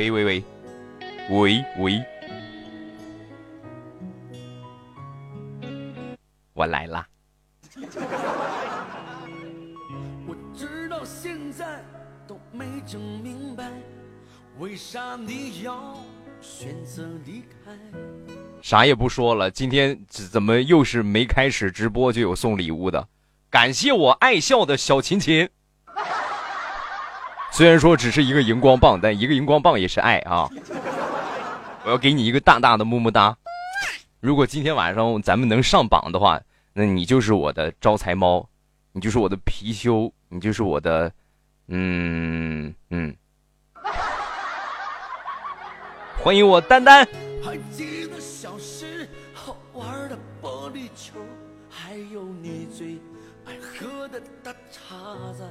[0.00, 0.42] 喂喂喂，
[1.28, 2.04] 喂喂，
[6.54, 7.06] 我来啦。
[10.26, 11.84] 我知道现在
[12.26, 13.70] 都没整明白，
[14.58, 15.98] 为啥你要
[16.40, 17.72] 选择离开？
[18.62, 23.06] 啥也不说了，今天怎么又是没开始直播就有送礼物的？
[23.50, 25.50] 感谢我爱笑的小琴琴。
[27.60, 30.48] 虽然说只是一个荧光棒，但一个荧光棒也是爱啊！
[31.84, 33.36] 我要给你一个大大的么么哒。
[34.18, 36.40] 如果今天晚上咱们能上榜的话，
[36.72, 38.48] 那你就是我的招财猫，
[38.92, 41.12] 你就是我的貔貅，你就是我的，
[41.68, 43.14] 嗯嗯。
[46.16, 47.06] 欢迎我丹丹。
[47.44, 51.20] 还记得小时候玩的玻璃球，
[51.68, 52.96] 还有你最
[53.44, 55.44] 爱喝的大碴子。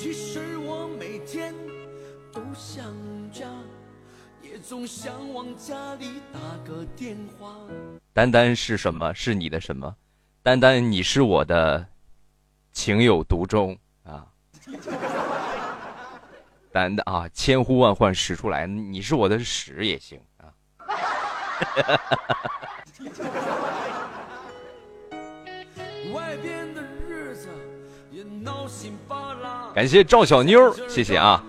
[0.00, 1.52] 其实我每天
[2.32, 2.84] 都想
[3.32, 3.48] 家，
[4.40, 7.56] 也总想往家里打个电话。
[8.12, 9.12] 丹丹是什么？
[9.12, 9.92] 是你的什么？
[10.40, 11.84] 丹丹，你是我的
[12.70, 14.24] 情有独钟啊。
[16.70, 20.54] 丹丹啊，千呼万唤始出来，你是我的屎也行啊。
[29.78, 31.40] 感谢赵小妞，谢谢啊。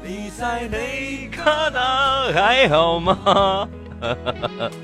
[0.00, 0.78] 你在哪
[1.28, 3.68] 旮瘩还好吗？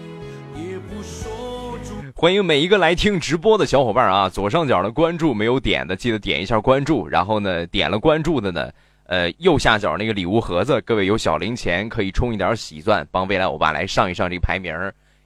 [2.17, 4.29] 欢迎每一个来听直播的小伙伴啊！
[4.29, 7.07] 左上角的关注没有点的，记得点一下关注。
[7.07, 8.69] 然后呢，点了关注的呢，
[9.07, 14.73] 呃，右下角那个礼物盒子，各位有小零钱可以充一点喜钻，帮未来欧巴来上一上这个排名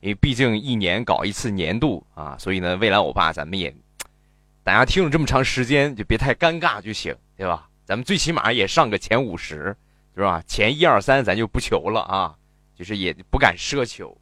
[0.01, 3.75] 因为毕竟一年搞一次年度啊，所以呢，未来欧巴咱们也，
[4.65, 7.69] 大家听了这么长时间，就别太尴尬就行，对吧？
[7.85, 9.77] 咱们最起码也上个前五十，
[10.15, 10.43] 是吧？
[10.47, 12.35] 前一二三咱就不求了啊，
[12.77, 14.17] 就是也不敢奢求。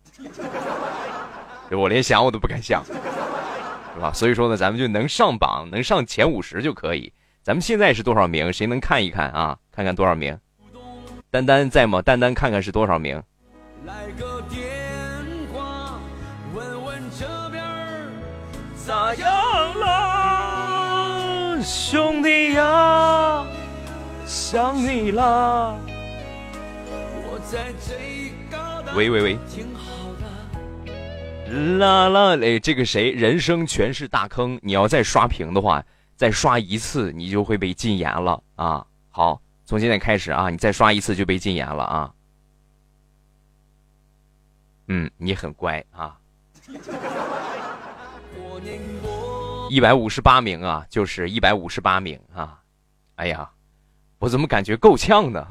[1.71, 4.13] 我连想我都不敢想，是吧？
[4.13, 7.13] 所以说呢，咱们就能上榜，能上前五十就可以。
[7.47, 8.53] 咱们现在是多少名？
[8.53, 9.57] 谁能看一看啊？
[9.71, 10.37] 看看多少名？
[11.31, 12.03] 丹丹在吗？
[12.03, 13.23] 丹丹看看是多少名？
[13.85, 14.65] 来个电
[15.55, 16.01] 话，
[16.53, 17.63] 问问这边
[18.75, 19.31] 咋样
[19.79, 23.47] 了，兄弟呀，
[24.27, 25.79] 想你啦。
[28.97, 29.39] 喂喂喂。
[31.79, 33.13] 啦啦嘞，这个谁？
[33.13, 34.59] 人生全是大坑。
[34.65, 35.85] 你要再刷屏的话，
[36.17, 38.87] 再刷一次，你就会被禁言了啊！
[39.11, 42.11] 好，从现在开始啊，你再刷一次就被禁言了啊！
[44.89, 46.17] 嗯，你很乖啊。
[49.69, 52.61] 一百五十八名啊，就是一百五十八名啊！
[53.17, 53.51] 哎呀，
[54.19, 55.47] 我怎么感觉够呛呢？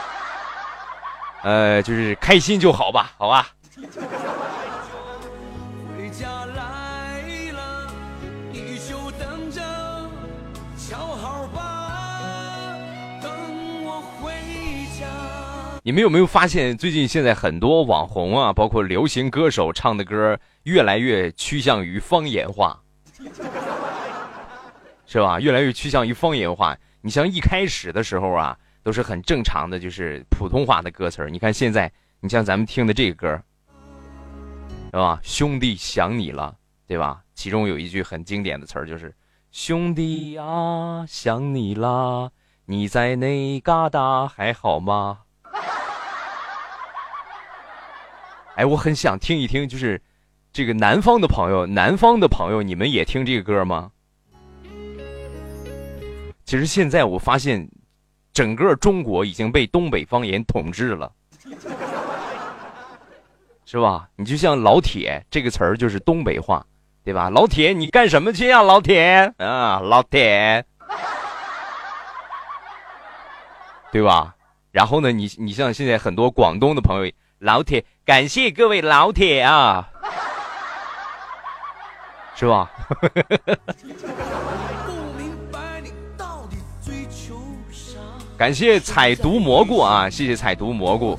[1.42, 3.48] 呃，就是开心就好吧，好吧。
[15.86, 22.76] 你们有没有发现，最近现在很多网红啊，包括流行歌手唱的歌，越来越趋向于方言化，
[25.06, 25.38] 是吧？
[25.38, 26.76] 越来越趋向于方言化。
[27.02, 33.40] 你像一开始的时候啊，都是很正常的，就是普通话的歌词你看现在，你像咱们听的这个歌，
[34.86, 35.20] 是吧？
[35.22, 36.52] 兄弟想你了，
[36.88, 37.22] 对吧？
[37.32, 39.14] 其中有一句很经典的词儿，就是
[39.52, 42.32] “兄弟啊，想你啦，
[42.64, 45.20] 你在那嘎达还好吗？”
[48.56, 50.00] 哎，我很想听一听，就是
[50.50, 53.90] 这个南方的朋友，南方的朋友，你们也听这个歌吗？
[56.46, 57.68] 其实现在我发现，
[58.32, 61.12] 整个中国已经被东北方言统治了，
[63.66, 64.08] 是吧？
[64.16, 66.64] 你就像“老铁”这个词儿就是东北话，
[67.04, 67.28] 对吧？
[67.28, 68.62] 老铁，你干什么去呀？
[68.62, 70.64] 老铁啊，老铁，
[73.92, 74.34] 对吧？
[74.70, 77.12] 然后呢，你你像现在很多广东的朋友。
[77.38, 79.88] 老铁，感谢各位老铁啊，
[82.34, 82.70] 是吧？
[88.38, 91.18] 感谢采毒蘑菇啊，谢谢采毒蘑菇。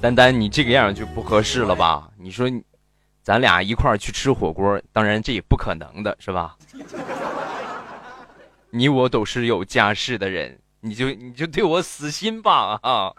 [0.00, 2.08] 丹丹，你这个样就不合适了吧？
[2.16, 2.48] 你说，
[3.22, 6.56] 咱俩一块儿去吃火锅，当然这也不可能的，是吧？
[8.70, 13.12] 你我都是有家室的人，你就你就对我死心吧啊！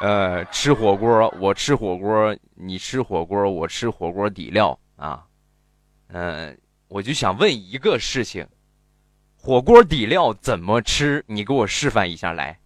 [0.00, 5.24] 呃，吃火锅，我吃火锅，你吃火锅，我吃火锅底料啊。
[6.08, 6.56] 嗯，
[6.88, 8.46] 我就想问一个事情，
[9.36, 11.24] 火锅底料怎么吃？
[11.26, 12.58] 你给我示范一下来。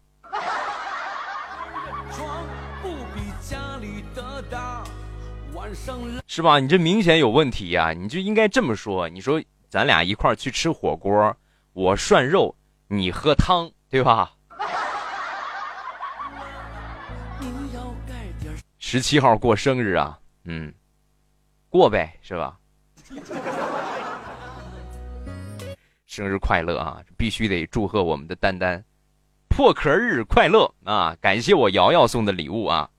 [6.27, 6.59] 是吧？
[6.59, 7.93] 你这明显有问题呀！
[7.93, 11.37] 你就应该这么说：你说咱俩一块去吃火锅，
[11.75, 12.57] 我涮肉，
[12.89, 14.33] 你喝汤，对吧？
[18.93, 20.75] 十七号过生日啊，嗯，
[21.69, 22.59] 过呗，是吧？
[26.07, 27.01] 生日快乐啊！
[27.17, 28.85] 必须得祝贺我们的丹丹，
[29.49, 31.17] 破壳日快乐啊！
[31.21, 32.91] 感谢我瑶瑶送的礼物啊！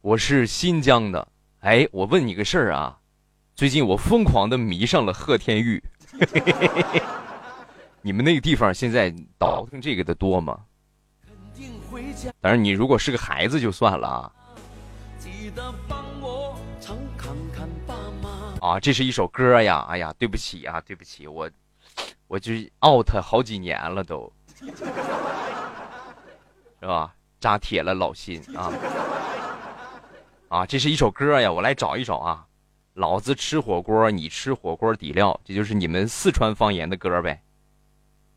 [0.00, 1.28] 我是新疆的，
[1.60, 2.98] 哎，我问你个事儿啊，
[3.54, 5.80] 最近我疯狂的迷上了贺天玉，
[8.02, 10.58] 你们那个地方现在倒腾这个的多吗？
[12.40, 14.32] 但是，你如果是个孩子就算了啊。
[18.60, 19.86] 啊，这是一首歌呀！
[19.88, 21.50] 哎呀，对不起啊，对不起，我，
[22.26, 22.52] 我就
[22.86, 24.32] out 好几年了都，
[26.80, 27.14] 是吧？
[27.40, 28.72] 扎铁了老心啊！
[30.48, 32.46] 啊，这是一首歌呀，我来找一找啊。
[32.94, 37.42] 老子吃火锅，你吃火锅底料，这就是你们四川方言的歌呗。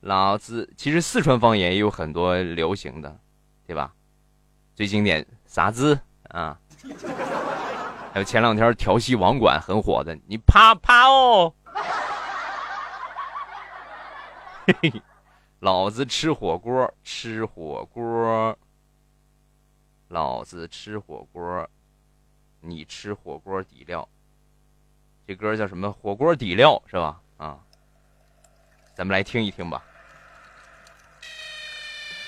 [0.02, 3.20] 老子其实四川方言也有很多流行的，
[3.68, 3.94] 对吧？
[4.74, 6.00] 最经典啥子
[6.30, 6.58] 啊？
[8.14, 11.54] 还有前两天调戏网管很火的，你啪啪哦！
[14.66, 15.02] 嘿嘿，
[15.60, 18.58] 老子吃火锅，吃火锅。
[20.08, 21.70] 老子吃火锅，
[22.62, 24.08] 你吃火锅底料。
[25.28, 25.92] 这歌叫什么？
[25.92, 27.22] 火锅底料是吧？
[27.36, 27.60] 啊，
[28.96, 29.84] 咱们来听一听吧。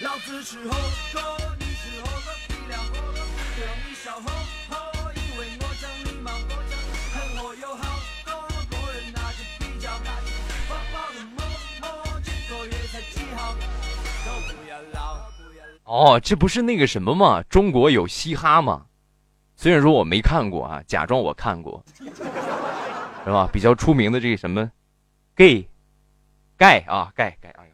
[0.01, 0.69] 老子是火
[1.11, 1.21] 锅，
[1.59, 2.79] 你吃火锅底料，
[3.85, 4.79] 你小火锅。
[15.83, 17.41] 哦，这不是那个什么吗？
[17.49, 18.85] 中国有嘻哈吗？
[19.55, 23.49] 虽然说我没看过啊，假装我看过，是吧？
[23.51, 24.71] 比较出名的这个什么
[25.35, 25.67] ，gay，
[26.55, 27.68] 盖啊，盖盖，哎呀，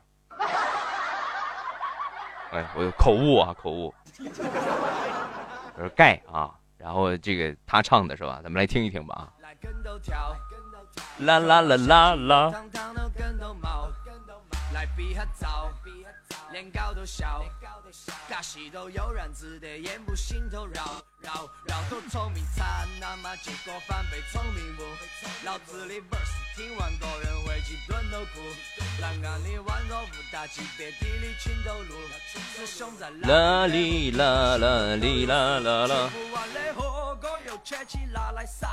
[2.55, 3.93] 哎，我口误啊，口误，
[5.75, 8.39] 我说盖啊，然后这个他唱的是吧？
[8.41, 9.27] 咱们来听一听吧啊，
[11.19, 12.53] 啦啦啦啦啦。
[16.55, 17.43] 连高都笑，
[18.29, 21.75] 尬戏都悠然自得，言不心头绕绕绕。
[21.89, 24.81] 都聪明惨，那么结果反被聪明误。
[25.43, 28.39] 老子的 verse 听完个人会几顿都哭。
[29.01, 31.93] 蓝岸里宛若无大级别地里情投路。
[32.55, 36.09] 师兄在啦哩啦啦里啦啦啦。
[36.09, 38.69] 吃不完的火锅又切起拿来撒。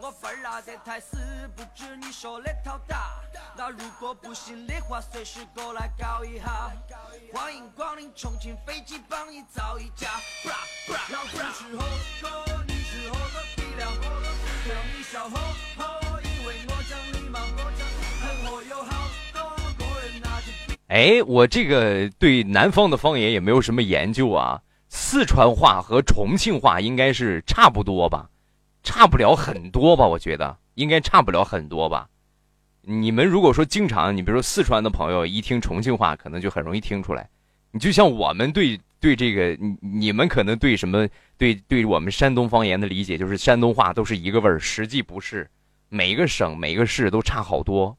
[0.00, 1.16] 我份儿拿得太死，
[1.56, 3.20] 不止你说的套大。
[3.56, 6.70] 那如果不行的话，随时过来搞一下。
[7.32, 10.08] 欢迎光临重庆飞机，帮你造一架。
[10.88, 11.84] 老子吃火
[12.20, 13.88] 锅，你吃火锅底料，
[14.64, 15.36] 对你笑呵
[15.78, 17.86] 呵，因为我讲礼貌，我讲
[18.22, 20.52] 很火有好多个人拿起。
[20.86, 24.60] 哎，我这个对南方的方言也没有什么研究啊。
[24.88, 28.30] 四川话和重庆话应该是差不多吧？
[28.82, 30.06] 差不了很多吧？
[30.06, 32.08] 我觉得应该差不了很多吧。
[32.82, 37.28] 你们如果说经常，你比如说四川的朋友一听重庆话，可能就很容易听出来。
[37.70, 41.06] 你就像我们对对这个，你你们可能对什么
[41.36, 45.50] 对对我们山东方言的理解，就是山东话都是一个味儿，实际不是，
[45.90, 47.94] 每个省每个市都差好多，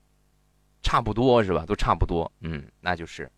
[0.82, 1.66] 差不多是吧？
[1.68, 3.30] 都差不多，嗯，那就是。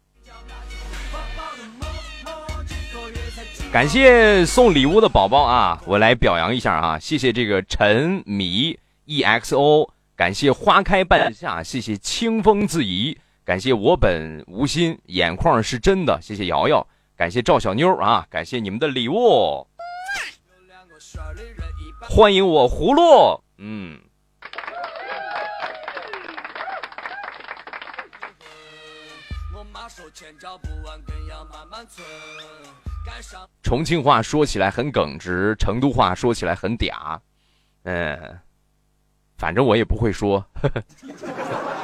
[3.72, 9.90] 感谢送礼物的宝宝啊，我来表扬一下啊，谢谢这个陈米 EXO。
[10.14, 16.86] 感谢花开半夏，谢谢清风自怡，感谢我本无心，眼眶是真的，谢谢瑶瑶，
[17.16, 19.66] 感谢赵小妞啊，感谢你们的礼物，
[22.10, 23.98] 欢迎我葫芦，嗯。
[29.90, 32.06] 手牵着不完，更要慢慢存
[33.62, 37.20] 重庆话说起来很耿直，成都话说起来很嗲，
[37.84, 38.40] 嗯。
[39.38, 40.46] 反正我也不会说，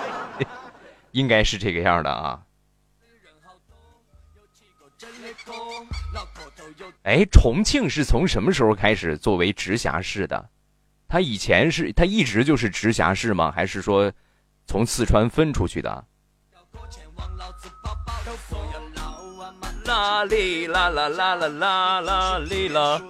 [1.09, 2.43] 应该是这个样的啊。
[7.01, 10.49] 哎，重庆是从什么时候开始作为直辖市的？
[11.07, 13.51] 它以前是它一直就是直辖市吗？
[13.51, 14.13] 还是说
[14.67, 16.05] 从四川分出去的？
[19.87, 23.01] 啦哩啦啦啦啦啦啦哩啦。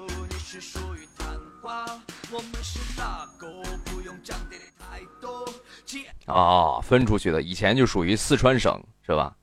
[6.28, 9.36] 哦，分出去的，以前就属于四川省，是吧？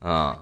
[0.00, 0.38] 嗯。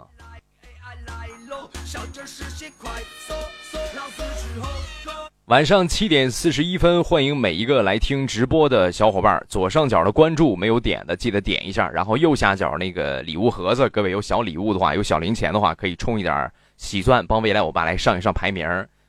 [5.47, 9.41] 晚上七点四十一分，欢迎每一个来听直播的小伙伴。
[9.49, 11.88] 左上角的关注没有点的，记得点一下。
[11.88, 18.69] 然后右下角那个礼物盒子，各位有小礼物的话，有小零钱的话，可以充一点喜钻，帮未来我爸来上一上排名。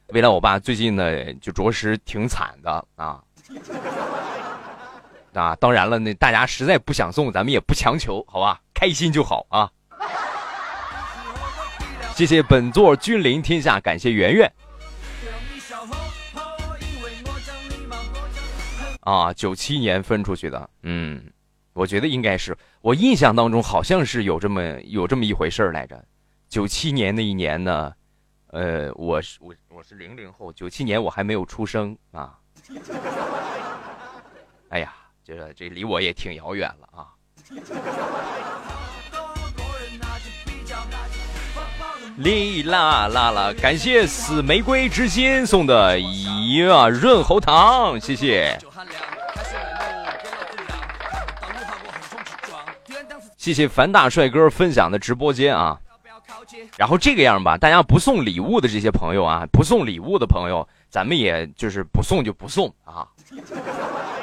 [0.09, 3.19] 未来我爸最近呢，就着实挺惨的啊。
[5.33, 8.61] 啊，当然了，那大家实在不想送，咱们也不强求，好吧？
[8.75, 9.67] 开心就好啊。
[12.13, 14.51] 谢谢本座君临天下，感谢圆圆。
[19.07, 21.31] 啊，九七年分出去的，嗯，
[21.71, 26.05] 我觉得应该是，我印象当中好像是有这么有这么一回事来着。
[26.49, 27.93] 九七年那一年呢，
[28.47, 32.37] 呃，我是我我是零零后，九七年我还没有出生啊。
[34.67, 37.07] 哎呀，这这离我也挺遥远了啊。
[42.17, 43.53] 哩啦啦啦！
[43.61, 48.57] 感谢死玫瑰之心送的呀润喉糖，谢谢。
[53.37, 55.79] 谢谢樊大帅哥分享的直播间啊，
[56.75, 63.07] 然后这个样吧，大家不送礼物的这些朋友啊，不送礼物的朋友，咱们也就是不送就不送啊。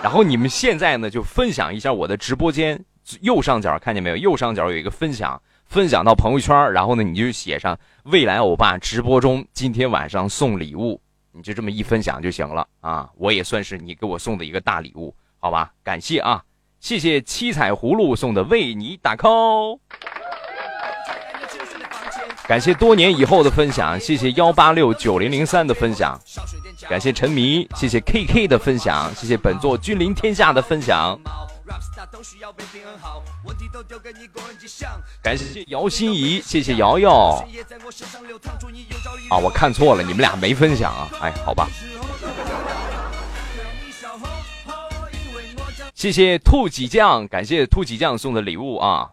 [0.02, 2.84] 然后你们现在呢，就分享一下我的直播间
[3.20, 4.16] 右上角看见没有？
[4.16, 5.40] 右上角有一个分享，
[5.75, 11.00] 分享到朋友圈，然后呢，你就写上未来欧巴直播中今天晚上送礼物，
[11.33, 13.11] 你就这么一分享就行了啊。
[13.16, 15.73] 我也算是你给我送的一个大礼物，好吧？
[15.83, 16.40] 感谢啊。
[16.78, 19.81] 谢谢七彩葫芦送的为你打 call，
[22.47, 26.16] 感谢多年以后的分享，谢谢幺八六九零零三的分享，
[26.88, 31.19] 感谢沉迷，谢谢 KK 的分享，谢谢本座君临天下的分享，
[35.23, 37.44] 感谢姚心怡，谢谢瑶瑶，
[39.30, 41.68] 啊，我看错了，你们俩没分享啊，哎，好吧。
[45.94, 49.11] 谢谢兔几酱，感谢兔几酱送的礼物啊。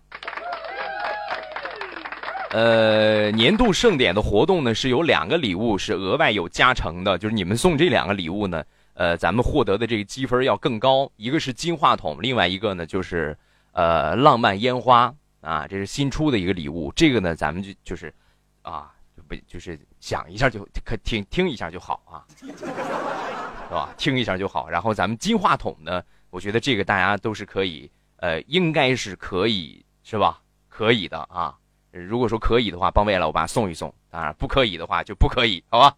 [2.50, 8.62] 呃，年度盛典的活动呢是有两个礼物是额外有加成的，就是你们送这两个礼物呢，
[8.94, 11.12] 呃，咱们获得的这个积分要更高。
[11.16, 13.38] 一个是金话筒，另外一个呢就是
[13.72, 16.92] 呃浪漫烟花啊，这是新出的一个礼物。
[16.96, 18.14] 这个呢，咱们就就是
[18.62, 18.92] 啊，
[19.28, 23.94] 不就是想一下就可听听一下就好啊，是吧？
[23.98, 24.70] 听一下就好。
[24.70, 26.04] 然后咱们金话筒呢。
[26.30, 30.40] 我觉得这个大家都是可以，呃，应该是可以，是吧？
[30.70, 31.54] 可以的啊。
[31.92, 33.94] 如果说可以的话，帮魏老爸送一送。
[34.10, 35.94] 当然不可以的话就不可以，好吧？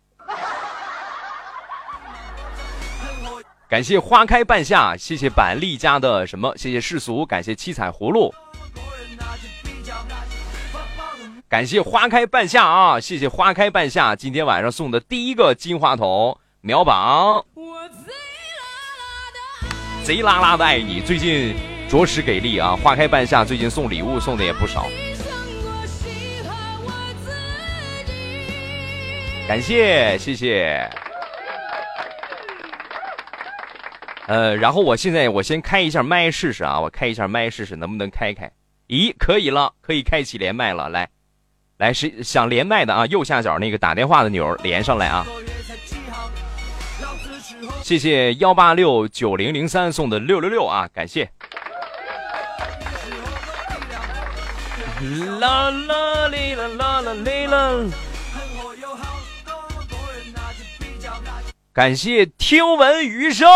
[3.73, 6.55] 感谢花开半夏，谢谢板栗家的什么？
[6.55, 8.31] 谢谢世俗，感谢七彩葫芦，
[11.49, 12.99] 感谢花开半夏啊！
[12.99, 17.43] 谢谢花开半夏，今天晚上送的第一个金话筒秒榜。
[20.03, 21.55] 贼拉拉的爱你，最近
[21.89, 22.75] 着实给力啊！
[22.75, 24.85] 花开半夏最近送礼物送的也不少，
[29.47, 30.87] 感谢谢谢。
[34.27, 38.49] 呃，然后我现在我先开一下麦试试啊，我开一下麦试试能不能开开？
[38.87, 41.09] 咦，可以了，可以开启连麦了，来，
[41.77, 45.25] 来是想连麦的啊，右下角那个打电话的钮连上来啊。
[47.81, 51.29] 谢谢幺八六九零零三送的六六六啊，感谢。
[55.41, 57.83] 啦啦哩啦啦啦哩啦。
[61.73, 63.47] 感谢听闻余生，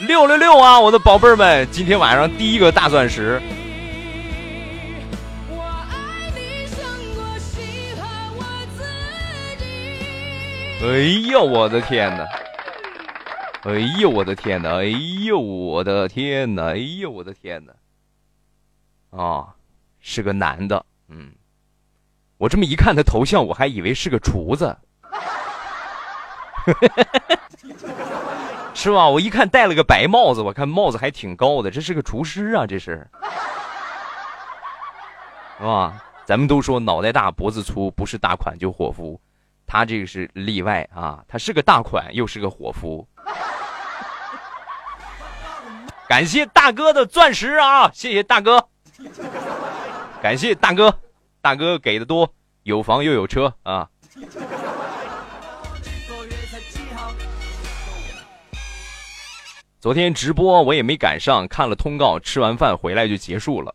[0.00, 3.40] 六六六啊，我的宝贝儿们，今天晚上第一个大钻石。
[10.82, 10.98] 哎
[11.30, 12.26] 呦我的天哪！
[13.62, 14.82] 哎呦我的天哪！
[14.82, 14.84] 哎
[15.24, 16.72] 呦我的天哪！
[16.72, 17.72] 哎呦我的天哪！
[19.18, 19.54] 啊，
[19.98, 21.32] 是个男的，嗯，
[22.36, 24.76] 我这么一看他头像，我还以为是个厨子，
[28.74, 29.08] 是吧？
[29.08, 33.06] 我一看戴了个白帽子，我看帽子还挺高的，这是个厨师啊，这是，
[35.58, 36.02] 是吧？
[36.24, 39.20] 咱们都说脑袋大脖子粗，不是大款就伙夫。
[39.66, 43.06] 他这个是例外啊，他是个大款，又是个伙夫。
[46.08, 48.68] 感谢大哥的钻石啊，谢谢大哥，
[50.20, 50.94] 感谢大哥，
[51.40, 52.30] 大哥给的多，
[52.64, 53.88] 有房又有车啊。
[59.84, 63.74] 昨天直播我也没赶上，看了通告，吃完饭回来就结束了。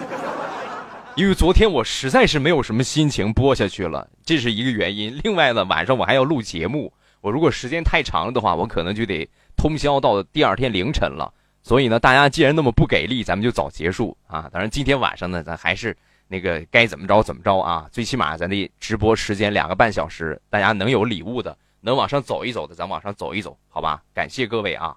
[1.16, 5.18] 因为昨天我实在是没有什么心情播下去了，这是一个原因。
[5.24, 6.92] 另外呢，晚上我还要录节目，
[7.22, 11.32] 我如果时间太长了的话，我可能就得通宵到第二天凌晨了。
[11.62, 14.50] 所以呢，大家既然那么不给力，咱们就早结束啊。
[14.52, 15.96] 当然，今天晚上呢，咱还是
[16.28, 17.88] 那个该怎么着怎么着啊。
[17.90, 24.02] 最起码咱的直播时间两个半小时，大家能有礼物的，能往上走一走的，咱往上走一走，好吧？
[24.12, 24.94] 感谢各位啊。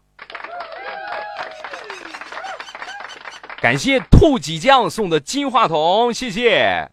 [3.62, 6.90] 感谢兔几酱送的金话筒，谢谢。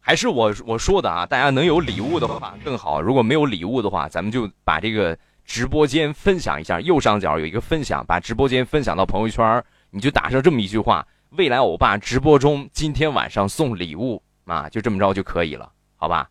[0.00, 3.00] 还是我我说的啊，大家能有礼物的话更好。
[3.00, 6.78] 如果没有礼物的话，咱们就把这个直播间分享一下。
[6.80, 16.28] 右上角有一个分享，把直播间分享到朋友圈，你就打上这么一句话：“未来欧巴直播中今天晚上送礼物啊！”就这么着就可以了，好吧？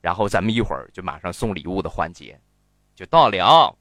[0.00, 2.38] 然后咱们一会儿就马上送礼物的环节
[2.94, 3.76] 就到了。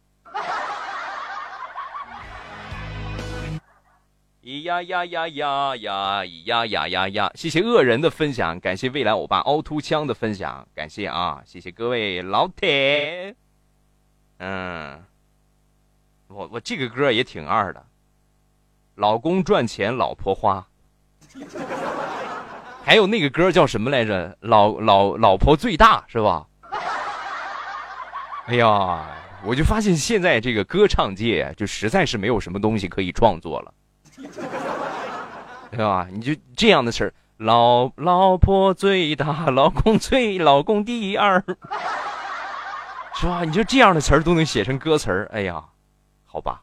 [4.45, 7.31] 咿呀呀呀呀呀，咿呀呀呀呀！
[7.33, 11.41] 谢谢恶人的分享，感谢未来欧巴凹凸枪的分享，感谢啊！
[11.43, 13.35] 谢谢各位老铁。
[14.37, 15.03] 嗯，
[16.27, 17.83] 我我这个歌也挺二的，
[18.93, 20.67] 老公赚钱老婆花。
[22.83, 24.37] 还有那个歌叫什么来着？
[24.41, 26.45] 老老老婆最大是吧？
[28.45, 29.07] 哎呀，
[29.43, 33.73] 我就发现现在这个歌唱界就实在是没有什么东西可以创作了。
[35.71, 36.07] 对吧？
[36.11, 41.43] 你就这样的事儿，老老婆最大，老公最老公第二，
[43.15, 43.43] 是吧？
[43.43, 45.63] 你就这样的词儿都能写成歌词儿，哎呀，
[46.25, 46.61] 好吧。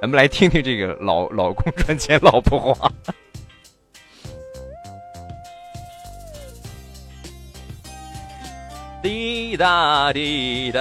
[0.00, 2.92] 咱们来听听这个老老公赚钱，老婆花。
[9.00, 10.80] 滴答滴答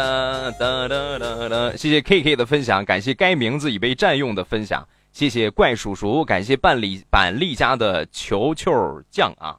[0.51, 9.57] 哒哒哒哒，谢谢 K K 的分享，感谢该名字已被占用的分享，谢谢怪叔叔，感谢半里板栗家的球球酱啊，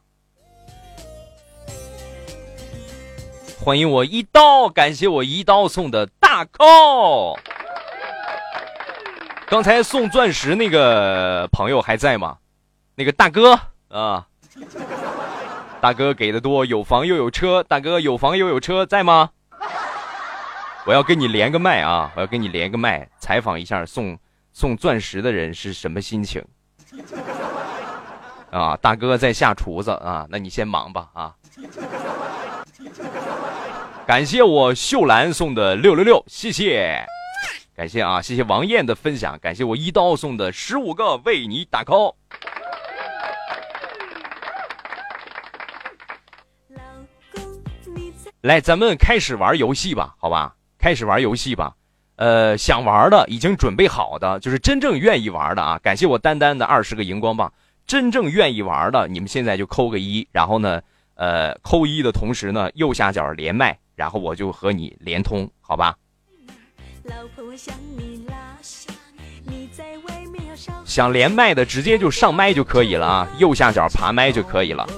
[3.60, 7.38] 欢迎我一刀，感谢我一刀送的大扣，
[9.46, 12.38] 刚才送钻石那个朋友还在吗？
[12.96, 14.26] 那个大哥啊。
[15.80, 17.62] 大哥给的多，有房又有车。
[17.62, 19.30] 大哥有房又有车，在吗？
[20.84, 22.10] 我要跟你连个麦啊！
[22.16, 24.18] 我要跟你连个麦，采访一下送
[24.52, 26.44] 送钻石的人是什么心情
[28.50, 28.76] 啊？
[28.78, 31.34] 大哥在下厨子啊，那你先忙吧啊！
[34.06, 37.04] 感谢我秀兰送的六六六，谢谢，
[37.76, 42.14] 感谢啊，谢谢王艳的分享，感谢我一刀送的十五个为你打 call。
[48.48, 50.54] 来，咱们开始玩游戏吧，好吧？
[50.78, 51.74] 开始玩游戏吧。
[52.16, 55.78] 呃，想玩的已经准备好的，就是真正愿意玩的啊！
[55.82, 57.52] 感谢我丹丹的二十个荧光棒。
[57.86, 60.80] 真正愿意玩的，你们现在就扣个一，然后呢，
[61.16, 65.94] 呃，扣一的同时呢，右下角连麦，然后我就和你连通，好吧？
[70.86, 74.88] 想连麦的直接就上麦就可以了啊，右下角爬麦就可以了。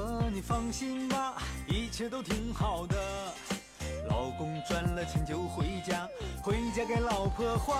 [7.20, 7.74] 老婆花。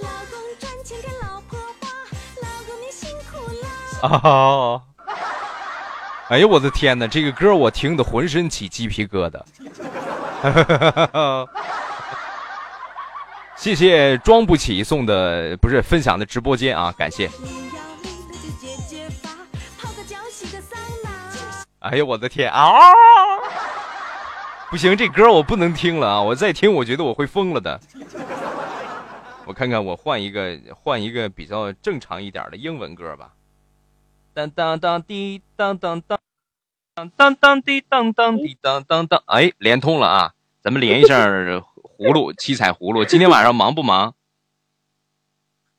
[0.00, 1.88] 老公赚钱给老婆花，
[2.40, 3.68] 老公你辛苦啦。
[4.08, 4.80] 啊！
[6.32, 9.38] 哎呀，我的天哪，这个歌我听得浑身起鸡皮疙瘩。
[13.54, 17.30] 谢谢装不起送的，不是分享的直播间啊，感谢。
[21.80, 22.64] 哎呀，我的天啊！
[24.72, 26.22] 不行，这歌我不能听了啊！
[26.22, 27.78] 我再听，我觉得我会疯了的。
[29.44, 33.34] 我看看，我换一个，换一个比较正常一点的英文歌吧。
[34.32, 36.18] 当当当滴当当当，
[36.94, 39.22] 当当当滴当当滴当当当。
[39.26, 40.32] 哎，连通了啊！
[40.62, 43.04] 咱们连一下葫芦，七彩葫芦。
[43.04, 44.14] 今天晚上忙不忙？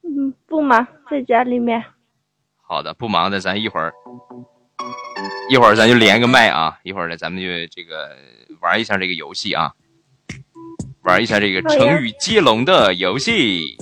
[0.04, 1.84] 嗯，不忙，在家里面。
[2.62, 3.92] 好的，不忙的，咱一会儿，
[5.50, 6.80] 一会儿咱就连个麦啊！
[6.84, 8.16] 一会儿呢，咱们就这个
[8.62, 9.72] 玩一下这个游戏啊。
[11.02, 13.78] 玩一下这个成语接龙的游戏。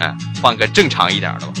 [0.00, 1.52] 嗯，换个正常一点的吧。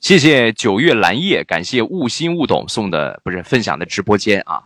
[0.00, 4.62] 谢谢九月蓝叶，感谢悟心悟懂送的不是分享的直播间啊。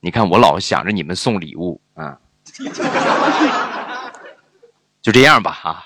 [0.00, 2.18] 你看我老想着你们送礼物啊，
[5.02, 5.84] 就这样吧哈。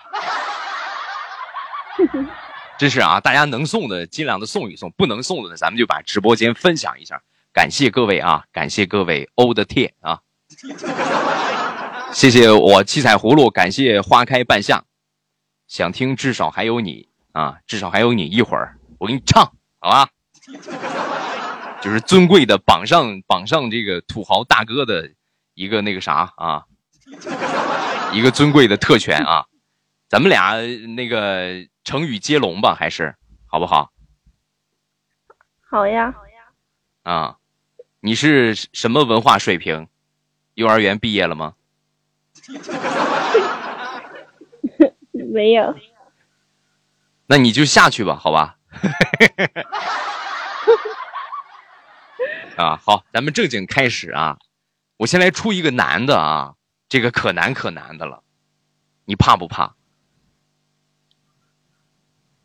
[2.78, 7.20] 真是啊，大家能送的尽量的送一送，不能送的呢，咱们就把直播间分享一下。
[7.52, 10.20] 感谢各位啊，感谢各位欧的贴啊，
[12.12, 14.84] 谢谢我七彩葫芦，感谢花开半夏，
[15.68, 20.08] 想听至少还有你啊，至少还有你一会儿，我给你唱好吧。
[21.82, 25.10] 就是尊贵的榜上榜上这个土豪大哥的
[25.54, 26.64] 一个那个啥啊，
[28.12, 29.44] 一个尊贵的特权啊，
[30.11, 30.57] 咱们俩
[30.96, 33.14] 那个成语接龙吧，还是
[33.46, 33.92] 好不好？
[35.61, 36.12] 好呀。
[37.05, 37.37] 啊，
[38.01, 39.87] 你是什么文化水平？
[40.55, 41.55] 幼儿园毕业了吗？
[45.33, 45.77] 没有。
[47.27, 48.57] 那你就下去吧，好吧。
[52.59, 54.37] 啊，好，咱们正经开始啊！
[54.96, 56.57] 我先来出一个难的啊，
[56.88, 58.25] 这个可难可难的了，
[59.05, 59.77] 你怕不怕？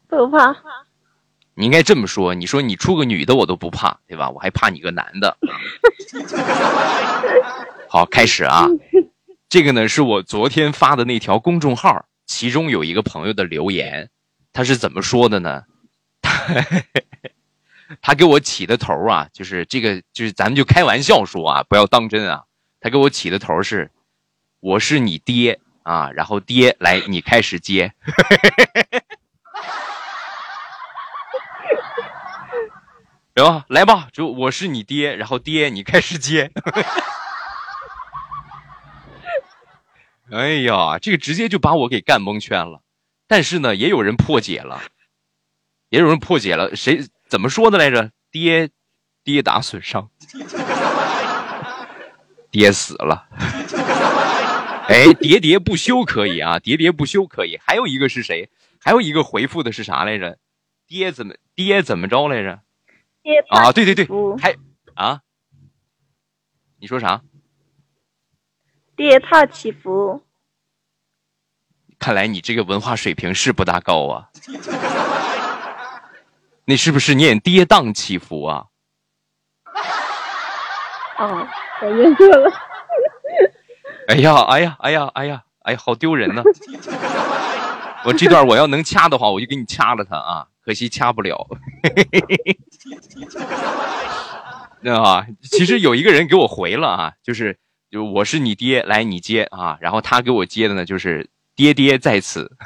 [0.07, 0.55] 不怕。
[1.57, 4.29] 你应该这么说，你说你出个女的我都不怕，对吧？
[4.29, 5.37] 我还怕你个男的。
[7.87, 8.67] 好，开始啊！
[9.47, 14.09] 这个呢是我昨天发的那条公众号，其中有一个朋友的留言，
[14.51, 15.63] 他是怎么说的呢？
[18.01, 22.43] 他给我起的头啊，就是这个，就是咱们就开玩笑说啊，不要当真啊。
[22.81, 23.91] 他给我起的头是，
[24.59, 27.93] 我是你爹啊，然后爹来，你开始接，
[33.35, 36.51] 来吧，来吧，就我是你爹，然后爹你开始接。
[40.31, 42.81] 哎呀，这个直接就把我给干蒙圈了。
[43.27, 44.81] 但是呢，也有人破解了，
[45.89, 47.05] 也有人破解了，谁？
[47.27, 48.11] 怎么说的来着？
[48.31, 48.69] 爹，
[49.23, 50.09] 跌打损伤，
[52.49, 53.27] 爹死了。
[54.87, 57.59] 哎，喋喋不休可以啊，喋喋不休可以。
[57.61, 58.49] 还有一个是谁？
[58.79, 60.37] 还有一个回复的是啥来着？
[60.87, 62.61] 爹怎么爹怎么着来着？
[63.25, 64.05] 爹啊，对对对，
[64.39, 64.55] 还
[64.93, 65.19] 啊？
[66.79, 67.19] 你说啥？
[68.95, 70.21] 跌宕起伏。
[71.97, 74.29] 看来你这个文化水平是不大高啊。
[76.65, 78.65] 那是不是念跌宕起伏啊？
[81.17, 81.47] 哦，
[81.81, 82.51] 我认错了。
[84.07, 86.43] 哎呀，哎呀，哎呀，哎呀，哎呀，好丢人呢！
[88.05, 90.47] 我这段我要能掐的话，我就给你掐了他啊！
[90.65, 91.47] 可惜掐不了。
[94.81, 97.57] 那啊，其实有一个人给我回了啊，就是
[97.89, 102.51] 就我是你爹，来你接啊，然后他给我接的呢，就是爹爹在此。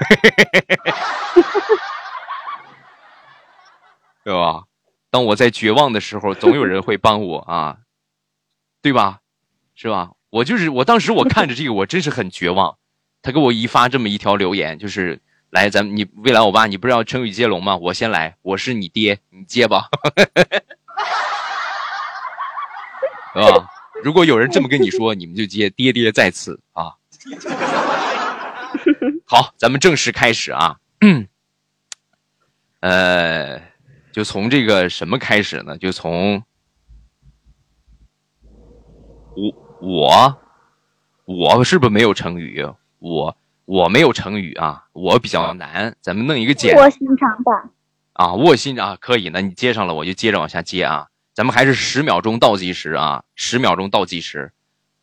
[4.23, 4.63] 对吧？
[5.09, 7.77] 当我在绝望的时候，总有人会帮我啊，
[8.81, 9.19] 对吧？
[9.75, 10.11] 是吧？
[10.29, 12.77] 我就是我当时我看着这个，我真是很绝望。
[13.21, 17.77] 他给我一发这么一条留言，就是来咱们你未来我爸，你不是要成语接龙吗？
[17.77, 19.89] 我先来，我是你爹，你接吧，
[23.33, 23.67] 是吧？
[24.03, 26.93] 如果有人这么跟你说，你们就接，爹爹在此啊。
[29.25, 30.77] 好，咱们正式开始啊。
[32.81, 33.69] 呃。
[34.11, 35.77] 就从这个什么开始呢？
[35.77, 36.43] 就从
[39.35, 40.41] 我我
[41.25, 42.67] 我是不是没有成语？
[42.97, 43.37] 我
[43.69, 45.95] 我没有成语啊，我比较难。
[46.01, 47.69] 咱们弄一个简卧薪尝胆
[48.13, 49.29] 啊，卧薪啊，可以。
[49.29, 51.05] 那你接上了，我就接着往下接啊。
[51.35, 54.51] 咱们还是十秒钟倒计时啊，十秒钟倒计时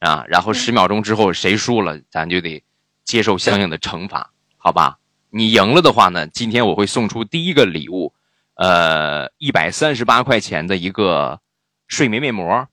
[0.00, 2.64] 啊，然后十秒钟之后谁输了，咱就得
[3.04, 4.98] 接受相应的惩罚，好吧？
[5.30, 8.12] 你赢了的话呢，今天我会送出第一个礼物。
[8.56, 11.38] 呃，一百三十八块钱的一个
[11.86, 12.66] 睡眠面膜，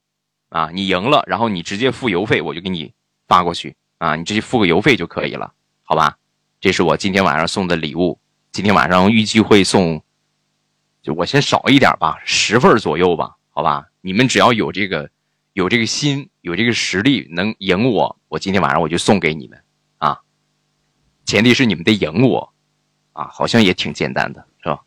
[0.49, 2.93] 啊，你赢了，然后你直接付邮费，我就给你
[3.27, 5.53] 发过去啊，你直接付个邮费就可以了，
[5.83, 6.17] 好吧？
[6.59, 8.19] 这是我今天晚上送的礼物，
[8.51, 10.01] 今天晚上预计会送，
[11.01, 13.87] 就我先少一点吧，十份左右吧，好吧？
[14.01, 15.09] 你们只要有这个，
[15.53, 19.61] 有这个心，有这个实力，能赢我，我今天晚上我就送给你们
[19.97, 20.19] 啊，
[21.25, 22.53] 前提是你们得赢我，
[23.11, 24.79] 啊，好像也挺简单的，是吧？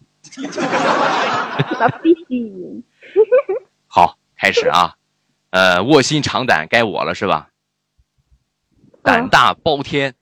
[1.79, 2.83] 那必须赢！
[3.87, 4.97] 好，开始啊！
[5.51, 7.49] 呃，卧薪尝胆，该我了是吧？
[9.03, 10.15] 胆大包天，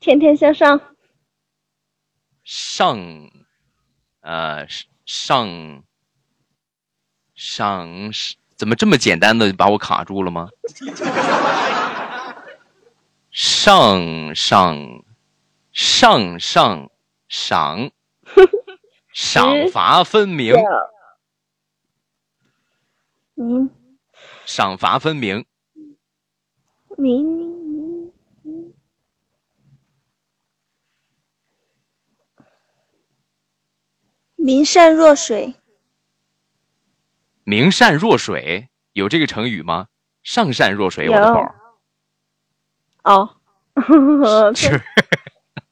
[0.00, 0.80] 天天向上，
[2.44, 2.98] 上，
[4.20, 4.66] 呃，
[5.04, 5.82] 上，
[7.34, 8.10] 上，
[8.56, 10.48] 怎么这么简单的把我卡住了吗？
[13.30, 15.04] 上上
[15.72, 16.90] 上上
[17.28, 17.90] 赏。
[19.12, 20.54] 赏罚分明。
[23.34, 23.68] 嗯，
[24.44, 25.44] 赏罚分明，
[26.96, 27.57] 明
[34.38, 35.56] 明善若水，
[37.42, 39.88] 明善若水，有这个成语吗？
[40.22, 41.54] 上善若水，我的宝。
[43.02, 43.34] 哦，
[44.54, 44.80] 是。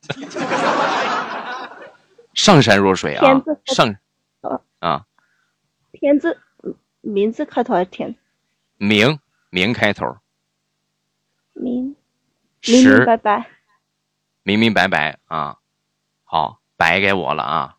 [2.35, 3.95] 上善若水啊上。
[4.41, 4.61] 哦。
[4.81, 5.07] 啊，
[5.93, 6.41] 天字。
[7.03, 8.17] 名字开头还是天？
[8.79, 10.17] 明明开头，
[11.53, 11.95] 明
[12.63, 13.49] 明明白白，
[14.43, 15.59] 明明白白啊，
[16.25, 17.76] 好，白给我了啊。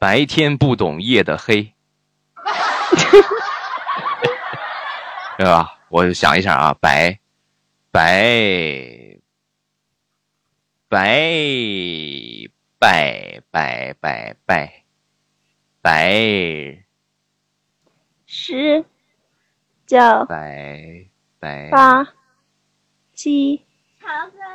[0.00, 1.74] 白天不懂夜的黑，
[5.36, 5.78] 对吧？
[5.90, 7.20] 我想一下啊，白
[7.90, 9.18] 白
[10.88, 14.84] 白白白白白
[15.82, 16.84] 白。
[18.24, 18.82] 十
[19.86, 21.04] 九白
[21.38, 21.68] 白。
[21.70, 22.08] 八
[23.12, 23.66] 七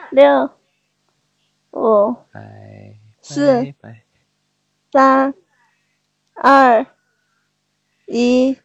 [0.10, 0.50] 六
[1.70, 3.76] 五白四
[4.96, 5.34] 三
[6.36, 6.86] 二
[8.08, 8.58] 一，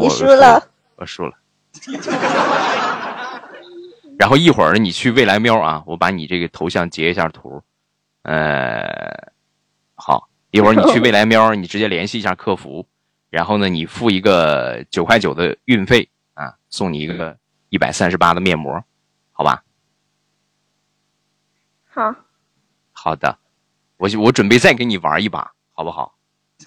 [0.00, 0.68] 你输了。
[0.96, 1.38] 我输了。
[4.18, 7.62] 然后一会儿，你去未来喵啊，我把你这个头像截一下图。
[8.22, 9.30] 呃，
[9.94, 12.84] 好，一会儿你去未来喵，你直接联系一下客服，
[13.30, 18.82] 然后呢，你付一个九块九的运费啊，送你一个一百三十八的面膜，
[19.30, 19.62] 好吧？
[21.86, 22.12] 好，
[22.90, 23.38] 好的，
[23.96, 26.14] 我我准备再跟你玩一把，好不好？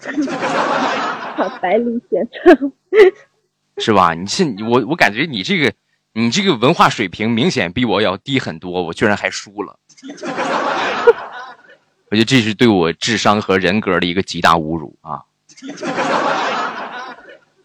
[1.36, 2.72] 好，百里先生，
[3.78, 4.14] 是吧？
[4.14, 5.72] 你是我，我感觉你这个，
[6.12, 9.78] 你这个文化水平明显比我要低很多，我居然还输了。
[12.10, 15.22] 我觉得这是对我智商和人格的一个极大侮辱啊！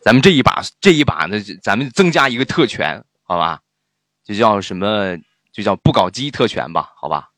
[0.02, 3.62] 咱们这一把，这一把呢，咱们增加一个特权，好吧？
[4.24, 5.18] 就叫什么？
[5.52, 7.30] 就叫不搞基特权吧，好吧？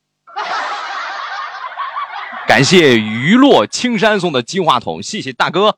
[2.47, 5.77] 感谢余落青山送的金话筒，谢谢大哥。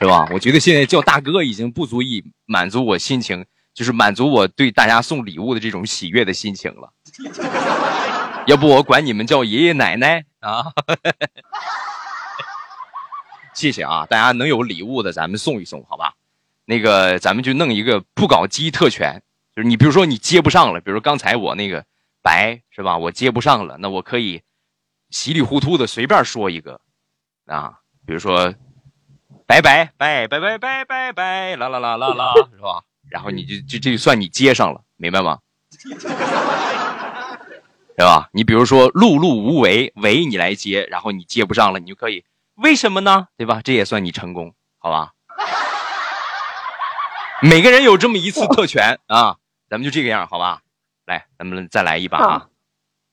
[0.00, 0.28] 是吧？
[0.32, 6.92] 我觉得现在叫大哥已经不足以满足我心情，就是满足我对大家送礼物的这种喜悦的心情了。
[8.46, 10.66] 要不我管你们叫爷爷奶奶啊？
[13.54, 14.04] 谢谢啊！
[14.10, 16.14] 大家能有礼物的，咱们送一送，好吧？
[16.66, 19.22] 那个，咱们就弄一个不搞基特权，
[19.54, 21.84] 就是你比如说你接不上了，比如刚才我那个
[22.24, 22.98] 白是吧？
[22.98, 24.42] 我接不上了，那我可以
[25.10, 26.80] 稀里糊涂的随便说一个
[27.46, 28.52] 啊，比如说。
[29.46, 32.82] 拜拜拜拜拜拜拜拜，啦啦啦啦啦，是吧？
[33.10, 35.38] 然后你就就这就算你接上了，明白吗？
[37.94, 38.30] 对吧？
[38.32, 43.28] 你比如说碌碌无为，为你来接，然后你接不上了，你就可以为什么呢？
[43.36, 43.60] 对吧？
[43.62, 45.12] 这也算你成功，好吧？
[47.44, 49.36] 每个人有这么一次特权啊，
[49.68, 50.62] 咱们就这个样，好吧？
[51.06, 52.48] 来，咱们再来一把啊，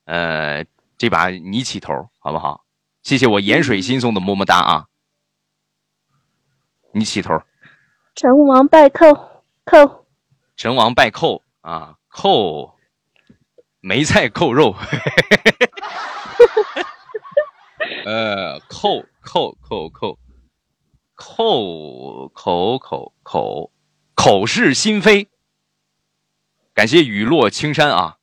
[0.06, 0.66] 呃，
[0.98, 2.66] 这把你起头，好不好？
[3.04, 4.88] 谢谢我盐水心送的么么哒啊！
[6.94, 7.42] 你起头，
[8.16, 10.06] 成王败寇，寇。
[10.56, 12.78] 成王败寇啊，寇
[13.80, 14.76] 梅菜扣肉，
[18.06, 20.20] 呃，扣扣扣扣
[21.16, 23.72] 扣口口口。
[24.14, 25.31] 口是心非，
[26.74, 28.18] 感谢雨落青山啊，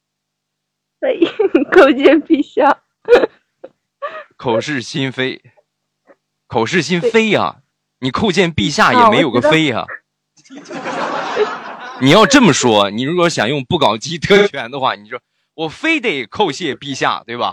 [1.01, 1.27] 可以
[1.71, 2.83] 叩见陛下。
[4.37, 5.43] 口是心非，
[6.47, 7.63] 口是心非呀、
[8.01, 9.85] 你叩见陛下也啊没有个非呀、
[12.01, 15.21] 你要这么说，你如果想用不搞基特权的话，你说
[15.55, 17.53] 我非得叩谢陛下，对吧？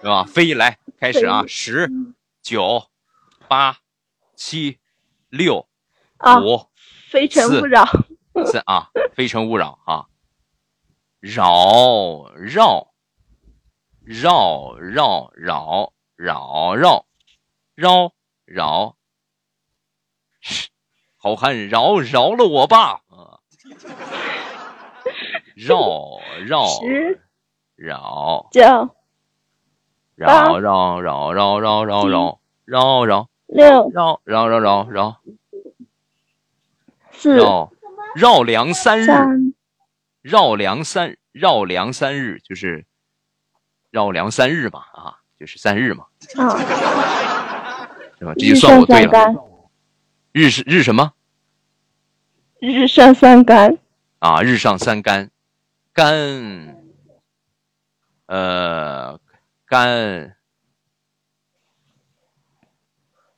[0.00, 0.24] 对吧？
[0.24, 1.90] 非来开始啊，十、
[2.40, 2.86] 九、
[3.48, 3.78] 八、
[4.36, 4.78] 七、
[5.28, 5.66] 六、
[6.18, 6.68] 啊，五、
[7.14, 7.84] 非诚勿扰。
[8.50, 10.06] 是啊，非诚勿扰啊！
[11.20, 12.92] 扰绕
[14.02, 17.06] 绕绕绕扰绕
[17.76, 18.12] 绕
[18.44, 18.96] 扰，
[20.40, 20.70] 嘘
[21.16, 23.38] 好汉饶饶了我吧啊！
[25.54, 27.22] 绕绕十
[27.76, 28.60] 绕九
[30.16, 35.36] 绕绕绕绕绕绕绕绕绕六绕绕绕绕绕四
[37.32, 37.72] 绕
[38.14, 39.06] 绕梁三日。
[39.06, 39.54] 三
[40.22, 42.86] 绕梁三绕梁三日就是
[43.90, 46.06] 绕梁三日嘛啊，就是三日嘛，
[46.36, 46.56] 啊，
[48.18, 48.32] 是吧？
[48.38, 49.34] 这就算我对了。
[50.32, 51.12] 日是日什么
[52.58, 53.76] 日上三竿，
[54.18, 54.42] 啊？
[54.42, 55.30] 日上三竿，
[55.92, 56.82] 竿，
[58.26, 59.20] 呃，
[59.66, 60.36] 干，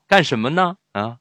[0.06, 0.76] 干什么呢？
[0.92, 1.18] 啊？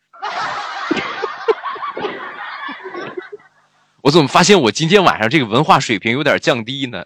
[4.05, 7.03] 我怎么发现我今天晚上这个文化水平有点降低呢？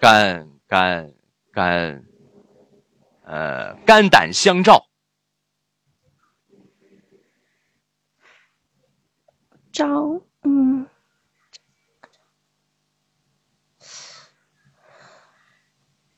[0.00, 1.08] 肝肝
[1.52, 2.04] 肝，
[3.22, 4.88] 呃，肝胆相照。
[9.70, 10.84] 照，嗯，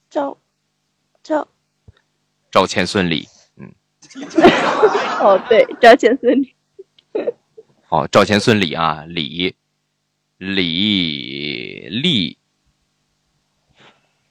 [0.08, 0.38] 照，
[1.22, 1.46] 照，
[2.50, 3.74] 赵钱孙李，嗯，
[5.20, 6.55] 哦，对，赵钱孙李，
[7.88, 9.54] 好，赵钱孙李啊，李，
[10.38, 12.36] 李，李，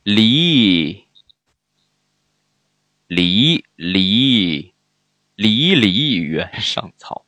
[0.03, 1.05] 李，
[3.07, 4.73] 李，李，
[5.37, 7.25] 李李原上草。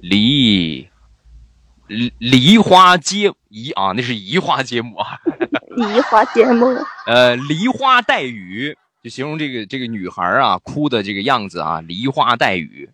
[0.00, 0.88] 梨，
[2.18, 5.20] 梨花接移啊，那是移花接木啊。
[5.76, 6.66] 移花接木。
[7.06, 11.80] 呃，梨花带雨，就形容这个这个女孩啊哭的这个样子啊。
[11.80, 12.90] 梨花带雨，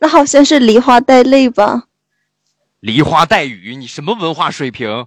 [0.00, 1.84] 那好像是梨花带泪吧？
[2.80, 5.06] 梨花带雨，你什么文化水平？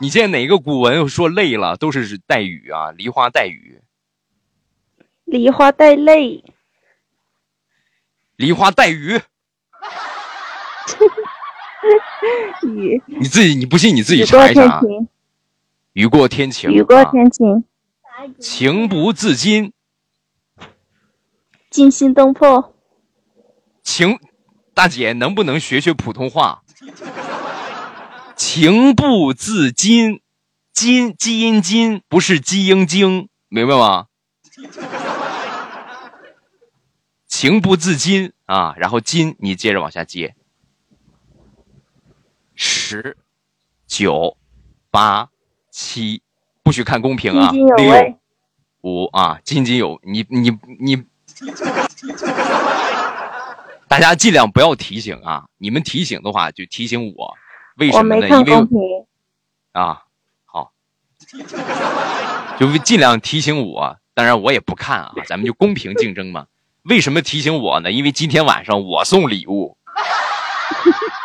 [0.00, 2.92] 你见哪个古文说累了都是带雨啊？
[2.92, 3.82] 梨花带雨。
[5.24, 6.42] 梨花带泪，
[8.36, 9.20] 梨花带雨，
[12.62, 14.80] 雨，你自己你不信你自己查一查。
[15.92, 17.64] 雨过天晴，雨过天晴，
[18.38, 19.72] 情不自禁，
[21.68, 22.74] 惊心动魄。
[23.88, 24.20] 情，
[24.74, 26.62] 大姐能不能学学普通话？
[28.36, 30.20] 情不自禁，
[30.74, 34.08] 金基因金不是基因精，明白吗？
[37.26, 40.36] 情不自禁啊，然后金你接着往下接。
[42.54, 43.16] 十、
[43.86, 44.36] 九、
[44.90, 45.30] 八、
[45.70, 46.22] 七，
[46.62, 47.50] 不许看公屏啊！
[47.52, 48.18] 六、
[48.82, 51.04] 五啊，津津有你你你，
[53.88, 55.46] 大家尽量不要提醒啊！
[55.58, 57.34] 你们提醒的话就提醒我，
[57.76, 58.28] 为什么呢？
[58.28, 58.52] 因为
[59.72, 60.02] 啊，
[60.44, 60.72] 好，
[62.58, 63.96] 就尽量提醒我。
[64.14, 66.46] 当然我也不看啊，咱们就公平竞争嘛。
[66.82, 67.90] 为什么提醒我呢？
[67.90, 69.76] 因为今天晚上我送礼物，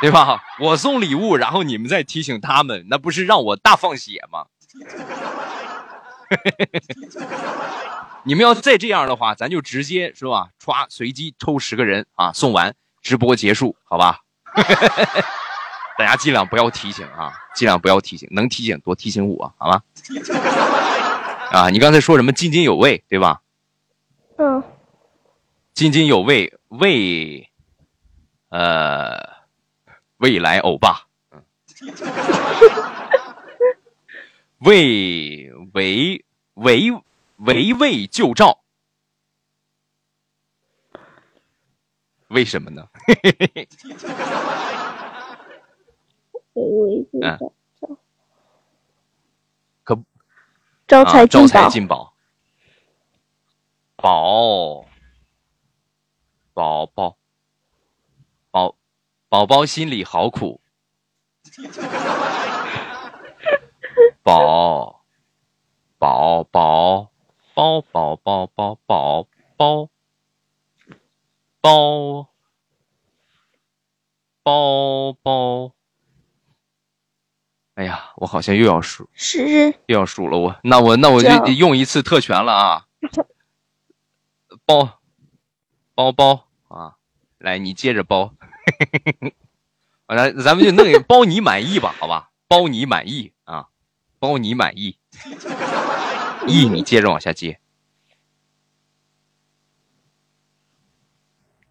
[0.02, 0.44] 对吧？
[0.60, 4.46] 我送礼物，然后你们再提醒他们，那不是让我大放血吗？
[8.26, 10.50] 你们要再这样的话，咱就直接是吧？
[10.64, 14.20] 歘，随机抽十个人啊，送完直播结束，好吧？
[15.98, 19.82] 大家尽量不要提醒啊，尽量不要提醒，能提醒多提醒我，好吗？
[21.52, 23.42] 啊，你刚才说什么津津有味，对吧？
[24.38, 24.64] 嗯。
[25.74, 27.50] 津津有味，未，
[28.50, 29.18] 呃，
[30.18, 31.44] 未来欧巴， 嗯，
[34.60, 36.92] 为为为
[37.38, 38.64] 围魏救赵，
[42.30, 42.88] 为什么呢？
[46.54, 47.20] 围魏救
[47.80, 47.98] 赵，
[49.84, 50.04] 可
[50.88, 52.16] 招财招财进宝，
[53.96, 54.86] 宝。
[56.56, 57.18] 宝宝，
[58.52, 58.76] 宝
[59.28, 60.62] 宝宝心里好苦。
[64.22, 65.04] 宝
[65.98, 67.12] 宝宝
[67.54, 69.90] 宝宝宝宝宝宝
[71.62, 72.30] 宝
[74.44, 75.72] 宝宝。
[77.76, 80.38] 哎呀，我好像又要输，是又要输了。
[80.38, 82.86] 我那我那我就用一次特权了啊！
[84.66, 85.00] 包。
[85.96, 86.96] 包包啊，
[87.38, 88.34] 来你接着包，
[90.08, 93.68] 来 咱们就弄个包你满意吧，好吧，包你满意啊，
[94.18, 94.98] 包你满意，
[96.48, 97.60] 意你接着往下接，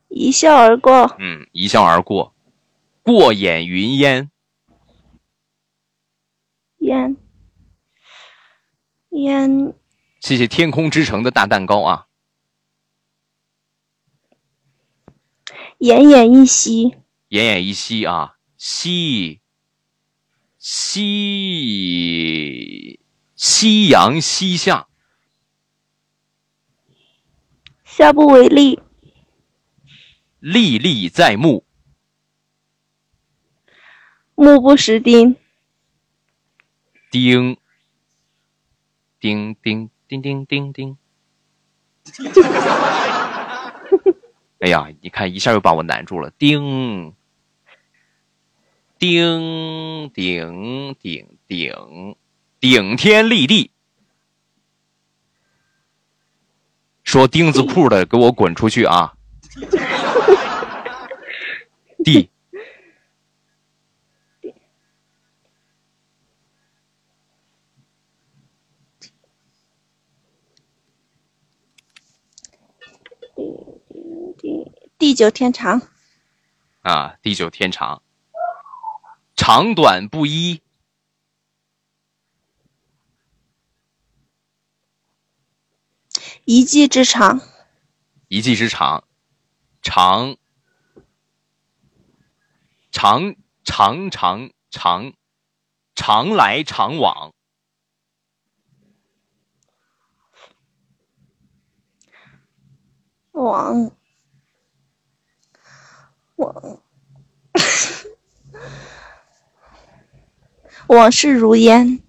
[0.08, 2.34] 一笑而过，嗯，一笑而过，
[3.02, 4.30] 过眼云烟，
[6.78, 7.16] 烟。
[9.10, 9.74] 烟，
[10.20, 12.06] 谢谢天空之城的大蛋糕啊。
[15.80, 16.96] 奄奄一息，
[17.28, 19.42] 奄奄一息啊，息，
[20.58, 20.98] 夕
[23.42, 24.86] 夕阳西下，
[27.84, 28.80] 下不为例，
[30.38, 31.64] 历历在目，
[34.36, 35.34] 目不识丁，
[37.10, 37.56] 丁，
[39.18, 40.96] 丁丁丁丁丁丁。
[44.60, 47.12] 哎呀，你看一下又把我难住了，叮
[49.00, 52.16] 顶顶顶顶
[52.62, 53.72] 顶天立地。
[57.02, 59.14] 说钉子铺的，给我滚出去啊！
[62.04, 62.30] 地。
[74.96, 75.82] 地久天长，
[76.82, 78.04] 啊，地久天长，
[79.34, 80.62] 长短不一，
[86.44, 87.40] 一技之长，
[88.28, 89.04] 一技之长，
[89.80, 90.36] 长，
[92.90, 95.12] 长长长长，
[95.94, 97.32] 常来常往，
[103.32, 103.92] 往。
[106.36, 106.82] 往。
[110.88, 112.02] 往事如烟，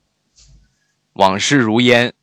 [1.14, 2.14] 往事如烟，嗯，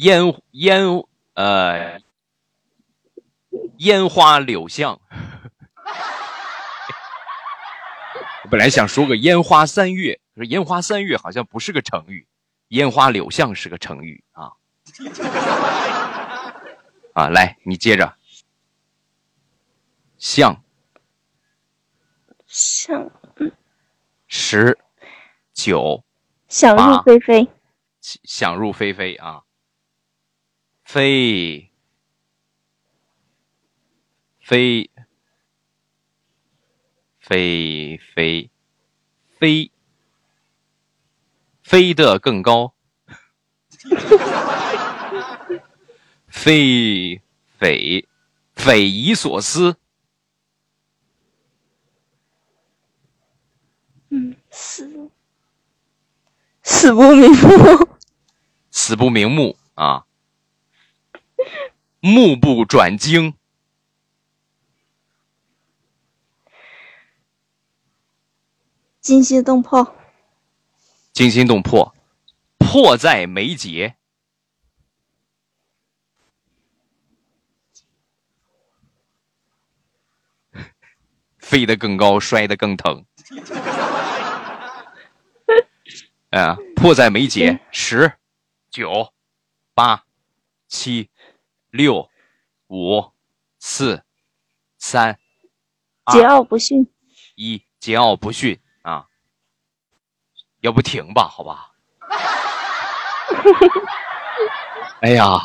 [0.00, 2.00] 烟烟呃，
[3.76, 4.98] 烟花柳巷。
[8.42, 12.26] 我本来想说个烟花三月，可是烟花三月好像不是个成语，
[12.68, 14.52] 烟花柳巷是个成语啊。
[17.12, 18.16] 啊，来，你接着。
[20.16, 20.64] 像，
[22.46, 23.10] 像，
[24.26, 24.78] 十，
[25.52, 26.02] 九，
[26.48, 27.48] 想入非非，
[28.00, 29.42] 想入非非啊，
[30.92, 31.70] 飞，
[34.40, 34.90] 飞，
[37.20, 38.50] 飞飞
[39.38, 39.70] 飞，
[41.62, 42.74] 飞得更高，
[46.26, 47.22] 非
[47.56, 48.08] 匪
[48.56, 49.76] 匪夷所思。
[54.08, 55.08] 嗯死
[56.64, 57.88] 死不瞑目，
[58.72, 60.04] 死不瞑目啊！
[62.00, 63.34] 目不转睛，
[69.02, 69.94] 惊心动魄，
[71.12, 71.94] 惊心动魄，
[72.56, 73.96] 迫在眉睫，
[81.38, 83.04] 飞得更高，摔得更疼。
[86.30, 88.14] 啊，迫在眉睫，十、
[88.70, 89.12] 九、
[89.74, 90.06] 八、
[90.66, 91.09] 七、
[91.70, 92.08] 六、
[92.68, 93.12] 五、
[93.58, 94.02] 四、
[94.78, 95.18] 三、
[96.04, 96.88] 桀骜不驯，
[97.36, 99.06] 一桀骜不驯啊！
[100.60, 101.70] 要不停吧，好吧？
[105.00, 105.38] 哎呀，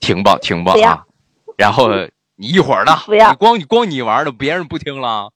[0.00, 1.04] 停吧，停吧啊！
[1.56, 1.88] 然后
[2.36, 5.32] 你一会儿的，不要，光你光你玩的，别人不听了。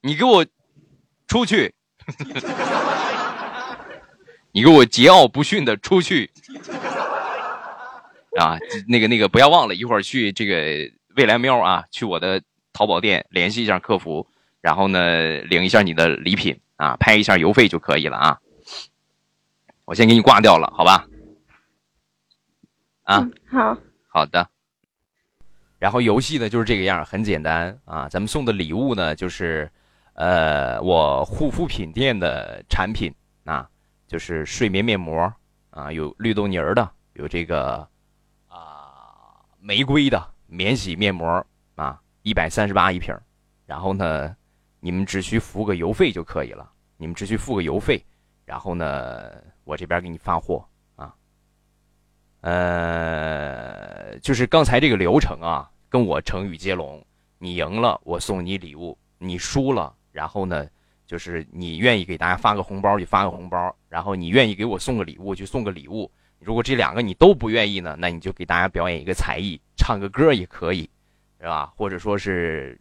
[0.00, 0.46] 你给我
[1.26, 1.74] 出去！
[4.52, 6.30] 你给我桀骜不驯的出去！
[8.40, 14.26] 啊，那个那个，不要忘了一会儿去这个未来喵啊，去我的淘宝店联系一下客服，
[14.60, 18.38] 然后呢领一下你的礼品啊，拍一下邮费就可以了啊。
[19.84, 21.06] 我先给你挂掉了，好吧？
[23.04, 24.48] 啊，好好的。
[25.78, 28.08] 然后游戏呢就是这个样，很简单啊。
[28.08, 29.70] 咱们送的礼物呢就是。
[30.20, 33.14] 呃，我护肤品店的产品
[33.44, 33.68] 啊，
[34.08, 35.32] 就是睡眠面膜
[35.70, 37.86] 啊，有绿豆泥儿的，有这个啊
[39.68, 43.14] 玫瑰的免洗面膜啊，一百三十八一瓶
[43.66, 44.34] 然后呢，
[44.80, 48.02] 你们只需付个邮费就可以了，你们只需付个邮费，
[48.46, 49.30] 然后呢，
[49.64, 50.66] 我这边给你发货
[50.96, 51.14] 啊。
[52.40, 57.04] 呃，就是刚才这个流程啊，跟我成语接龙，
[57.36, 59.94] 你赢了我送你礼物，你输了。
[60.12, 60.66] 然后呢，
[61.06, 66.10] 就是你愿意给大家发个红包就发个红包，然后你愿意给我送个礼物就送个礼物。
[66.40, 70.88] 如果这两个你都不愿意呢，那你就给大家表演一个才艺，唱个歌也可以，
[71.40, 71.72] 是吧？
[71.76, 72.78] 或者说是，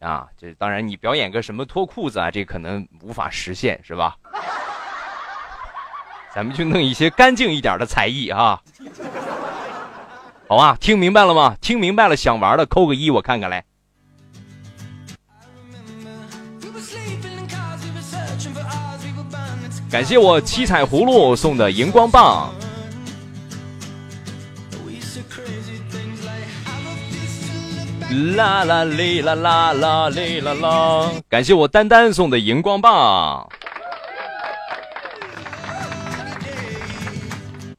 [0.00, 4.16] 啊，这当然你表演个什么脱裤子啊，这可能无法实现，是吧？
[6.34, 8.60] 咱们就弄一些干净一点的才艺啊，
[10.48, 10.76] 好吧？
[10.80, 11.56] 听明白了吗？
[11.60, 13.64] 听明白了，想玩的扣个一，我看看来。
[19.90, 22.52] 感谢我七彩葫芦送的荧光棒，
[28.10, 31.10] 啦啦哩啦啦啦哩啦啦！
[31.28, 33.48] 感谢我丹丹送的荧光棒。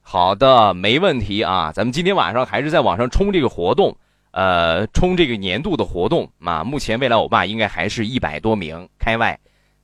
[0.02, 1.70] 好的，没问题啊！
[1.72, 3.96] 咱们今天晚上还是在网上冲这个活动，
[4.32, 9.38] 呃，冲这个年度的活动啊，目前未来欧巴应该还是一百多名开外，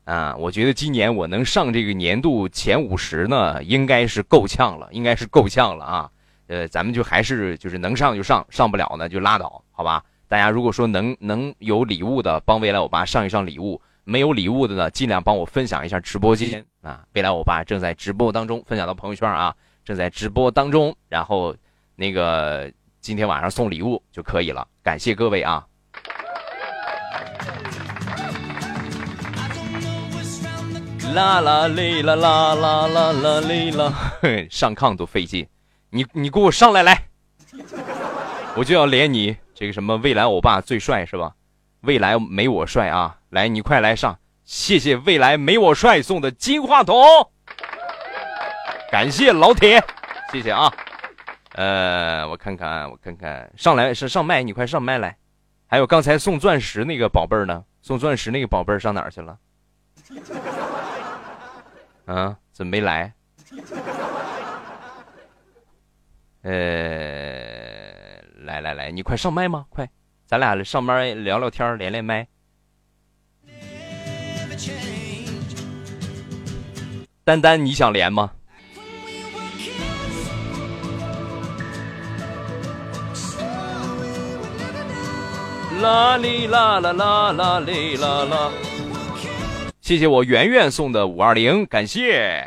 [0.05, 6.11] 啊，我觉得今年我能上这个年度前五十呢，应该是够呛了，应该是够呛了啊。
[6.49, 10.03] 呃，咱们就还是就是能上就上，上不了呢就拉倒，好吧？
[10.33, 17.05] 大家如果说能能有礼物的，帮未来欧巴上一上礼物；没有礼物的呢，尽量帮我分享一下直播间啊。
[17.13, 19.55] 未来欧巴正在直播当中，分享到朋友圈啊，
[19.85, 21.55] 正在直播当中，然后
[21.97, 22.73] 那个。
[23.03, 25.67] 今天晚上送礼物就可以了，感谢各位啊！
[31.13, 33.93] 啦啦哩啦啦啦啦啦哩啦，
[34.49, 35.47] 上炕都费劲，
[35.91, 37.09] 你你给我上来来，
[38.57, 41.33] 我就要连你这个什么未来欧巴最帅是吧？
[41.83, 43.17] 未来没我帅啊！
[43.31, 47.01] 来，你快来上，谢谢未来没我帅送的金话筒，
[48.91, 49.81] 感谢老铁，
[50.33, 50.69] 谢谢啊！
[51.53, 55.17] 呃，我看看，我看看，上来是上麦，你快上麦来。
[55.69, 57.63] 还有刚才送钻石那个宝贝儿呢？
[57.83, 59.39] 送钻石那个宝贝儿上哪儿去了？
[62.07, 63.15] 啊，怎么没来？
[66.43, 67.62] 呃，
[68.53, 69.65] 来来来，你快上麦吗？
[69.71, 69.89] 快，
[70.27, 72.27] 咱俩上班聊聊天，连连麦。
[77.25, 78.31] 丹丹，你想连吗？
[85.81, 88.53] 啦哩啦啦啦啦哩啦啦！
[89.81, 92.45] 谢谢我圆圆送的五二零，感谢。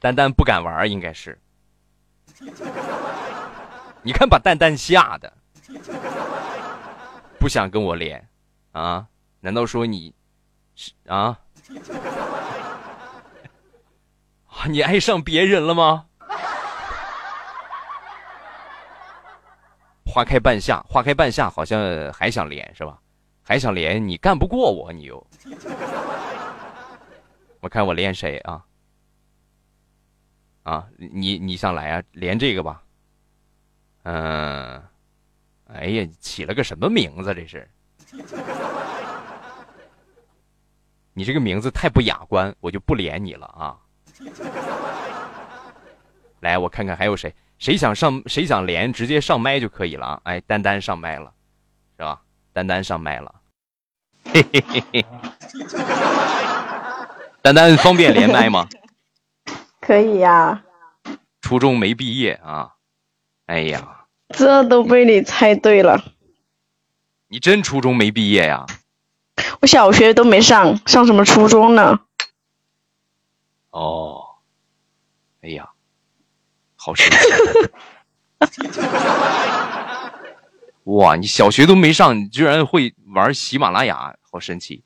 [0.00, 1.38] 丹丹不敢玩，应该是。
[4.02, 5.32] 你看把蛋蛋吓的，
[7.38, 8.26] 不想跟我连
[8.72, 9.06] 啊？
[9.40, 10.14] 难道说你
[10.74, 11.38] 是啊？
[14.68, 16.06] 你爱上别人了吗？
[20.04, 22.98] 花开半夏，花开半夏，好像还想连是吧？
[23.42, 25.26] 还想连，你干不过我，你又。
[27.60, 28.64] 我看我连谁啊？
[30.68, 32.02] 啊，你你想来啊？
[32.12, 32.82] 连这个吧。
[34.02, 34.82] 嗯，
[35.72, 37.32] 哎呀，起了个什么名字？
[37.34, 37.66] 这是？
[41.14, 43.78] 你这个名字太不雅观，我就不连你了啊。
[46.40, 47.34] 来，我看看还有谁。
[47.58, 51.32] 谁想上谁想连直接上麦就可以了啊哎，丹丹上麦了，
[51.96, 52.20] 是吧？
[52.52, 53.34] 丹丹上麦了，
[54.26, 55.06] 嘿嘿嘿嘿。
[57.40, 58.68] 丹丹方便连麦吗？
[59.88, 60.62] 可以呀。
[61.40, 62.74] 初中没毕业啊？
[63.46, 66.04] 哎呀，这都被你猜对了。
[67.28, 68.66] 你真初中没毕业呀？
[69.62, 72.00] 我小学都没上，上什么初中呢？
[73.70, 74.26] 哦，
[75.40, 75.70] 哎呀。
[76.76, 77.16] 好神奇！
[80.84, 84.84] 哇，你小学都没上，你居然会玩喜马拉雅，好神奇！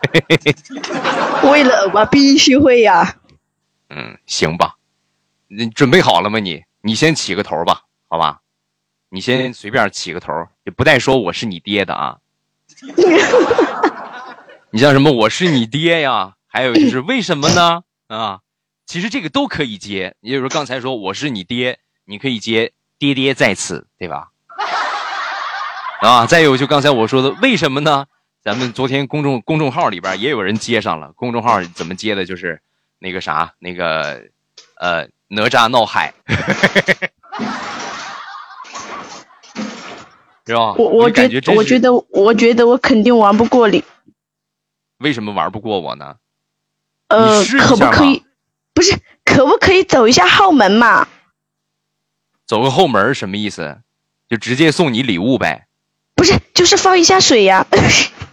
[1.50, 3.16] 为了我必须会呀。
[3.90, 4.74] 嗯，行吧，
[5.48, 6.38] 你准备好了吗？
[6.38, 8.40] 你你先起个头吧，好吧？
[9.10, 10.32] 你先随便起个头，
[10.64, 12.18] 也不带说我是你爹的啊。
[14.70, 15.10] 你像什么？
[15.10, 16.34] 我是你爹呀？
[16.46, 17.82] 还有就是为什么呢？
[18.08, 18.40] 啊？
[18.84, 24.28] 其实这个都可以接，也就是说刚才说我是你爹，你可以接爹爹在此，对吧？
[26.00, 28.06] 啊，再有就刚才我说的，为什么呢？
[28.48, 32.24] 咱们昨天公众公众号里边也有人接上了，公众号怎么接的？
[32.24, 32.62] 就是
[32.98, 34.22] 那个啥，那个
[34.80, 36.14] 呃，哪吒闹海，
[40.46, 40.72] 是吧？
[40.78, 43.84] 我我觉我觉得我觉得我肯定玩不过你。
[44.96, 46.16] 为什么玩不过我呢？
[47.08, 48.24] 呃，可不可以？
[48.72, 51.06] 不是，可不可以走一下后门嘛？
[52.46, 53.82] 走个后门什么意思？
[54.26, 55.66] 就直接送你礼物呗？
[56.14, 57.66] 不是，就是放一下水呀。
[57.70, 57.76] 啊，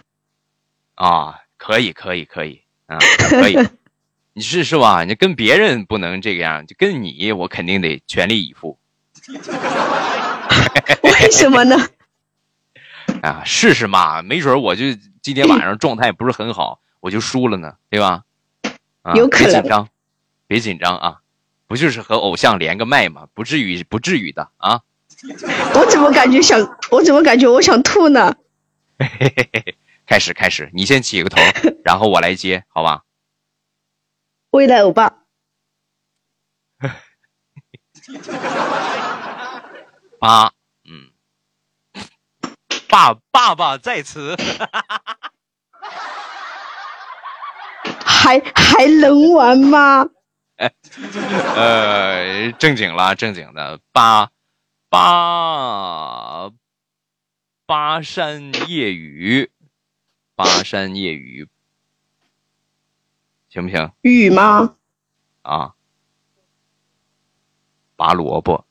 [1.56, 2.98] 可以，可以，可以，啊，
[3.30, 3.56] 可以。
[4.34, 5.04] 你是是吧？
[5.04, 8.78] 你跟别人不能这个样，就跟你，我肯定得全力以赴。
[11.02, 11.76] 为什么呢？
[13.22, 14.84] 啊，试试嘛，没准我就
[15.22, 18.22] 今天晚上状态不是很好，我就输了呢，对吧？
[19.02, 19.88] 啊，有可能。
[20.46, 21.16] 别紧张啊，
[21.66, 23.26] 不就是和偶像连个麦嘛？
[23.34, 24.82] 不至于，不至于的啊！
[25.74, 28.36] 我怎么感觉想，我怎么感觉我想吐呢？
[30.06, 31.36] 开始，开始，你先起个头，
[31.84, 33.02] 然后我来接，好吧？
[34.50, 35.12] 未来欧巴，
[40.18, 40.52] 八，
[40.88, 41.10] 嗯，
[42.88, 44.36] 爸，爸爸在此。
[48.08, 50.06] 还还能玩吗？
[51.54, 54.30] 呃，正经了，正经的，八
[54.88, 56.50] 八
[57.66, 59.50] 巴山夜雨，
[60.36, 61.48] 巴山夜雨，
[63.48, 63.90] 行不行？
[64.02, 64.76] 雨吗？
[65.42, 65.74] 啊，
[67.96, 68.66] 拔萝卜。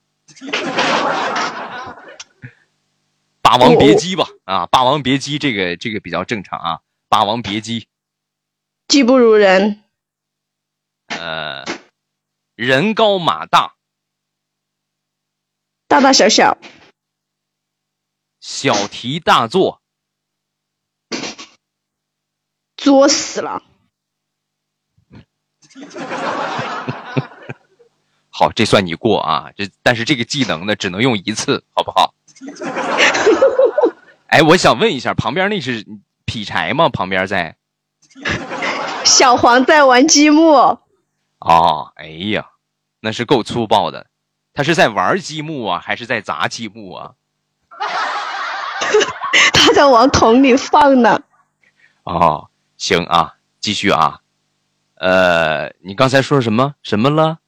[3.42, 7.88] 霸王别姬吧，啊，霸王别姬这个这个比较正常啊，霸王别姬，
[8.88, 9.84] 技不如人，
[11.08, 11.66] 呃，
[12.56, 13.76] 人高马大，
[15.88, 16.58] 大大小小，
[18.40, 19.82] 小题大做，
[22.86, 23.62] 作死了。
[28.30, 32.14] 好，这算你过啊，这但是这个技能呢，只能用一次，好不好？
[34.28, 35.86] 哎，我想问一下，旁边那是
[36.26, 36.90] 劈柴吗？
[36.90, 37.58] 旁边在？
[39.04, 40.80] 小黄在玩积木。
[41.40, 42.50] 哦，哎呀，
[43.02, 44.08] 那是够粗暴的。
[44.54, 47.14] 他是在玩积木啊，还是在砸积木啊？
[49.54, 51.22] 他在往桶里放呢。
[52.04, 54.22] 哦，行啊，继续啊。
[54.96, 57.40] 呃，你刚才说什么什么了？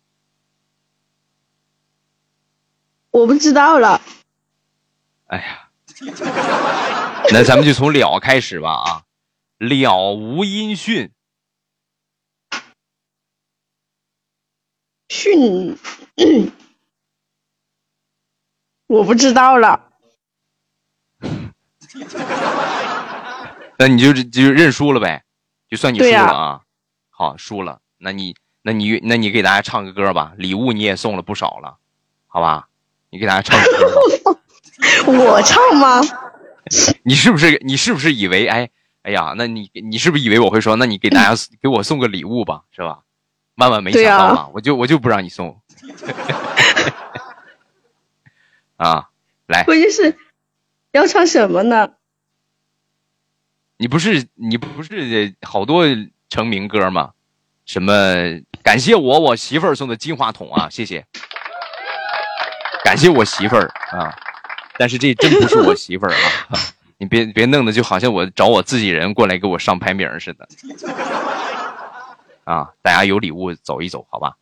[3.11, 4.01] 我不知道了。
[5.27, 5.69] 哎呀，
[7.31, 9.03] 那咱们就从了开始吧啊！
[9.57, 11.11] 了无音讯，
[15.09, 15.77] 讯，
[18.85, 19.91] 我不知道了。
[23.77, 25.23] 那你就就认输了呗，
[25.69, 26.61] 就算你输了啊。
[27.09, 31.77] 好，输了，那你那你那你给大家唱个歌吧，礼物你也送了不少了，
[32.27, 32.67] 好吧？
[33.09, 34.39] 你给大家唱个歌。
[35.11, 36.01] 我唱吗？
[37.03, 38.69] 你是不是你是不是以为哎
[39.03, 39.33] 哎呀？
[39.37, 40.75] 那你你是不是以为我会说？
[40.75, 42.99] 那你给大家给我送个礼物吧，是吧？
[43.55, 44.49] 万万没想到啊！
[44.53, 45.59] 我就我就不让你送。
[48.77, 49.09] 啊，
[49.47, 50.15] 来，关键是
[50.91, 51.89] 要唱什么呢？
[53.77, 55.85] 你不是你不是好多
[56.29, 57.11] 成名歌吗？
[57.65, 57.93] 什么
[58.63, 60.69] 感谢我我媳妇儿送的金话筒啊！
[60.69, 61.05] 谢谢，
[62.81, 64.15] 感谢我媳妇儿啊。
[64.77, 66.13] 但是这真不是我媳妇儿
[66.49, 66.57] 啊！
[66.97, 70.47] 你别别弄的就好像我找我自己人过来给我上排名似的
[72.45, 72.71] 啊！
[72.81, 74.37] 大家有礼物走一走，好吧？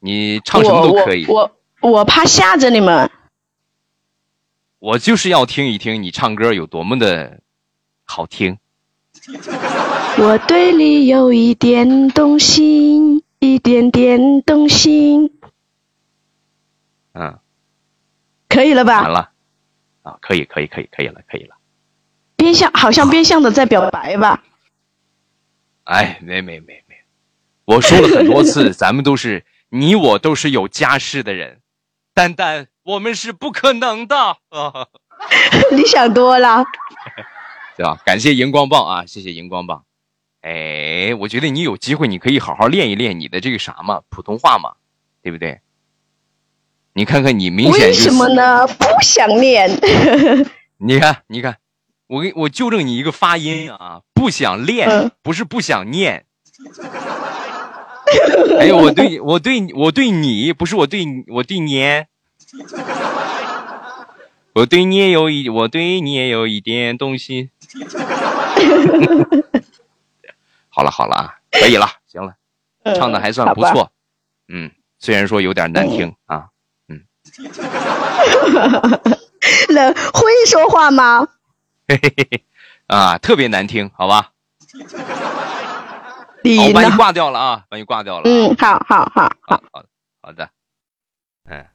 [0.00, 1.26] 你唱什么都可以。
[1.26, 3.10] 我我怕吓着你们。
[4.78, 7.40] 我就是要听一听你唱歌有多么的
[8.04, 8.58] 好听。
[10.18, 15.30] 我对你有一点动心，一点点动心。
[17.14, 17.38] 嗯，
[18.48, 19.02] 可以了吧？
[19.02, 19.30] 完了。
[20.02, 21.56] 啊，可以，可以，可以，可以了，可以了。
[22.36, 24.42] 变相好像变相的在表白吧？
[25.84, 26.94] 哎，没没没没，
[27.64, 31.60] 我说了很多次， 咱们都是你我都是有家室的人，
[32.12, 34.88] 丹丹，我们是不可能的啊！
[35.72, 36.64] 你想多了，
[37.76, 38.00] 对吧？
[38.04, 39.84] 感谢荧光棒啊，谢谢荧光棒。
[40.42, 44.74] 哎，我觉得你有机会，你可以好好练一练你的这个啥嘛，普通话嘛，
[45.22, 45.60] 对不对？
[46.92, 48.66] 你看看你明显就为什么呢？
[48.66, 49.68] 不想练。
[50.78, 51.56] 你看，你看，
[52.06, 56.26] 我给我纠正你一个发音啊，不想练，不是不想念。
[58.60, 61.82] 哎呦，我对我对我对你不是我对我对你，
[64.54, 67.50] 我对你 也有一我对你也有一点东西。
[70.68, 72.34] 好了好了啊，可以了，行了，
[72.96, 73.90] 唱的还算不错。
[74.48, 76.48] 嗯，虽然说有点难听啊。
[79.68, 81.26] 人会说话吗？
[81.88, 82.44] 嘿嘿嘿，
[82.86, 84.30] 啊，特别难听，好吧。
[86.56, 88.22] 好，把你挂掉了啊，把你挂掉了。
[88.24, 89.88] 嗯，好好好好好的
[90.20, 90.48] 好的，
[91.48, 91.66] 嗯，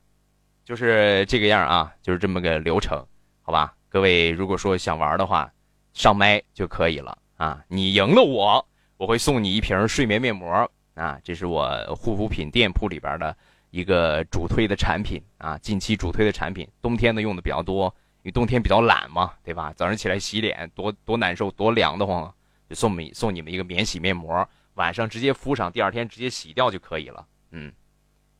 [0.63, 3.05] 就是这个样啊，就是这么个流程，
[3.41, 3.73] 好吧。
[3.89, 5.51] 各位如果说想玩的话，
[5.99, 7.61] 上麦就可以了啊。
[7.67, 13.35] 你赢了我，我会送你一瓶睡眠面膜啊，这是我护肤品店铺里边的。
[13.71, 17.93] 一个主推的产品啊，近期主推的产品，冬天呢用的比较多，
[18.23, 19.71] 因为冬天比较懒嘛，对吧？
[19.75, 22.33] 早上起来洗脸多多难受，多凉得慌，
[22.67, 27.23] 就送你送你们一个免洗面膜，晚上直接敷上，第二天直接洗掉就可以了。
[27.51, 27.71] 嗯，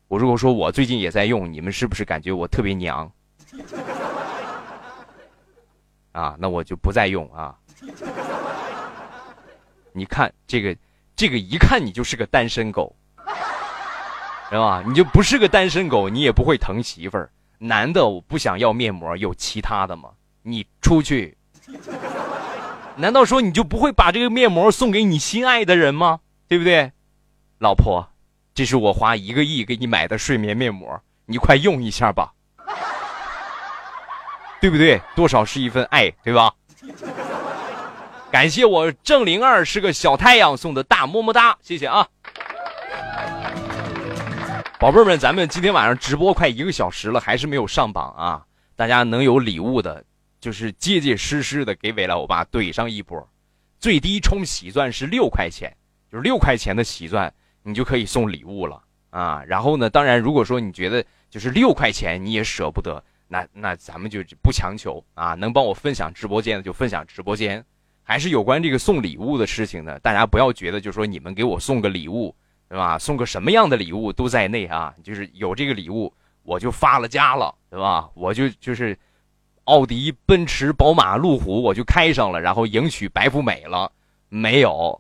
[0.08, 3.12] 我如果说我最近也在用，你们是不是感觉我特别娘？
[6.20, 7.56] 啊，那我就不再用啊。
[9.94, 10.76] 你看这个，
[11.16, 12.96] 这个一看你就是个单身狗。
[14.52, 14.84] 是吧？
[14.84, 17.32] 你就不是个单身狗，你也不会疼媳妇儿。
[17.60, 20.10] 男的我不想要面膜，有其他的吗？
[20.42, 21.38] 你出去，
[22.96, 26.22] 难道说你就不会把这个面膜送给你心爱的人吗？
[26.48, 26.92] 对不对？
[27.60, 28.10] 老婆，
[28.56, 32.34] 这是我花一个亿给你买的睡眠面膜，你快用一下吧，
[34.60, 35.02] 对不对？
[35.16, 36.54] 多少是一份爱，对吧？
[38.32, 42.08] 感谢我郑灵儿是个小太阳送的大么么哒，谢谢啊！
[44.80, 48.46] 宝贝们，咱们今天晚上直播快一个小时了，还是没有上榜啊！
[48.76, 50.04] 大家能有礼物的，
[50.40, 53.28] 就是结结实实的给未来欧巴怼上一波，
[53.80, 55.76] 最低充喜钻是六块钱，
[56.12, 57.34] 就是六块钱的喜钻。
[57.62, 59.44] 你就可以送礼物了啊！
[59.46, 65.36] 然后呢，当然，如果说你觉得就是六块钱你也舍不得，那那咱们就不强求啊。
[65.36, 67.64] 能帮我分享直播间的就分享直播间。
[68.04, 72.36] 还是有关这个送礼物的事情呢，大家不要觉得就是说你们给我送个礼物，
[72.68, 73.00] 对吧？
[73.00, 74.94] 送个什么样的礼物都在内啊。
[75.04, 76.12] 就是有这个礼物，
[76.44, 78.10] 我就发了家了，对吧？
[78.16, 78.98] 我就就是
[79.66, 83.92] 奥迪、奔驰、宝马、路虎，我就开上了，然后迎娶白富美了，
[84.28, 85.00] 没有？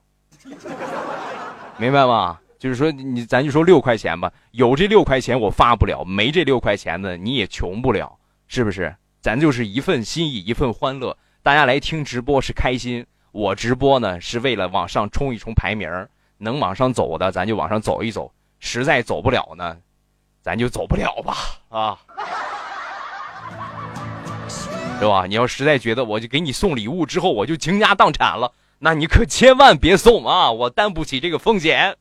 [1.78, 2.40] 明白吗？
[2.60, 8.19] 就是说，你咱就说六块钱吧，有这六块钱我发不了，没这六块钱呢你也穷不了，
[8.52, 8.96] 是不是？
[9.22, 11.16] 咱就是一份心意，一份欢乐。
[11.44, 15.88] 大家来听直播是开心，我直播呢是为了往上冲一冲排名，
[16.40, 19.78] 能往上走的咱就往上走一走，实在走不了呢，
[20.42, 21.36] 咱就走不了吧，
[21.70, 22.00] 啊，
[25.00, 25.28] 是吧？
[25.28, 31.96] 你要实在觉得我就给你送礼物之后我就倾家荡产了，那你可千万别送啊，我担不起这个风险。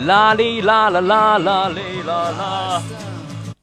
[0.00, 2.82] 啦哩啦啦啦啦哩啦啦！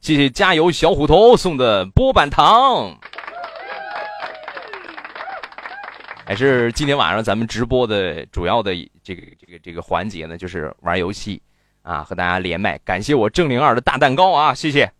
[0.00, 2.96] 谢谢加油小虎头送的波板糖。
[6.24, 8.72] 还是今天晚上咱们直播的主要的
[9.02, 11.40] 这个这个这个环节呢，就是玩游戏
[11.82, 12.78] 啊，和大家连麦。
[12.78, 14.90] 感谢我郑零二的大蛋糕啊，谢谢。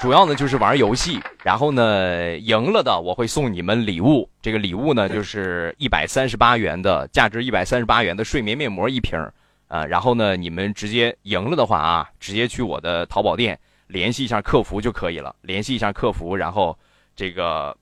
[0.00, 4.30] 主要呢就是玩游戏，然后呢赢了的我会送你们礼物。
[4.40, 9.18] 这个礼物呢就是一百三十八元的价值一百三十八元的睡眠面膜一瓶
[9.66, 9.84] 啊。
[9.84, 16.78] 然后呢你们直接赢了的话啊，直接去我的淘宝店联系一下客服就可以了，联系一下客服，然后
[17.16, 17.76] 这个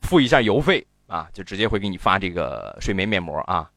[0.00, 3.68] 付一下邮费啊，就直接会给你发这个睡眠面膜啊。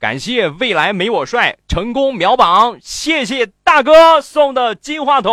[0.00, 5.32] 感谢未来没我帅成功秒榜，谢谢大哥送的金话筒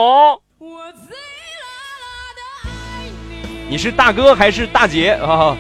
[0.60, 0.94] 我。
[3.72, 5.56] 你是大哥还是大姐啊？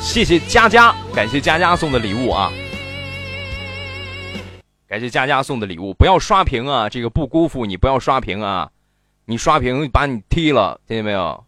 [0.00, 2.50] 谢谢佳佳，感谢佳佳送的礼物啊！
[4.88, 6.88] 感谢佳佳送的礼物，不要刷屏啊！
[6.88, 8.68] 这个不辜负你，不要刷屏啊！
[9.24, 11.44] 你刷屏把你踢了，听见没有？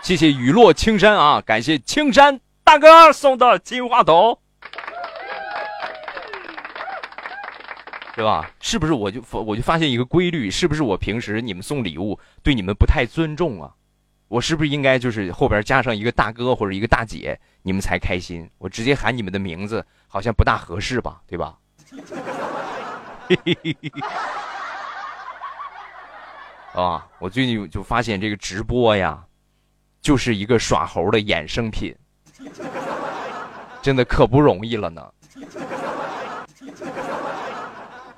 [0.00, 1.42] 谢谢雨落青山啊！
[1.44, 4.38] 感谢青山大哥送的金话筒。
[8.14, 8.50] 对吧？
[8.60, 10.50] 是不是我就我就发现一个规律？
[10.50, 13.74] 是不是我平时你们送礼物对你们不太尊重啊？
[14.28, 18.48] 我是不是应该就是后边加上一个大哥或者一个大姐，你们才开心？
[18.58, 21.20] 我直接喊你们的名字好像不大合适吧？
[21.26, 21.58] 对吧？
[26.72, 27.06] 啊！
[27.18, 29.22] 我最近就发现这个直播呀，
[30.00, 31.94] 就是一个耍猴的衍生品，
[33.82, 35.12] 真的可不容易了呢。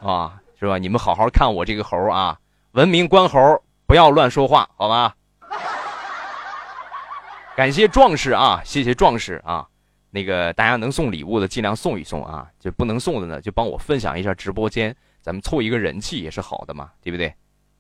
[0.04, 0.76] 啊，是吧？
[0.76, 2.38] 你们好好看我这个猴啊，
[2.72, 3.40] 文明观猴，
[3.86, 5.16] 不要乱说话，好吧？
[7.56, 9.66] 感谢壮士啊，谢谢壮士啊。
[10.10, 17.34] 那个大家能送礼物的尽量送一送啊，就不能送的呢，就帮我分享一下直播间，咱们凑一个人气也是好的嘛，对不对？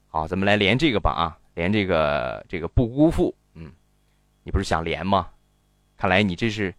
[0.08, 3.70] 好，咱们来连这个吧啊，连这个这个不辜负，嗯，
[4.42, 5.28] 你不是想连吗？
[5.98, 6.74] 看来你这是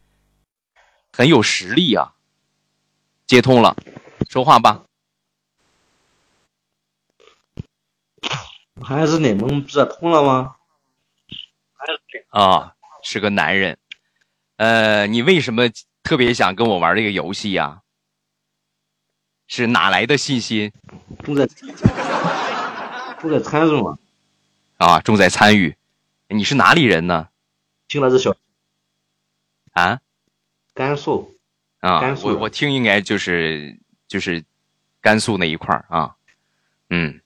[1.13, 2.11] 很有实力啊。
[3.27, 3.75] 接通了，
[4.29, 4.81] 说话吧。
[8.81, 10.55] 还是你们不是通了吗？
[12.29, 12.73] 啊，
[13.03, 13.77] 是个男人。
[14.57, 15.69] 呃，你为什么
[16.03, 17.81] 特别想跟我玩这个游戏呀？
[19.47, 20.71] 是哪来的信心？
[21.23, 21.47] 重在
[23.19, 23.97] 重在参与嘛。
[24.77, 25.75] 啊，重在参与。
[26.27, 27.29] 你是哪里人呢？
[27.87, 28.35] 听了这小
[29.73, 30.01] 啊，
[30.73, 31.37] 甘肃。
[31.79, 34.43] 啊，我我听应该就是就是
[34.99, 36.15] 甘肃那一块儿啊。
[36.89, 37.21] 嗯。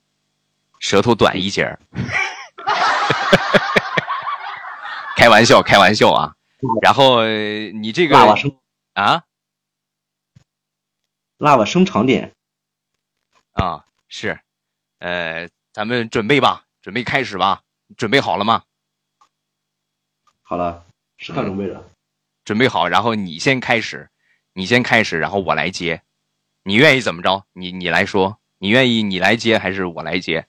[0.79, 1.79] 舌头短一截儿，
[5.15, 6.35] 开玩笑，开玩笑啊！
[6.81, 8.57] 然后你这个喇叭声
[8.93, 9.23] 啊，
[11.37, 12.33] 辣吧生长点
[13.53, 14.39] 啊，是，
[14.99, 17.61] 呃，咱们准备吧，准备开始吧，
[17.97, 18.63] 准备好了吗？
[20.41, 20.85] 好了，
[21.17, 21.83] 时刻准备着，
[22.45, 24.09] 准备好，然后你先开始，
[24.53, 26.01] 你先开始，然后我来接，
[26.63, 27.45] 你愿意怎么着？
[27.53, 30.47] 你你来说，你愿意你来接还是我来接？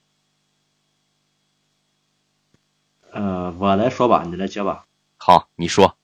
[3.11, 4.87] 呃，啊，我来说吧，你来接吧。
[5.17, 5.97] 好，你说。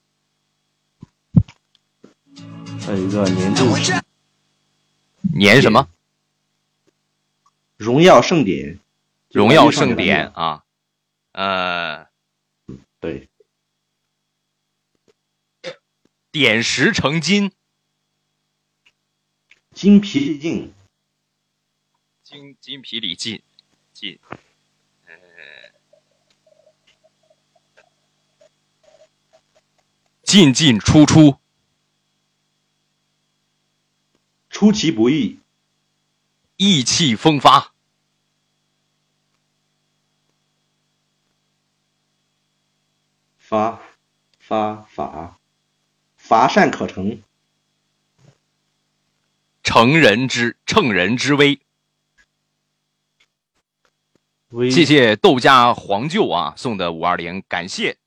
[2.81, 3.65] 还有一个年度
[5.33, 5.87] 年什么？
[7.77, 8.79] 荣耀盛典。
[9.29, 10.63] 荣耀盛典啊，
[11.33, 12.07] 呃，
[12.99, 13.27] 对，
[16.31, 17.51] 点石成金，
[19.73, 20.73] 精疲力尽，
[22.23, 23.41] 精精疲力尽，
[23.93, 24.17] 尽，
[30.37, 31.39] 进进出出，
[34.51, 35.39] 出其不意，
[36.57, 37.73] 意气风发。
[43.39, 43.81] 发
[44.37, 45.39] 发法，
[46.17, 47.23] 乏善可陈，
[49.63, 51.59] 乘人之乘人之危。
[54.49, 54.69] 危。
[54.69, 57.97] 谢谢豆家黄舅啊送的五二零，感谢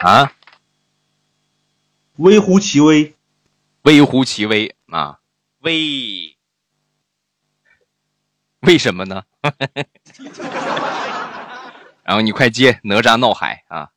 [0.00, 0.32] 啊，
[2.16, 3.14] 微乎其微，
[3.82, 5.20] 微乎其微啊，
[5.60, 6.36] 微，
[8.60, 9.22] 为什么呢？
[12.02, 13.90] 然后你快接哪吒闹海啊！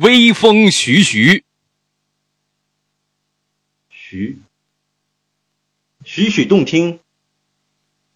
[0.00, 1.44] 微风徐徐，
[3.90, 4.38] 徐。
[6.04, 7.00] 徐徐动听，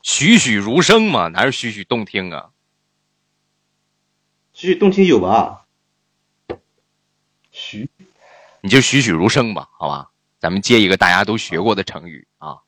[0.06, 2.50] 栩栩如生嘛，哪是栩栩动听啊？
[4.52, 5.66] 栩栩动听有吧？
[7.50, 7.90] 徐
[8.60, 10.12] 你就栩栩如生吧，好吧？
[10.38, 12.58] 咱们接一个大家都学过的成语啊！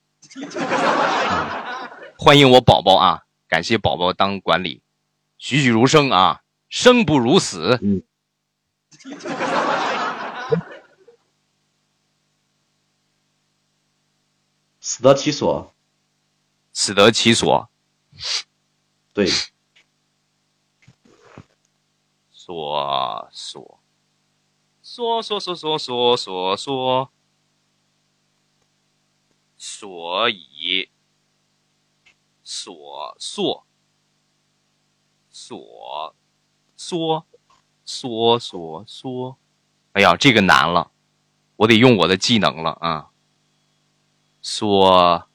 [2.18, 3.22] 欢迎我宝宝啊！
[3.46, 4.82] 感谢宝宝当管理，
[5.38, 7.78] 栩栩如生啊，生不如死。
[7.80, 8.02] 嗯，
[14.80, 15.72] 死得其所，
[16.78, 17.68] 死得其所。
[19.12, 19.26] 对。
[22.30, 23.80] 所所
[24.80, 27.10] 说说说说说说说
[29.56, 30.88] 所以
[32.44, 33.66] 所所
[35.28, 36.14] 所。
[36.76, 37.26] 说
[37.84, 39.36] 说说说
[39.94, 40.92] 哎呀这个难了
[41.56, 43.10] 我得用我的技能了啊。
[44.40, 45.27] 说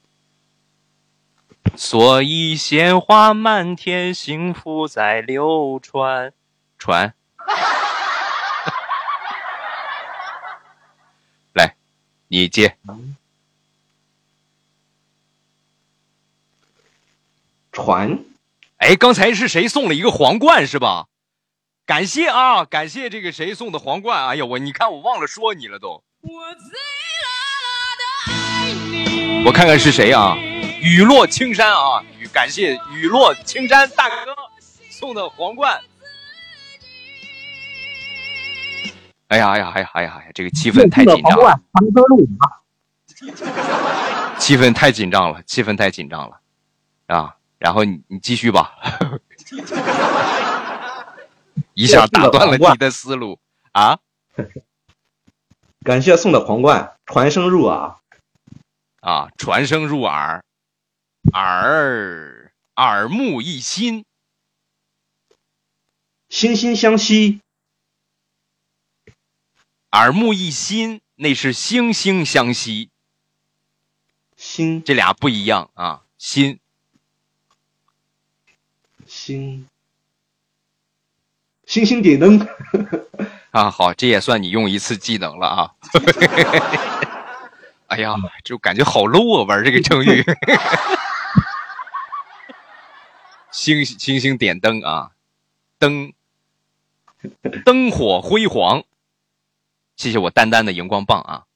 [1.76, 6.32] 所以鲜花满天，幸福在流传。
[6.78, 7.14] 传，
[11.54, 11.74] 来，
[12.28, 12.76] 你接。
[17.72, 18.18] 传
[18.76, 21.06] 哎，刚才是谁送了一个皇冠是吧？
[21.86, 24.28] 感谢啊，感谢这个谁送的皇冠。
[24.28, 26.04] 哎呀，我你看我忘了说你了都。
[29.44, 30.36] 我看看是谁啊？
[30.84, 34.14] 雨落青山啊，雨感谢雨落青山大哥
[34.90, 35.80] 送的皇冠。
[39.28, 41.58] 哎呀哎呀哎呀哎呀哎呀，这个气氛太紧张了，
[44.38, 46.38] 气氛太紧张了，气氛太紧张了
[47.06, 47.34] 啊！
[47.56, 48.74] 然后你你继续吧，
[51.72, 53.38] 一下打断了你的思路
[53.72, 53.98] 啊！
[55.82, 57.94] 感谢送的皇冠，传声入耳，
[59.00, 60.44] 啊，传声入耳，
[61.32, 64.04] 耳耳目一新，
[66.28, 67.40] 惺惺相惜，
[69.92, 72.90] 耳目一新，那是惺惺相惜，
[74.36, 76.02] 心这俩不一样啊。
[76.18, 76.58] 心
[79.06, 79.66] 心
[81.66, 82.46] 星星点灯，
[83.50, 85.74] 啊，好，这也算你用一次技能了啊。
[87.88, 88.14] 哎呀，
[88.44, 90.24] 就感觉好 low 啊，玩这个成语。
[93.54, 95.14] 星星星点灯啊，
[95.78, 96.12] 灯
[97.64, 98.84] 灯火辉煌。
[99.94, 101.46] 谢谢我丹丹的荧光棒啊。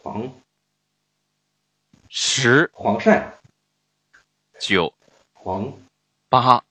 [0.00, 0.32] 黄。
[2.08, 2.70] 十。
[2.72, 3.28] 黄鳝，
[4.60, 4.94] 九。
[5.32, 5.76] 黄。
[6.28, 6.64] 八。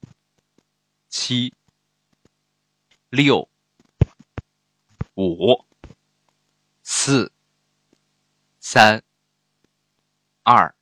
[1.09, 1.53] 七。
[3.09, 3.49] 六。
[5.15, 5.65] 五。
[6.81, 7.29] 四。
[8.61, 9.03] 三。
[10.43, 10.73] 二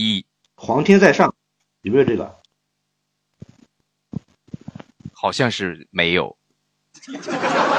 [0.00, 0.24] 一，
[0.54, 1.34] 皇天在上，
[1.80, 2.38] 有没有这个？
[5.12, 6.38] 好像是没有。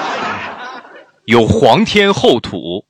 [1.24, 2.86] 有皇天厚土，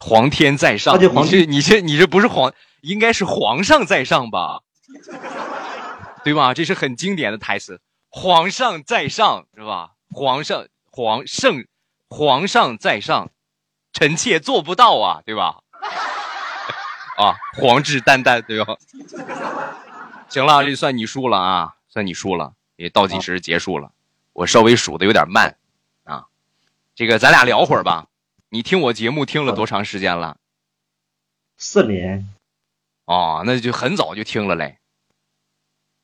[0.00, 1.00] 皇天在上。
[1.00, 4.62] 你这你这你这不是皇，应该是皇上在上吧？
[6.24, 6.54] 对吧？
[6.54, 9.92] 这是很经典的台词，皇上在上是吧？
[10.10, 11.68] 皇上皇圣，
[12.08, 13.30] 皇上在上，
[13.92, 15.62] 臣妾做不到啊，对吧？
[17.18, 18.78] 啊，黄志丹丹，对吧？
[20.28, 23.90] 行了，这算你输了啊，算你输了，也倒计时结束了，
[24.32, 25.56] 我稍微数的有点慢
[26.04, 26.26] 啊。
[26.94, 28.06] 这个咱俩聊会儿吧。
[28.50, 30.36] 你听我节目听了多长时间了？
[31.56, 32.28] 四年。
[33.04, 34.78] 哦，那就很早就听了嘞。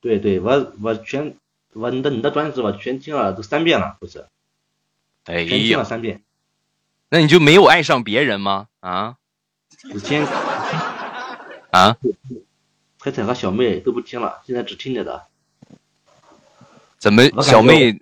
[0.00, 1.36] 对对，我我全
[1.74, 4.26] 我你的你的专辑我全听了都三遍了，不是？
[5.26, 6.22] 哎呀，全听了三遍。
[7.08, 8.66] 那你就没有爱上别人吗？
[8.80, 9.14] 啊？
[9.94, 10.26] 以前
[11.74, 11.96] 啊？
[12.98, 15.26] 彩彩和小妹都不听了，现在只听你的。
[16.98, 18.00] 怎么小妹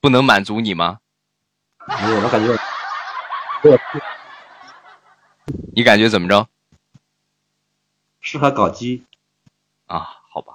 [0.00, 0.98] 不能满足你吗？
[1.86, 2.56] 没有，我感觉。
[5.74, 6.48] 你感觉怎么着？
[8.20, 9.04] 适合搞基
[9.86, 10.08] 啊？
[10.30, 10.54] 好吧。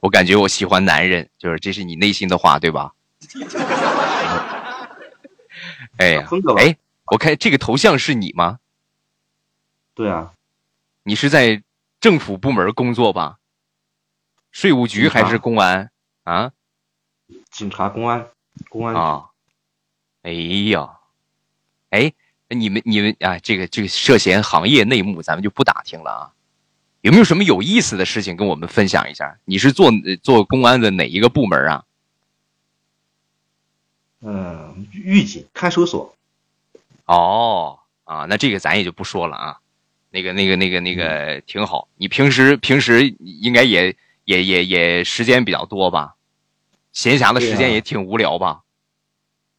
[0.00, 2.92] 我感觉我喜欢男人，就是这是你内心的话，对吧？
[5.96, 8.58] 哎呀，哎，我看这个头像是你吗？
[9.94, 10.32] 对啊。
[11.02, 11.62] 你是在
[12.00, 13.38] 政府部门工作吧？
[14.50, 15.90] 税务局还是公安
[16.24, 16.52] 啊？
[17.50, 18.26] 警察、公安、
[18.68, 19.30] 公安啊。
[20.22, 20.98] 哎呀，
[21.90, 22.12] 哎，
[22.48, 26.32] 你们你们啊，这个这个涉嫌行业内幕，咱们就不打听了啊。
[27.00, 29.38] 有没有什么有意思的事情跟我们分享一下？
[29.44, 29.90] 你是做
[30.22, 31.84] 做公安的哪一个部门啊？
[34.20, 36.14] 嗯，狱警看守所。
[37.06, 39.58] 哦，啊，那这个咱也就不说了啊。
[40.12, 41.88] 那个那个那个那个挺好。
[41.96, 46.14] 你平时平时应该也也也也时间比较多吧？
[46.92, 48.60] 闲暇的时间也挺无聊吧？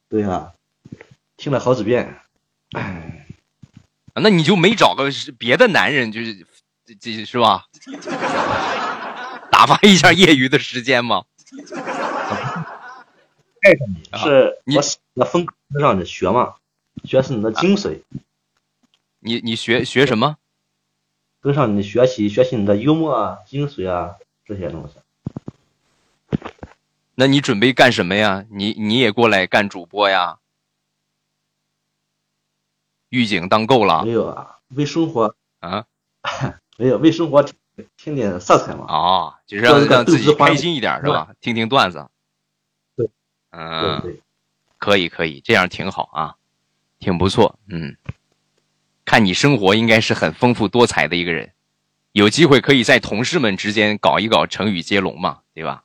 [0.08, 0.54] 对呀，
[1.36, 2.16] 听了好几遍。
[4.14, 6.46] 那你就没找个别的男人，就是
[6.86, 7.66] 这这是吧？
[9.50, 11.24] 打发一下业余的时间吗？
[13.64, 14.78] 爱上你是你
[15.16, 16.54] 那风格让你学嘛？
[17.06, 18.02] 学是你的精髓。
[19.20, 20.38] 你你学学什么？
[21.44, 24.16] 跟上你的学习学习你的幽默啊、精髓啊
[24.46, 24.96] 这些东西。
[27.16, 28.46] 那你准备干什么呀？
[28.50, 30.40] 你你也过来干主播呀？
[33.10, 34.06] 狱警当够了？
[34.06, 35.86] 没有啊，为生活啊，
[36.80, 37.46] 没有为生活
[37.98, 38.86] 添点色彩嘛。
[38.88, 41.36] 啊，就是让让自己开心一点是吧？
[41.42, 42.08] 听听段子。
[42.96, 43.10] 对，
[43.52, 44.22] 嗯，对，
[44.78, 46.36] 可以可以，这样挺好啊，
[47.00, 47.60] 挺不错。
[47.68, 47.98] 嗯，
[49.06, 51.54] 看你生活应该是很丰富多彩的一个人，
[52.14, 55.84] 有机会可以在同事们之间搞一搞成语接龙嘛，对吧？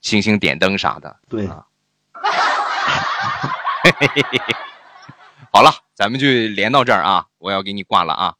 [0.00, 1.66] 星星点灯啥的，对啊。
[5.52, 7.26] 好了，咱们就连到这儿啊！
[7.38, 8.36] 我要给你挂了啊。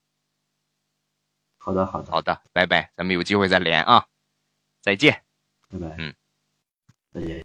[1.59, 4.07] 好的，好的，好的，拜拜，咱们有机会再连啊！
[4.81, 5.23] 再见，
[5.69, 6.15] 拜拜，嗯，
[7.13, 7.45] 再见。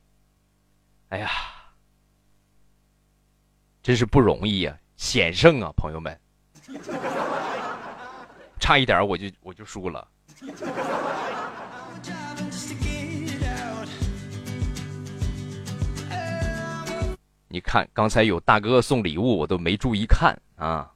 [1.10, 1.32] 哎呀，
[3.82, 6.20] 真是不容易呀，险胜啊，朋友们，
[8.60, 10.08] 差一点我就我就输了。
[17.48, 20.92] 你看，刚才有大哥送礼物，我都没注意看啊。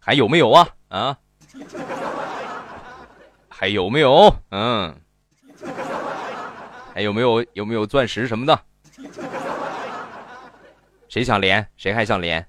[0.00, 0.68] 还有没有啊？
[0.88, 1.18] 啊？
[3.48, 4.34] 还有没有？
[4.50, 5.00] 嗯。
[6.92, 7.46] 还有没有？
[7.52, 8.64] 有没有钻石什么的？
[11.08, 11.64] 谁想连？
[11.76, 12.44] 谁还想连？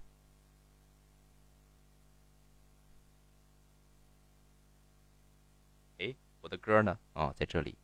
[5.99, 6.95] 哎，我的歌呢？
[7.13, 7.75] 哦，在这里。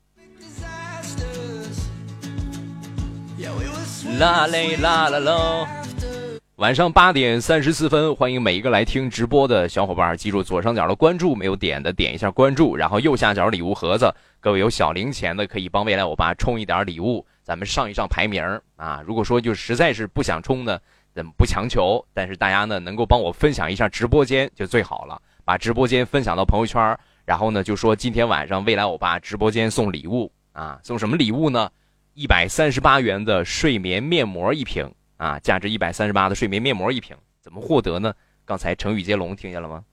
[4.19, 5.67] 啦嘞啦啦喽！
[6.57, 18.43] 晚上八点三十四分，欢迎每一个来听直播的小伙伴，记住左上角的关注，没有点的点一下关注，然后右下角礼物盒子，各位有小零钱的可以帮未来我爸充一点礼物，咱们上一上排名
[18.75, 19.01] 啊。
[19.03, 20.77] 如果说就实在是不想充呢，
[21.15, 26.95] 咱们不强求，但是大家呢能够帮我分享一下直播间就最好了，把直播间分享到朋友圈，
[27.29, 31.69] 然后呢就说今天晚上未来我爸直播间送礼物啊，送什么礼物呢？
[32.15, 38.11] 一百三十八元的睡眠面膜一瓶啊，价值一百三十八的睡眠面膜一瓶，怎么获得呢？
[38.45, 39.83] 刚才成语接龙听见了吗？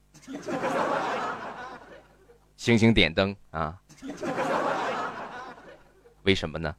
[2.56, 3.76] 星星点灯啊？
[6.22, 6.74] 为什么呢？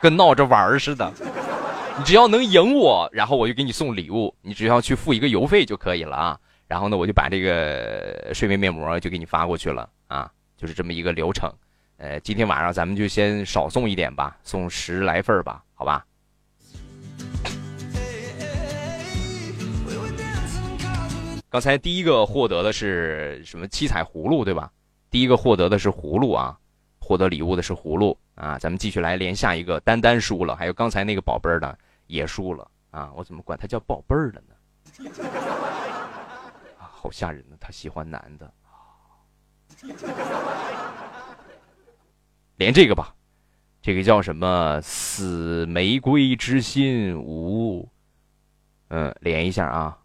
[0.00, 1.12] 跟闹着玩似的。
[1.96, 6.40] 你只要能赢我，然后我就给你送礼物，你只要去付一个邮费就可以了啊。
[6.68, 11.50] 然后呢，我就把这个睡眠面膜就给你发过去了啊，就是这么一个流程。
[11.98, 16.04] 呃，今天晚上咱们就先少送一点吧，送十来份吧，好吧？
[21.48, 24.70] 刚才第一个获得的是什么七彩葫芦，对吧？
[25.10, 26.58] 第一个获得的是葫芦啊，
[26.98, 28.58] 获得礼物的是葫芦啊。
[28.58, 31.74] 咱们继续来连下一个，丹丹输了，还有刚才那个宝贝儿呢
[32.08, 33.10] 也输了啊。
[33.16, 34.54] 我怎么管他叫宝贝儿了呢？
[37.06, 38.52] 好吓人呢，他喜欢男的。
[42.56, 43.14] 连这个吧，
[43.80, 44.80] 这个叫什么？
[44.82, 47.88] 死玫瑰之心无，
[48.88, 49.96] 嗯，连一下啊。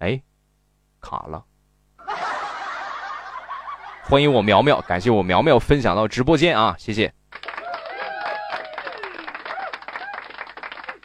[0.00, 0.22] 哎，
[1.00, 1.42] 卡了。
[4.02, 7.10] 欢迎我苗苗，感谢我苗苗分享到直播间啊，谢谢。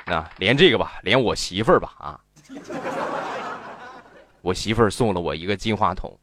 [0.06, 2.20] 那连这个吧，连我媳妇儿吧啊，
[4.46, 6.20] 我媳妇儿送了我一个金话筒，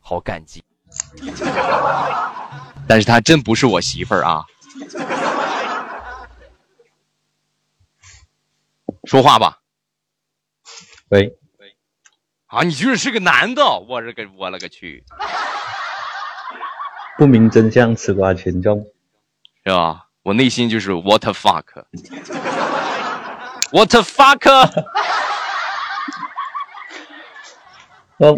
[0.00, 0.64] 好感激。
[2.88, 4.42] 但是她真不是我媳妇儿啊。
[9.04, 9.58] 说话吧。
[11.10, 11.36] 喂。
[12.46, 13.62] 啊，你居然是个男的！
[13.62, 15.04] 我这个我勒个去！
[17.18, 18.86] 不明真相，吃瓜群众，
[19.66, 20.06] 是吧？
[20.22, 21.84] 我内心就是 what the fuck，what
[23.90, 24.40] the fuck！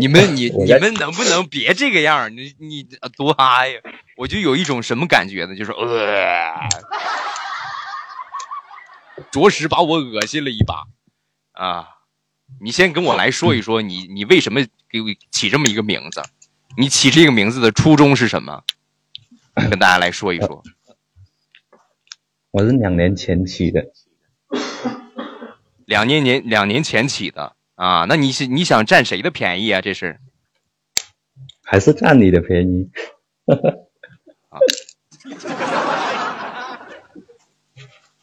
[0.00, 2.34] 你们你你们能不能别这个样？
[2.36, 2.82] 你你
[3.16, 3.80] 多嗨呀！
[4.16, 5.54] 我就有一种什么感觉呢？
[5.54, 6.52] 就是呃，
[9.30, 10.84] 着实把我恶心了一把
[11.52, 11.88] 啊！
[12.60, 16.22] 你先跟我来说一说，你你为什么给我起这么一个名字？
[16.76, 18.64] 你起这个名字的初衷是什么？
[19.54, 20.62] 跟大家来说一说。
[22.50, 23.84] 我是两年前起的。
[25.84, 28.04] 两年年两年前起的啊？
[28.08, 29.80] 那你是你想占谁的便宜啊？
[29.80, 30.18] 这是？
[31.64, 32.90] 还是占你的便宜？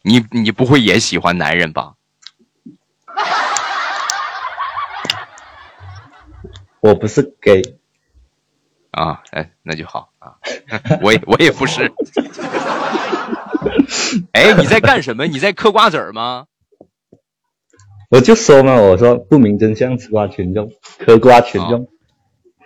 [0.01, 1.93] 你你不会也喜欢男人吧？
[6.81, 7.61] 我不是 gay。
[8.91, 10.35] 啊，哎，那就好啊，
[11.01, 11.91] 我也我也不是。
[14.33, 15.25] 哎，你在干什么？
[15.27, 16.47] 你在嗑瓜子儿吗？
[18.09, 21.87] 我就说嘛，我说不明真相，吃瓜群众，嗑瓜群众。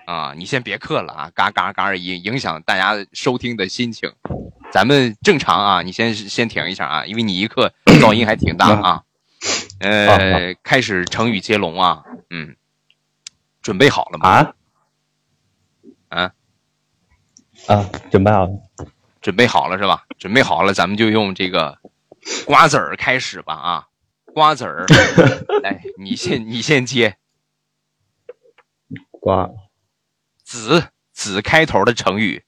[0.05, 4.11] 啊，你先别嗑了啊，嘎嘎嘎影影响大家收听的心情。
[4.71, 9.03] 咱们正常啊，你先先停一下啊，因为你一嗑噪音还挺大啊。
[9.79, 12.55] 呃，开始成语接龙啊，嗯，
[13.61, 14.27] 准备好了吗？
[14.27, 14.53] 啊？
[16.09, 16.31] 啊
[17.67, 18.51] 啊，准备好了，
[19.21, 20.05] 准备好了是吧？
[20.17, 21.77] 准备好了，咱们就用这个
[22.45, 23.87] 瓜子儿开始吧啊！
[24.33, 24.85] 瓜子儿，
[25.63, 27.17] 来， 你先，你先接。
[29.11, 29.49] 瓜
[30.43, 32.43] 子子开头的成语。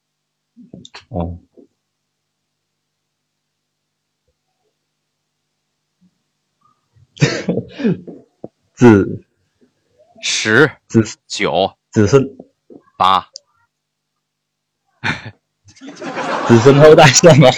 [1.10, 1.40] 哦。
[8.74, 9.26] 子
[10.22, 12.26] 十子九子孙
[12.98, 13.30] 八。
[16.48, 17.50] 子孙后代算吗？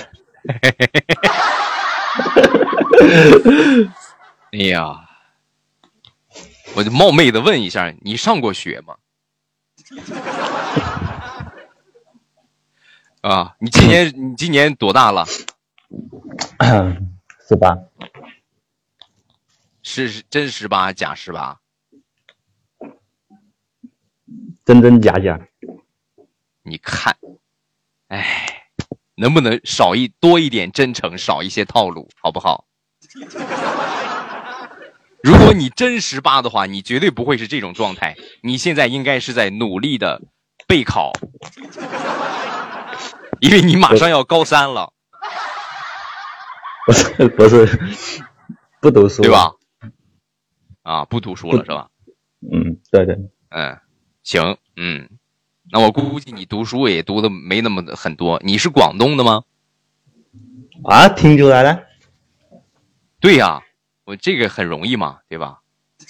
[4.54, 5.10] 哎呀，
[6.76, 8.97] 我就冒昧的问一下，你上过学吗？
[13.22, 15.26] 啊，你今年你今年多大了？
[17.47, 17.75] 十八。
[19.82, 21.59] 是真十八假十八？
[24.63, 25.47] 真真假假。
[26.62, 27.17] 你看，
[28.09, 28.70] 哎，
[29.16, 32.67] 能不能少一多一点真诚，少一些套路，好不好？
[35.24, 38.17] 如果你真十八的话，你绝对不会是这种状态。
[38.41, 40.21] 你现在应该是在努力的
[40.67, 41.13] 备考，
[43.39, 44.91] 因为你马上要高三了。
[46.86, 47.79] 不是 不是，
[48.82, 49.54] 不读书对吧？
[50.83, 51.87] 啊，不读书了是吧？
[52.51, 53.17] 嗯，对对。
[53.50, 53.79] 嗯，
[54.24, 55.09] 行，嗯。
[55.71, 58.41] 那我估计你读书也读的没那么的很多。
[58.43, 59.43] 你是广东的吗？
[60.83, 61.79] 啊，听出来了。
[63.21, 63.63] 对呀，
[64.05, 65.59] 我这个很容易嘛，对吧？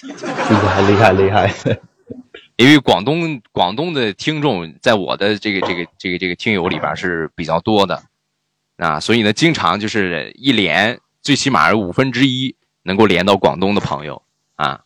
[0.02, 1.80] 厉害厉害厉害！
[2.56, 8.02] 因为广东广东的听众在我的这个这个这个这个听友里边是比较多的，
[8.78, 14.22] 啊，所以呢，经常就是一连最起码五分之一能够连到广东的朋友
[14.56, 14.82] 啊。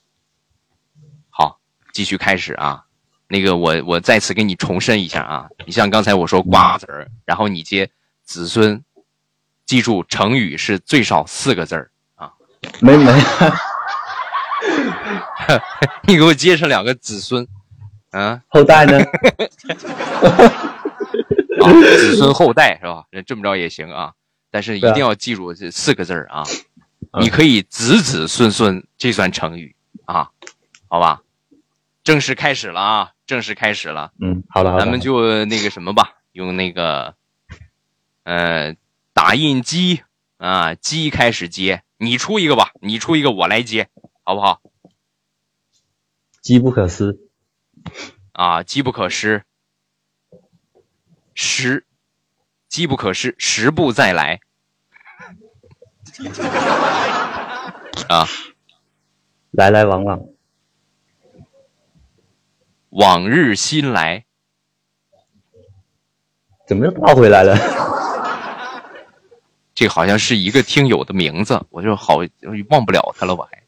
[1.29, 1.59] 好，
[1.93, 2.83] 继续开始啊。
[3.29, 7.89] 那个我我再次给你重申一下啊，你像刚才我说瓜子儿，然后你接
[8.23, 8.81] 子孙，
[9.65, 11.96] 记住成语是最少四个字儿啊。
[12.79, 13.11] 没没，
[16.07, 17.47] 你给我接上两个子孙，
[18.11, 18.97] 啊，后代呢？
[21.61, 23.03] 啊， 子孙后代是吧？
[23.25, 24.13] 这么着也行啊，
[24.51, 26.43] 但是一定要记住这四个字儿啊。
[27.19, 29.75] 你可以子子孙孙，这算成语
[30.05, 30.29] 啊，
[30.87, 31.21] 好吧？
[32.03, 33.11] 正式开始了啊！
[33.25, 37.15] 正式开始了，嗯，好了，咱们就那个什么吧，用那个
[38.23, 38.75] 呃，
[39.13, 40.01] 打印机
[40.37, 43.89] 啊，机开始接，你出一个吧，你出一个，我来接，
[44.23, 44.61] 好不好？
[46.41, 47.17] 机不可失，
[48.31, 49.43] 啊，机不可失，
[51.33, 51.85] 时，
[52.69, 54.39] 机不可失，时不再来。
[58.07, 58.25] 啊，
[59.51, 60.21] 来来往往，
[62.89, 64.25] 往日新来，
[66.67, 67.55] 怎么又倒回来了？
[69.77, 72.15] 这个好像是一个听友的名字，我就好
[72.71, 73.63] 忘不了他了，我还。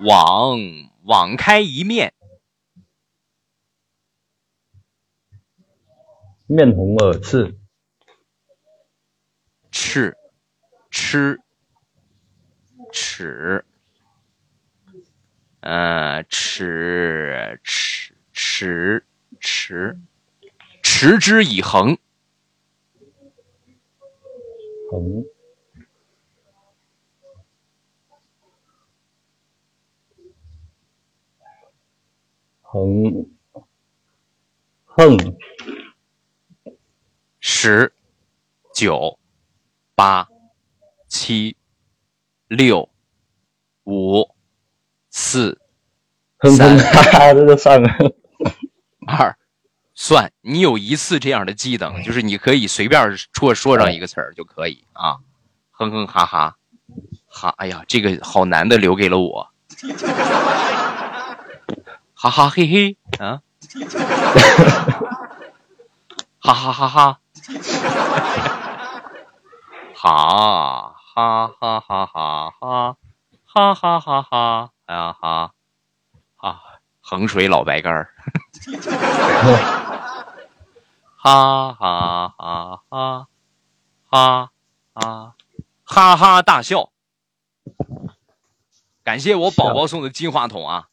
[0.00, 0.58] 网
[1.04, 2.14] 网开一面，
[6.46, 7.58] 面红耳赤，
[9.70, 10.16] 赤，
[10.90, 11.38] 吃，
[12.94, 13.66] 齿，
[15.60, 19.04] 呃，齿齿齿
[19.38, 19.98] 齿，
[20.82, 21.98] 持之以恒，
[24.96, 25.26] 横，
[32.62, 33.30] 横，
[34.86, 35.36] 横，
[37.38, 37.92] 十，
[38.74, 39.18] 九，
[39.94, 40.26] 八，
[41.08, 41.58] 七，
[42.48, 42.88] 六，
[43.84, 44.34] 五，
[45.10, 45.60] 四，
[46.38, 47.90] 哼哼哈哈，这就上了。
[49.06, 49.38] 二，
[49.98, 55.16] 算你有一次这样的技能，就是你可以随便说说上一个词儿就可以啊，
[55.72, 56.56] 哼哼哈哈，
[57.26, 59.48] 哈，哎呀，这个好难的留给了我，
[62.14, 62.96] 哈哈嘿嘿。
[63.18, 63.40] 啊，
[66.38, 67.18] 哈 哈哈哈，
[69.94, 70.94] 哈
[71.58, 72.06] 哈哈哈
[72.60, 72.96] 哈。
[73.46, 74.22] 哈，哈哈哈。
[74.22, 75.52] 哈，哎呀哈，
[76.36, 76.60] 啊，
[77.00, 78.10] 衡水老白干儿。
[81.26, 83.28] 哈哈哈哈
[84.08, 84.52] 哈
[84.94, 85.34] 哈
[85.82, 86.92] 哈哈大笑！
[89.02, 90.88] 感谢我宝宝送的金话筒啊，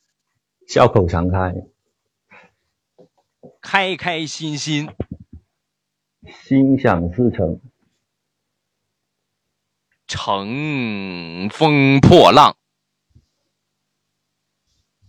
[0.68, 1.53] 笑口常开，
[3.61, 4.89] 开开心心，
[6.43, 7.60] 心想事成，
[10.07, 12.57] 乘风破浪。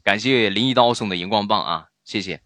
[0.03, 2.43] 感谢林一刀送的荧光棒啊，谢谢。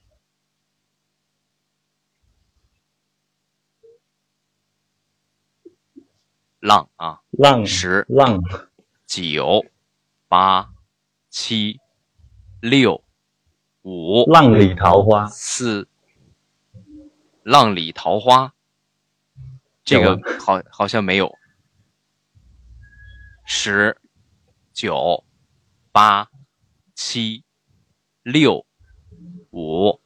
[6.60, 8.40] 浪啊，浪十浪
[9.06, 9.64] 九
[10.28, 10.70] 八
[11.30, 11.80] 七
[12.60, 13.04] 六
[13.82, 15.88] 五浪里桃花，四，
[17.42, 18.52] 浪里桃花，
[19.84, 21.32] 这个好好像没有。
[23.44, 23.96] 十
[24.72, 25.24] 九
[25.90, 26.28] 八
[26.94, 27.44] 七
[28.22, 28.66] 六
[29.50, 30.00] 五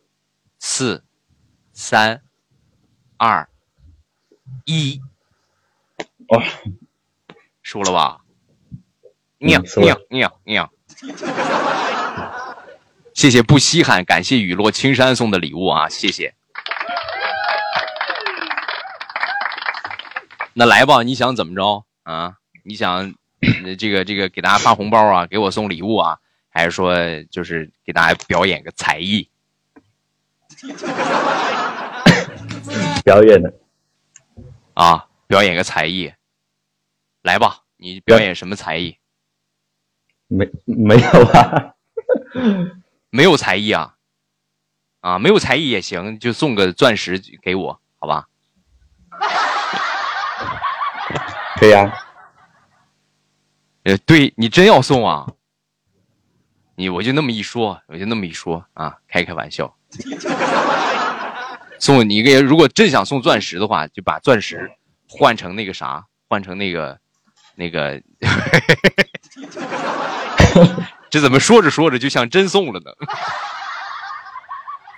[0.59, 1.05] 四
[1.73, 2.23] 三
[3.17, 3.51] 二
[4.65, 5.01] 一，
[6.33, 6.43] 哇，
[7.63, 8.17] 输了吧？
[9.37, 10.73] 喵嗯输了喵喵喵！
[13.13, 16.35] 谢谢不稀罕，感谢雨落青山送的礼物啊，谢谢。
[20.55, 22.37] 那来吧，你想怎么着啊？
[22.65, 23.15] 你想
[23.65, 26.19] 呃这个这个给大家发红包啊，给我送礼物啊，
[26.49, 26.95] 还是说
[27.31, 29.29] 就是给大家表演个才艺？
[33.05, 33.53] 表演的
[34.73, 36.11] 啊，表演个才艺，
[37.23, 38.99] 来吧，你表演什么才艺？
[40.29, 41.75] 没没有啊？
[43.11, 43.97] 没有才艺啊？
[45.01, 48.29] 啊，没有才艺也行，就送个钻石给我，好吧？
[51.57, 51.93] 可以啊，
[53.85, 55.29] 呃，对你真要送啊？
[56.75, 59.77] 你我就那么一说，我就那么一说啊，开开玩笑。
[61.79, 64.73] 送你一个，如果真想送钻石的话，就把钻石
[65.09, 66.99] 换成那个啥，换成那个
[67.55, 68.03] 那个。
[71.11, 72.91] 这怎么说着说着就像真送了呢？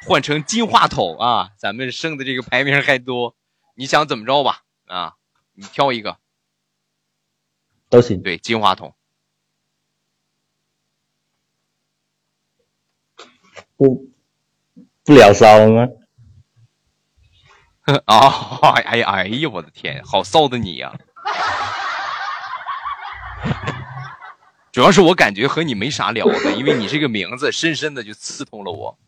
[0.07, 3.35] 换成金话筒啊，咱们剩的这个排名还多，
[3.75, 4.63] 你想怎么着吧？
[4.87, 5.15] 啊，
[5.55, 6.19] 你挑一个，
[7.89, 8.23] 都行。
[8.23, 8.95] 对，金话筒。
[13.77, 14.07] 不
[15.05, 15.89] 不聊骚了吗？
[18.05, 20.97] 啊， 哎呀，哎呀，我的天，好骚的你呀、
[24.75, 28.99] 主要是我感觉和你没啥聊的，因为你这个名字深深的就刺痛了我，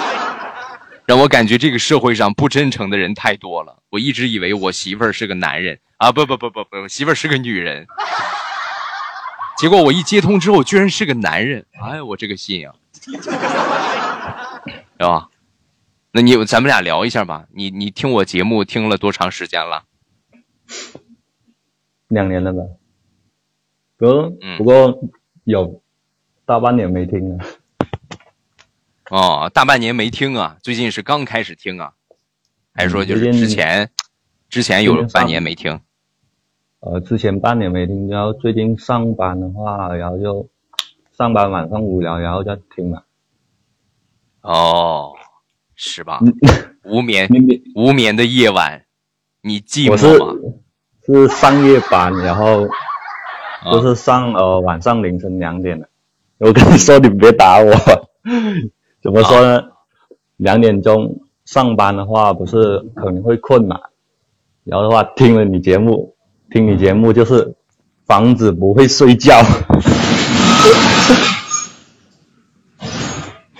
[1.08, 3.82] 让我感觉这个社会上不真诚的人太多了。
[3.88, 7.86] 我一直以为我媳妇儿是个男人啊，不不不不不，媳妇儿是个女人，
[9.56, 13.30] 结果我一接通之后，居然是个男人，哎，我这个心呀、 是
[15.00, 15.30] 吧？
[16.12, 17.46] 那你咱们俩聊一下吧。
[17.54, 19.84] 你你听我节目听了多长时间了？
[22.08, 22.58] 两年了吧？
[23.98, 25.00] 不过嗯不过
[25.44, 25.82] 有
[26.44, 27.44] 大半年没听了。
[29.10, 31.92] 哦，大半年没听啊，最近是刚开始听啊，
[32.74, 33.90] 还是说就是之前
[34.48, 35.80] 之前有半年没听？
[36.80, 40.48] 呃，之前半年没听，然后最近上班的话，然后就
[41.16, 43.02] 上班晚上无聊，然后再听嘛。
[44.42, 45.12] 哦，
[45.74, 46.20] 是吧？
[46.84, 47.28] 无眠
[47.74, 48.84] 无眠的夜晚，
[49.40, 50.54] 你寂我是寞吗？
[51.04, 52.68] 是上夜班，然后
[53.62, 55.88] 啊就是上呃晚上凌晨两点的。
[56.38, 57.72] 我跟你说，你别打我。
[59.02, 59.62] 怎么说呢？
[60.36, 63.80] 两点钟上班的话，不是可能会困嘛？
[64.64, 66.14] 然后的话，听了你节目，
[66.50, 67.54] 听你节目就是
[68.04, 69.42] 防止不会睡觉。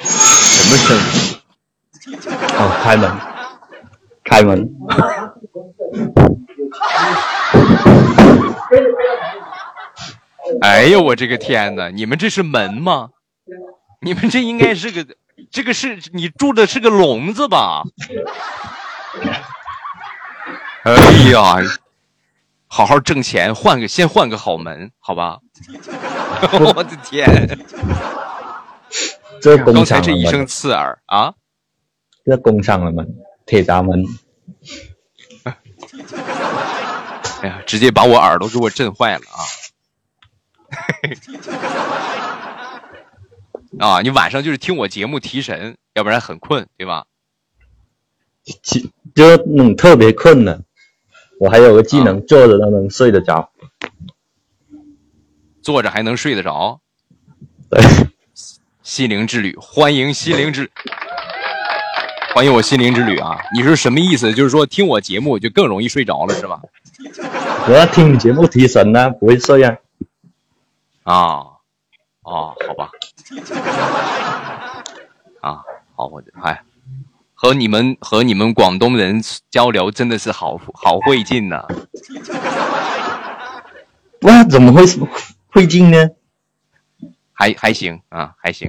[0.03, 1.03] 什么声音？
[2.59, 3.11] 哦，开门，
[4.25, 4.69] 开门。
[10.61, 11.89] 哎呦，我这个天哪！
[11.89, 13.11] 你们这是门吗？
[14.03, 15.07] 你们这应该是个，
[15.51, 17.83] 这个是你住的是个笼子吧？
[20.85, 20.95] 哎
[21.33, 21.57] 呀，
[22.69, 25.39] 好好挣钱，换个先换个好门，好吧？
[26.75, 27.59] 我的天！
[29.41, 31.35] 这工刚才厂的门这一声，刺耳啊！
[32.25, 33.05] 这工厂了吗，
[33.47, 34.05] 铁闸门。
[37.43, 39.41] 哎呀，直接把我耳朵给我震坏了啊！
[43.79, 47.05] 啊，你晚上就是听我节目提神，要不然很困，对吧？
[48.63, 50.63] 其就那种特别困的，
[51.41, 53.51] 我还有个技能，坐着都能睡得着。
[55.63, 56.81] 坐着还能睡得着。
[57.69, 57.83] 对，
[58.83, 60.71] 心灵之旅，欢迎心灵之，
[62.35, 63.37] 欢迎我心灵之旅啊！
[63.53, 64.33] 你是什么意思？
[64.33, 66.61] 就是说听我节目就更容易睡着了，是吧？
[67.69, 69.77] 我要听你节目提神呢、不会睡啊。
[71.07, 71.39] 啊，
[72.23, 72.91] 哦，好吧，
[75.41, 75.63] 啊，
[75.95, 76.65] 好，我哎，
[77.33, 81.65] 和你们和你们广东人交流真的是好好费劲呐、
[84.23, 84.83] 哇，怎么会
[85.53, 86.09] 费劲呢？
[87.33, 88.69] 还还行啊，还行，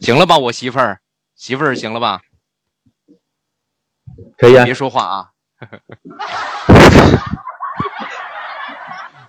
[0.00, 1.00] 行了吧，我媳妇儿，
[1.34, 2.20] 媳妇儿行了吧？
[4.38, 5.32] 可以啊别，说话啊。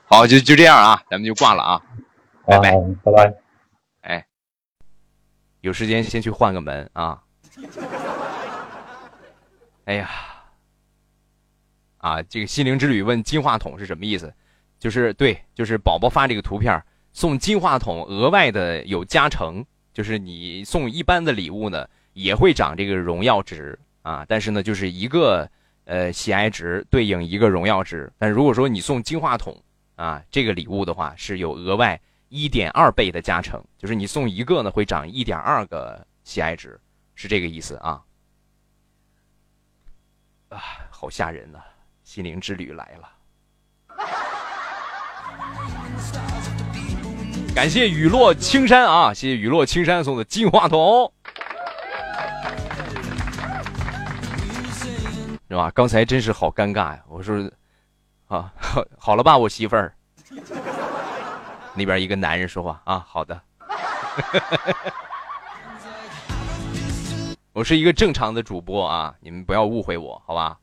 [0.09, 1.81] 好，就就这样啊，咱们就挂了啊。
[2.45, 3.33] 拜拜啊，拜拜。
[4.01, 4.25] 哎，
[5.59, 7.21] 有时间先去换个门啊。
[9.83, 10.09] 哎呀，
[11.97, 14.33] 啊，这个心灵之旅问金话筒是什么意思？
[14.79, 16.81] 就是对，就是宝宝发这个图片
[17.11, 24.25] 送金话筒，额外的有加成，就是你送一般的礼物呢，也会涨这个荣耀值啊。
[24.25, 25.49] 但是呢，就是一个
[25.83, 28.09] 呃喜爱值对应一个荣耀值。
[28.17, 29.53] 但如果说你送金话筒
[29.97, 31.99] 啊这个礼物的话，是有额外
[32.29, 36.79] 一点二倍的加成，就是你送一个呢会涨一点二个喜爱值，
[37.15, 38.01] 是这个意思啊。
[40.49, 41.59] 啊，好吓人呐、
[42.03, 43.09] 心灵之旅来了。
[47.55, 51.11] 感谢雨落青山啊，谢谢雨落青山送的金话筒，
[55.49, 55.71] 是吧？
[55.71, 57.03] 刚才真是好尴尬呀！
[57.09, 57.49] 我说，
[58.27, 59.93] 啊，好 好了吧，我媳妇儿。
[61.73, 63.39] 那边一个男人说话啊，好的。
[67.53, 70.57] 我是一个正常的主播啊，你们不要误会我，好吧？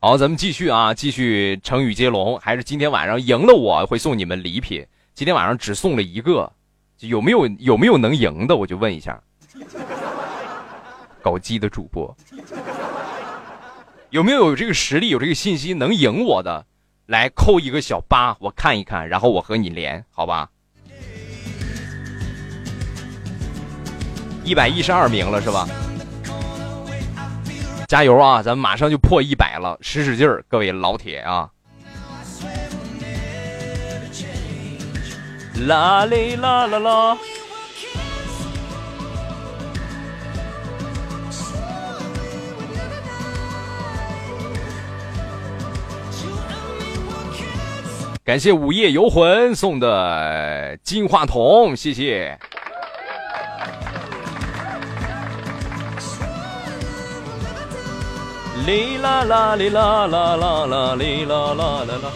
[0.00, 4.84] 好，咱们继续啊，继续成语接龙，还是今天晚上赢了我会送你们礼品。
[5.14, 6.50] 今天晚上只送了一个，
[7.00, 8.56] 有没有有没有能赢的？
[8.56, 9.22] 我就问一下，
[11.22, 12.14] 搞基的主播
[14.10, 16.66] 有没有有这个实力、有这个信息能赢我的？
[17.06, 20.48] 来扣一个小八，我看一看，然后我和你连，好吧？
[24.44, 25.68] 一百一十二名了是吧？
[27.88, 28.42] 加油啊！
[28.42, 31.50] 咱们马上就破一百了，使使劲儿，各位老铁啊！
[35.66, 37.18] 啦哩啦啦啦！
[48.24, 52.38] 感谢午夜游魂送的金话筒，谢谢。
[58.64, 62.12] 哩啦啦哩啦啦啦啦哩啦啦啦啦。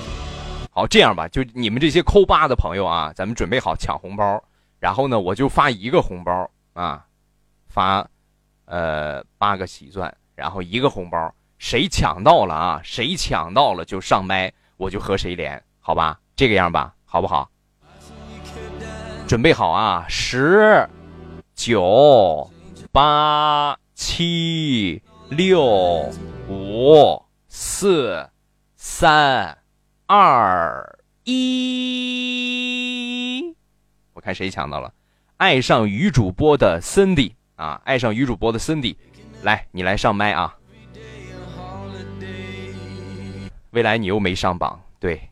[0.70, 4.40] 好，这样吧，就你们这些扣八的朋友啊，咱们准备好抢红包，
[4.78, 7.04] 然后呢，我就发一个红包啊，
[7.66, 8.08] 发，
[8.66, 12.80] 呃，八个喜钻，然后一个红包，谁抢到了啊？
[12.84, 16.18] 谁抢到了就上麦，我就和谁连，好吧？
[16.34, 17.48] 这个样吧，好不好？
[19.28, 20.04] 准备好啊！
[20.08, 20.84] 十、
[21.54, 22.50] 九、
[22.90, 26.10] 八、七、六、
[26.48, 28.28] 五、四、
[28.74, 29.56] 三。
[30.08, 31.32] 二一，
[34.12, 34.92] 我看谁抢到了？
[35.36, 38.96] 爱上女主播的 Cindy 啊，爱上女主播的 Cindy，
[39.42, 40.56] 来，你来上麦啊！
[43.70, 45.30] 未来你又没上榜，对，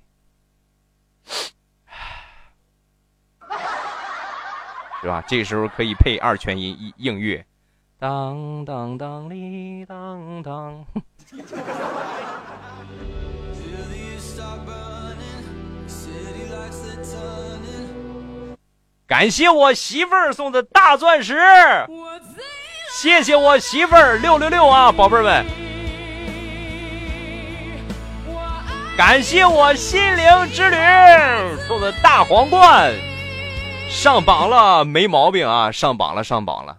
[5.02, 5.22] 是吧？
[5.28, 7.44] 这个时候可以配二泉音映月，
[7.98, 10.84] 当当当哩当当。
[19.06, 21.38] 感谢我媳妇儿送的大钻石，
[22.90, 25.44] 谢谢我媳妇儿六六六啊，宝贝儿们！
[28.96, 30.76] 感谢我心灵之旅
[31.66, 32.94] 送的大皇冠，
[33.88, 36.78] 上榜了，没毛病啊，上榜了，上榜了，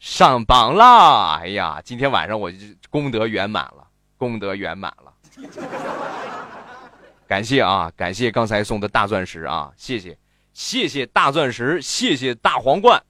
[0.00, 1.38] 上榜了！
[1.40, 2.50] 哎呀，今天晚上我
[2.90, 3.86] 功德圆满了，
[4.16, 5.12] 功德圆满了，
[7.28, 10.18] 感谢啊，感谢刚才送的大钻石啊，谢谢。
[10.52, 13.00] 谢谢大钻石，谢谢大皇冠，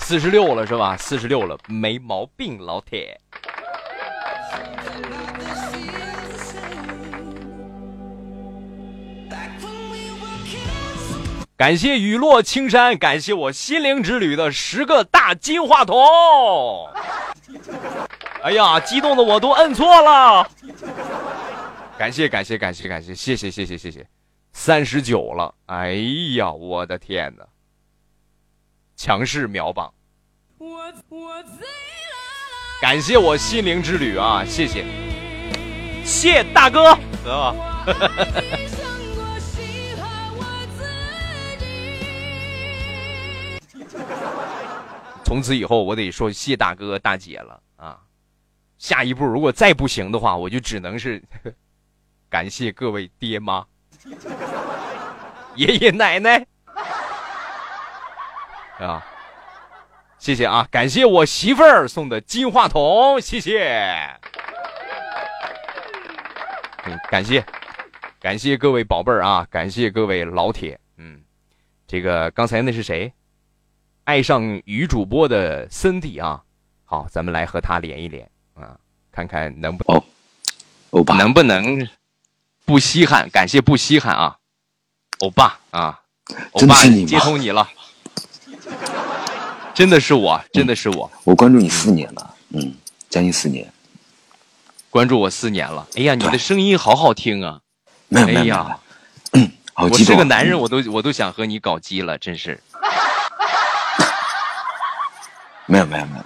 [0.00, 0.96] 四十六了是吧？
[0.98, 3.18] 四十六了，没毛病，老铁。
[11.58, 16.88] 感谢雨落青山，感谢我心灵之旅的十个大金话筒。
[18.44, 20.48] 哎呀，激动的我都摁错了。
[21.98, 24.06] 感谢感谢感谢感谢，谢谢谢谢谢谢。
[24.52, 25.94] 三十九了，哎
[26.36, 27.44] 呀，我的天哪！
[28.94, 29.92] 强势秒榜，
[32.80, 34.84] 感谢我心灵之旅啊，谢谢，
[36.04, 37.56] 谢大哥，知道吧？
[45.24, 47.98] 从此以后，我得说谢大哥大姐了啊！
[48.78, 51.22] 下一步如果再不行的话，我就只能是
[52.30, 53.66] 感谢各位爹妈。
[55.56, 56.46] 爷爷奶奶
[58.78, 59.04] 啊，
[60.18, 60.66] 谢谢啊！
[60.70, 64.08] 感谢我媳妇儿送的金话筒，谢谢。
[66.84, 67.44] 嗯，感谢，
[68.20, 69.46] 感谢各位宝贝儿啊！
[69.50, 70.78] 感谢各位老铁。
[70.96, 71.20] 嗯，
[71.86, 73.12] 这个刚才那是谁？
[74.08, 76.42] 爱上女主播的森迪啊！
[76.86, 78.74] 好，咱们来和他连一连啊，
[79.12, 80.02] 看看能不哦，
[80.92, 81.14] 欧巴。
[81.18, 81.86] 能不能。
[82.64, 84.38] 不稀罕，感谢不稀罕啊，
[85.18, 86.00] 欧巴啊，
[86.52, 87.68] 欧巴接通你了，
[89.74, 92.74] 真的是我，真的是我，我关注你四年了，嗯，
[93.10, 93.70] 将近四年，
[94.88, 97.60] 关注我四年了，哎呀，你的声音好好听啊，
[98.08, 98.80] 没有没有，
[99.32, 102.58] 嗯，我是个男人，我都我都想和你搞基了，真是，
[105.68, 106.24] 没有没有没有，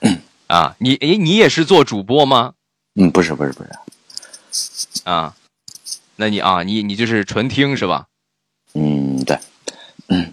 [0.00, 2.54] 嗯啊，你哎，你也是做主播吗？
[2.94, 3.70] 嗯，不是不是不是，
[5.04, 5.34] 啊。
[6.16, 8.06] 那你啊，你你就是纯听是吧？
[8.74, 9.36] 嗯，对，
[10.06, 10.32] 嗯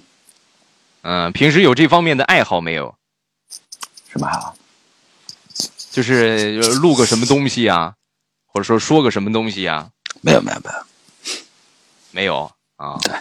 [1.01, 2.95] 嗯，平时有这方面的爱好没有？
[4.09, 4.55] 什么好？
[5.89, 7.95] 就是录个什么东西啊，
[8.45, 9.89] 或者说说个什么东西啊？
[10.21, 10.85] 没有没有没有，
[12.11, 12.99] 没有啊。
[13.01, 13.15] 对，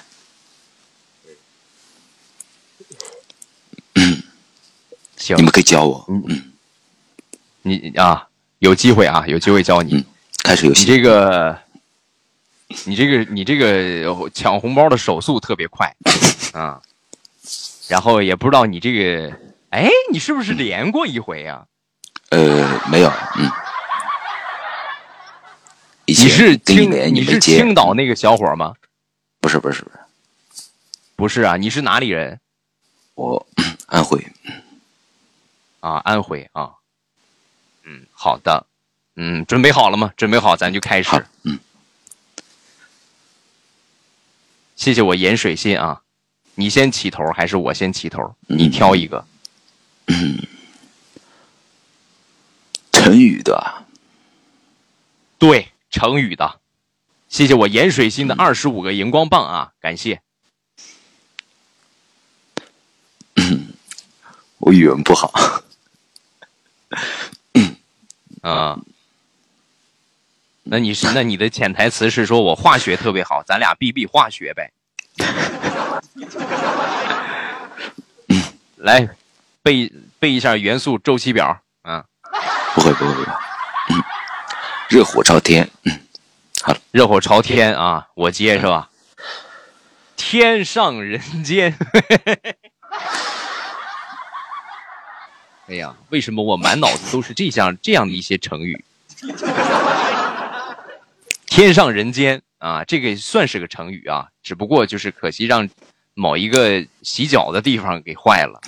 [5.21, 6.05] 行，你们可以教我。
[6.09, 6.53] 嗯嗯，
[7.63, 8.27] 你啊，
[8.59, 10.05] 有机会啊，有机会教你。
[10.43, 10.81] 开始游戏。
[10.81, 11.57] 你这个。
[12.85, 15.93] 你这个你这个抢红包的手速特别快，
[16.55, 16.81] 啊，
[17.89, 19.37] 然后也不知道你这个，
[19.71, 21.67] 哎，你是不是连过一回呀？
[22.29, 23.51] 呃，没有，嗯。
[26.07, 28.73] 你是青你是青岛那个小伙吗？
[29.41, 29.99] 不是不是不是，
[31.17, 32.39] 不是啊，你是哪里人？
[33.17, 33.45] 我
[33.87, 34.25] 安徽。
[35.81, 36.75] 啊，安徽啊。
[37.83, 38.67] 嗯，好的，
[39.17, 40.13] 嗯，准备好了吗？
[40.17, 41.27] 准备好，咱就开始。
[41.43, 41.59] 嗯。
[44.77, 46.03] 谢谢我盐水心啊，
[46.55, 48.35] 你先起头还是我先起头？
[48.47, 49.27] 你挑一个。
[52.93, 53.85] 成语的，
[55.39, 56.61] 对，成语的。
[57.29, 60.21] 谢谢我盐水心的二十五个荧光棒啊，感谢。
[64.59, 65.33] 我语文不好。
[68.41, 68.79] 啊。
[70.63, 74.71] 那你是那你的潜台词是说我化学特别好，咱俩比比化学呗。
[78.77, 79.09] 来
[79.63, 82.05] 背背一下元素周期表啊，
[82.75, 83.27] 不会不会不会，
[83.91, 84.03] 嗯，
[84.89, 86.01] 热火朝天，嗯，
[86.93, 88.89] 热火朝天啊，我接是吧？
[90.17, 91.77] 天上人间。
[95.71, 98.85] 哎呀，为什么我满脑子都是这样这样的一些成语？
[101.47, 105.69] 天上人间啊，这个算是个成语啊，只不过就是可惜让
[106.15, 108.61] 某一个洗脚的地方给坏了。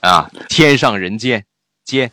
[0.00, 1.44] 啊，天上人间，
[1.84, 2.10] 接，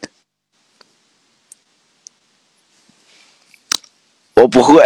[4.34, 4.84] 我不会，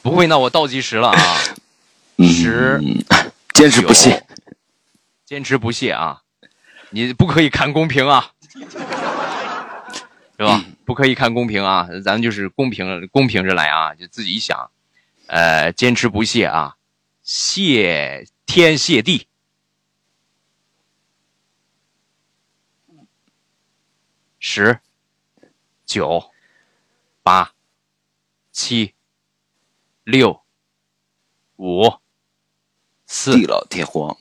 [0.00, 1.38] 不会，那我倒计时了啊，
[2.16, 2.80] 嗯十，
[3.52, 4.23] 坚持不懈，九，
[5.24, 6.22] 坚持不懈啊！
[6.90, 8.32] 你不可以看公屏啊，
[10.36, 10.64] 是吧？
[10.84, 14.70] 不可以看公屏啊，咱们就是公平公平着来啊，就自己想，
[15.26, 16.76] 呃，坚持不懈啊，
[17.22, 19.26] 谢天谢地，
[24.38, 24.78] 十、
[25.86, 26.30] 九、
[27.22, 27.54] 八、
[28.52, 28.94] 七、
[30.04, 30.42] 六、
[31.56, 31.94] 五、
[33.06, 34.18] 四、地老天荒，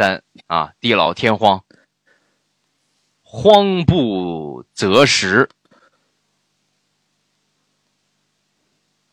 [0.00, 1.62] 三啊，地老天荒，
[3.20, 5.50] 荒不择食，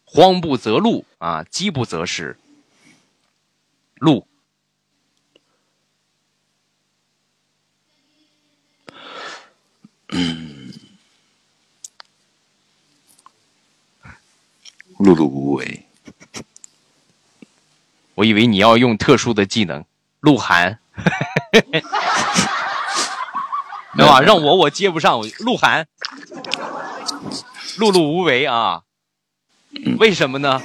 [0.06, 2.40] 荒不择路啊，饥不择食，
[3.96, 4.26] 路
[14.98, 15.86] 碌碌无为，
[18.16, 19.84] 我以为你要用特殊的技能，
[20.28, 20.78] 鹿晗，
[23.96, 24.20] 对吧？
[24.20, 25.88] 让我我接不上，鹿晗，
[27.78, 28.82] 碌碌无为啊，
[29.98, 30.62] 为什么呢？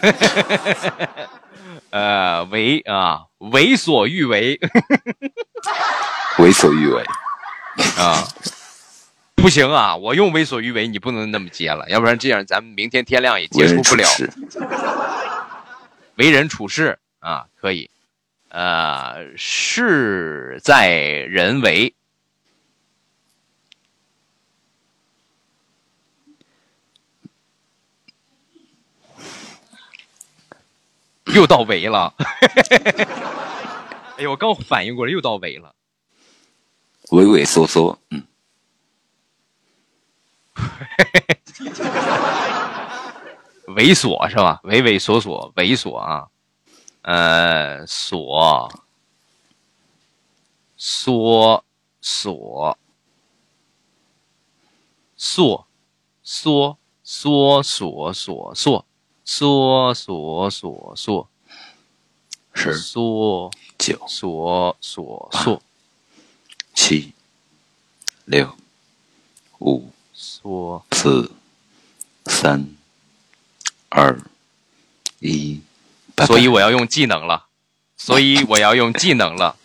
[1.90, 4.60] 呃，为啊，为所欲为
[6.38, 7.02] 为所欲为，
[7.98, 8.22] 啊，
[9.34, 14.04] 不行啊，我用为所欲为，你不能那么接了，要不然这样咱们明天天亮也为人结束不了。
[14.04, 14.32] 处事，
[16.14, 17.90] 为人处事啊，可以。
[18.50, 21.94] 呃，事在人为，
[31.26, 32.12] 又到为了。
[34.18, 35.74] 哎呦，我刚反应过来，又到为了。
[37.12, 38.22] 畏畏缩缩，嗯，
[43.76, 44.60] 猥琐是吧？
[44.64, 46.26] 畏畏缩缩，猥琐啊，
[47.02, 48.70] 呃，琐，
[50.76, 51.64] 缩，
[52.02, 52.76] 锁，
[55.16, 55.66] 缩，
[56.22, 58.84] 缩，缩，锁，锁，缩，
[59.24, 61.28] 缩，锁，锁，缩，
[62.52, 65.62] 十缩，九锁，锁，缩，
[66.74, 67.14] 七
[68.26, 68.54] 六
[69.58, 71.32] 五缩，四
[72.26, 72.76] 三
[73.88, 74.20] 二
[75.20, 75.62] 一，
[76.26, 77.46] 所以我要用技能了，
[77.96, 79.56] 所以我要用技能了，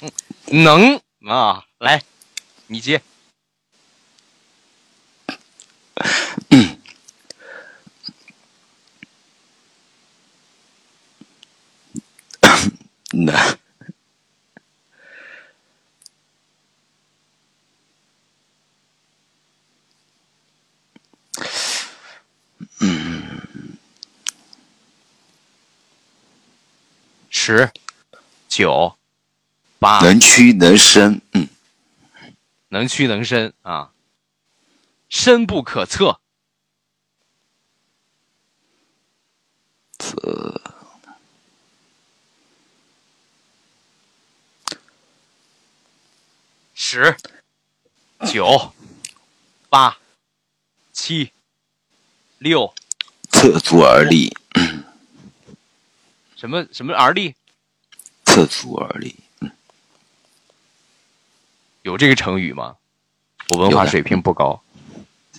[0.52, 1.00] 能？
[1.26, 2.02] 啊，来，
[2.66, 3.00] 你接。
[13.14, 13.58] 那
[27.44, 27.72] 十、
[28.48, 28.96] 九、
[29.80, 31.48] 八，能屈能伸，嗯，
[32.68, 33.92] 能屈能伸啊，
[35.08, 36.20] 深不可测。
[46.72, 47.16] 十、
[48.32, 48.72] 九、
[49.68, 49.98] 八、
[50.92, 51.32] 七、
[52.38, 52.72] 六，
[53.32, 54.32] 侧足而立，
[56.42, 57.36] 什么什么而立？
[58.24, 59.14] 厕足而立，
[61.82, 62.74] 有这个成语吗？
[63.50, 64.60] 我文化水平不高。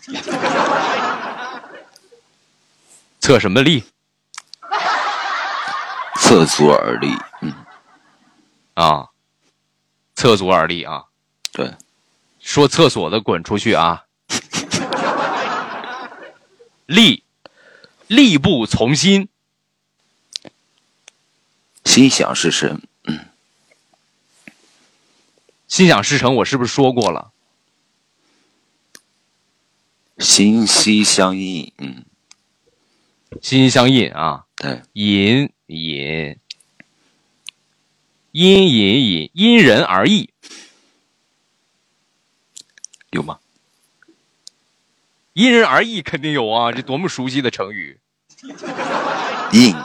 [3.20, 3.84] 测什么力
[6.22, 7.54] 侧足而立，嗯，
[8.76, 9.10] 啊？
[10.16, 11.04] 侧足而立啊！
[11.52, 11.74] 对，
[12.40, 14.06] 说厕所的滚出去啊！
[16.88, 17.26] 力，
[18.08, 19.28] 力不从心，
[21.94, 22.82] 心想事成，
[25.68, 26.34] 心想事成。
[26.38, 27.32] 我是不是说过了？
[30.18, 32.04] 心心相印，嗯，
[33.44, 36.36] 心心相印啊，对，隐隐，
[38.32, 40.34] 因隐隐，因人而异，
[43.12, 43.40] 有吗？
[45.34, 48.00] 因人而异肯定有啊，这多么熟悉的成语。
[49.52, 49.76] 印，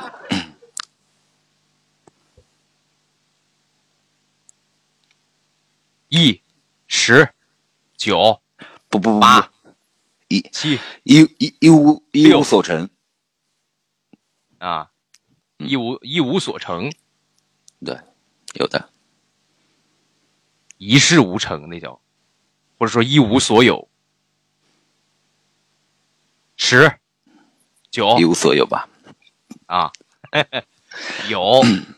[6.08, 6.42] 一、
[6.86, 7.34] 十、
[7.96, 8.40] 九、
[8.88, 9.52] 不不不八，
[10.28, 12.88] 一七一一一无一无所成，
[14.58, 14.90] 啊，
[15.58, 16.90] 一无一无所成，
[17.84, 18.00] 对，
[18.54, 18.90] 有的，
[20.78, 22.00] 一事无成，那叫，
[22.78, 23.88] 或者说一无所有。
[26.56, 26.98] 十、
[27.90, 28.88] 九一无所有吧？
[29.66, 29.92] 啊，
[31.28, 31.62] 有，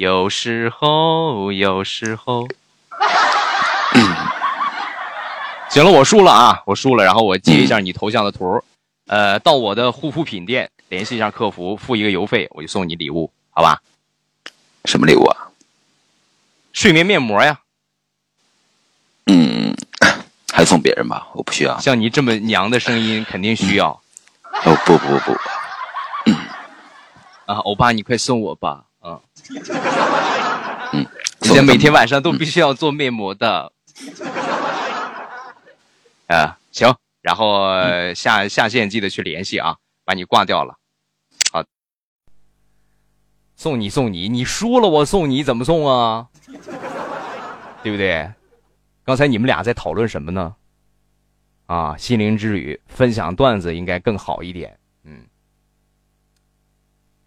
[0.00, 2.48] 有时候，有时候。
[5.68, 7.04] 行了，我输了啊，我输了。
[7.04, 8.64] 然后我截一下你头像的图，
[9.08, 13.82] 呃，到我的护肤品店联系一下客服，付一个邮费，我就送你礼物，好吧？
[14.86, 15.50] 什么礼物啊？
[16.72, 17.60] 睡眠面膜呀，
[19.26, 19.76] 嗯，
[20.50, 21.78] 还送别人吧，我不需要。
[21.78, 23.90] 像你这么娘的声音，肯定需要
[24.64, 25.32] 哦不不不，
[27.44, 27.56] 啊！
[27.56, 28.84] 欧巴，你快送我吧，
[30.92, 31.06] 嗯，嗯，
[31.40, 33.72] 之前每天晚上都必须要做面膜的。
[36.28, 40.76] 啊，行，然后呃下下线记得去联系啊，把你挂掉了。
[41.52, 41.64] 好，
[43.56, 46.28] 送你送你，你输了我送你，怎么送啊？
[47.82, 48.32] 对不对？
[49.04, 50.54] 刚才你们俩在讨论什么呢？
[51.66, 54.78] 啊，心灵之旅，分享段子应该更好一点。
[55.02, 55.26] 嗯，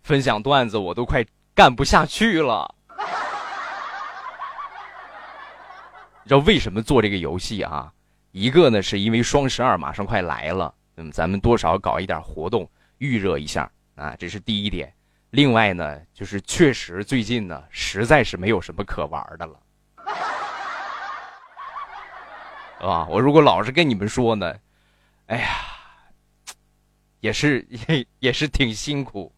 [0.03, 1.25] 分享段子我都快
[1.55, 2.73] 干不下去了。
[6.23, 7.91] 你知道为什么做这个游戏啊？
[8.31, 12.67] 一个呢，是因为双十二马上快来了，那么咱们多少搞一点活动，
[12.97, 14.91] 预热一下啊，这是第一点。
[15.31, 19.59] 另外呢，就是确实最近呢，实在是没有什么可玩的了，
[22.79, 24.55] 啊，我如果老是跟你们说呢，
[25.27, 25.47] 哎呀，
[27.19, 29.31] 也是也 也是挺辛苦，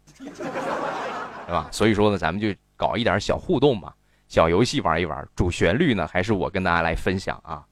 [1.46, 1.68] 对吧？
[1.70, 3.92] 所以说呢，咱们就搞一点小互动嘛，
[4.28, 5.26] 小游戏玩一玩。
[5.36, 7.64] 主旋律呢，还是我跟大家来分享啊。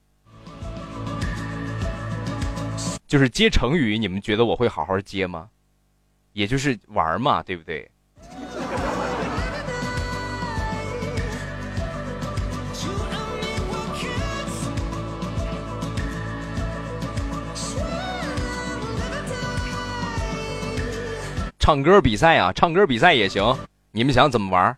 [3.07, 5.49] 就是接成语，你们觉得我会好好接吗？
[6.33, 7.89] 也就是玩嘛，对不对？
[21.65, 23.43] 唱歌比赛啊，唱歌比赛也行。
[23.91, 24.77] 你们想怎么玩？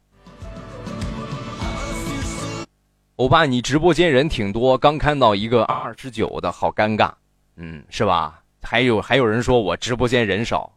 [3.16, 7.12] 欧巴，你直播间人挺多，刚看到一个二十九的，好尴尬。
[7.56, 8.40] 嗯，是吧？
[8.62, 10.72] 还有还有人说我直播间人少，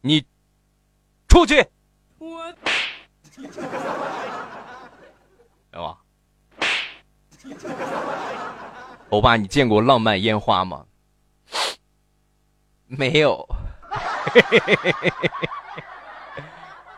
[0.00, 0.24] 你
[1.28, 1.64] 出去，
[2.18, 2.52] 我，
[5.70, 5.98] 对吧？
[9.10, 10.84] 欧巴，你见过浪漫烟花吗？
[12.88, 13.48] 没有。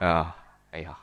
[0.06, 0.34] 啊，
[0.70, 0.96] 哎呀，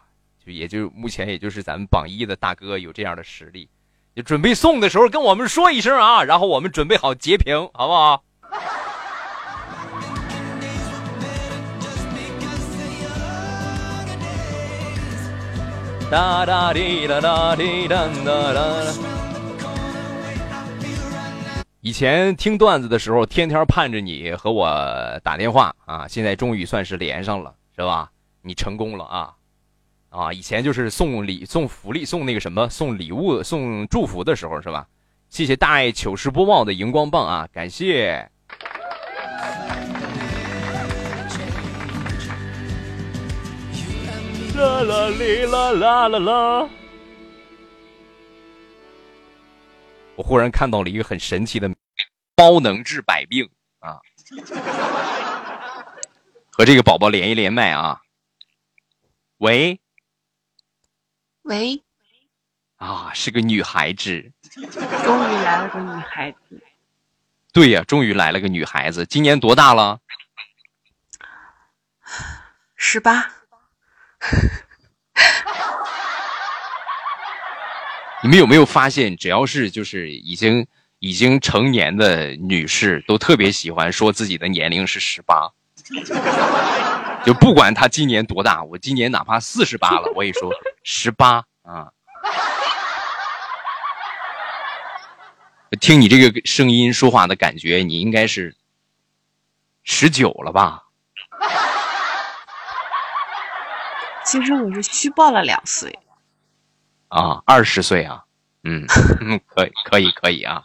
[0.45, 3.69] 就也就目前也就是咱们榜一的大哥有这样的实力。
[4.15, 8.23] 就准备送的时候跟我们说一声啊，然后我们准备好截屏，好不好？
[16.09, 19.24] 哒哒滴哒哒滴哒哒哒。
[21.85, 24.67] 以前听段子的时候，天天盼着你和我
[25.23, 28.09] 打电话啊，现在终于算是连上了，是吧？
[28.41, 29.33] 你成功了啊！
[30.09, 34.87] 啊，以前就是送礼、送福利、送那个什么、送礼物、送祝福的时候，是吧？
[35.29, 38.27] 谢谢大爱糗事播报的荧光棒啊，感谢。
[44.57, 46.69] 啦啦哩啦啦啦啦！
[50.15, 51.69] 我忽然看到了一个很神奇的，
[52.35, 53.99] 包能治百病啊！
[56.51, 58.01] 和这个宝宝连一连麦啊！
[59.37, 59.79] 喂。
[61.41, 61.83] 喂，
[62.77, 64.31] 啊，是个女孩子。
[65.03, 66.63] 终于来了个女孩子。
[67.51, 69.05] 对呀，终于来了个女孩子。
[69.05, 69.99] 今年多大了？
[72.75, 73.31] 十八。
[78.25, 80.65] 你们有没有发现，只要是就是已经
[80.97, 85.51] 已经成年的女士，都特别喜欢说自己的年龄是十八，
[87.23, 91.91] 就不管她今年多大，我今年哪怕四十八了，我也说十八啊。
[95.79, 98.55] 听你这个声音说话的感觉，你应该是
[99.83, 100.81] 十九了吧？
[104.25, 105.99] 其实我是虚报了两岁。
[107.15, 108.25] 啊，二十岁啊，
[108.63, 108.85] 嗯，
[109.47, 110.63] 可以可以可以啊，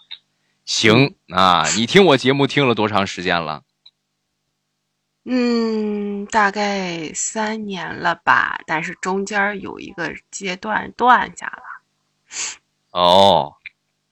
[0.65, 3.63] 行啊，你听我节目听了多长时间了？
[5.25, 11.63] 嗯，大概三年了吧，但是中间有一个阶段断下了。
[12.91, 13.55] 哦，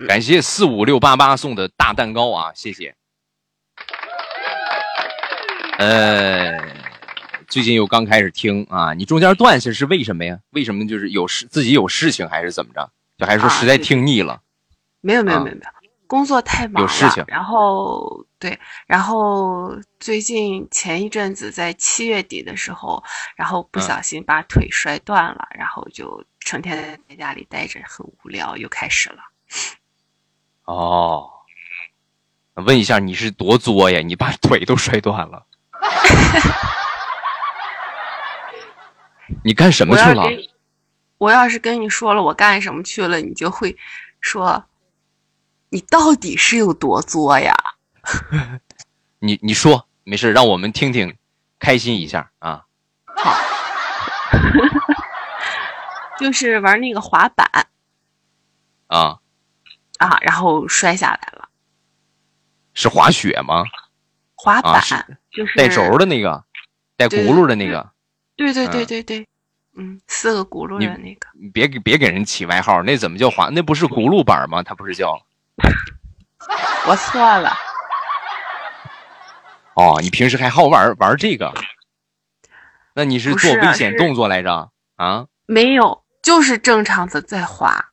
[0.07, 2.95] 感谢四五六八八送的大蛋糕啊，谢谢。
[5.79, 6.57] 呃。
[7.49, 10.39] 最近又刚开始听啊，你中间断下是为什么呀？
[10.51, 12.91] 为什么就是有事自己有事情还是怎么着？
[13.17, 14.43] 就还是说实在听腻了？
[15.01, 15.71] 没有没有没有没有，
[16.07, 16.81] 工作太忙了。
[16.83, 17.25] 有事情。
[17.27, 23.03] 然后对，然后最近前一阵子在七月底的时候，
[23.35, 29.19] 然后不小心把腿摔断了，然后就成天在家里待着很无聊，又开始了。
[30.65, 31.31] 哦，
[32.55, 34.01] 问一下你是多作呀？
[34.01, 35.47] 你把腿都摔断了。
[39.45, 40.25] 你干什么去了？
[41.19, 43.77] 我要是跟你说了我干什么去了，你就会
[44.21, 44.65] 说
[45.71, 47.55] 你到底是有多作呀？
[49.21, 51.17] 你你说没事，让我们听听，
[51.59, 52.65] 开心一下啊。
[53.17, 53.35] 好，
[56.21, 57.51] 就是玩那个滑板
[58.87, 59.19] 啊
[59.99, 61.49] 啊，然后摔下来了。
[62.75, 63.65] 是滑雪吗？
[64.37, 64.81] 滑板
[65.33, 66.45] 就是带轴的那个，
[66.97, 67.91] 带轱辘的那个。
[68.39, 69.27] 对对对对对，
[69.77, 73.49] 嗯，四个轱辘的那个，你别给别给人起外号，那怎么叫滑？
[73.51, 74.63] 那不是轱辘板吗？
[74.63, 75.21] 它不是叫？
[76.87, 77.53] 我错了。
[79.75, 81.53] 哦，你平时还好玩玩这个？
[82.95, 84.71] 那你是做危险动作来着？
[84.95, 85.27] 啊？
[85.47, 87.87] 没有，就是正常的在滑，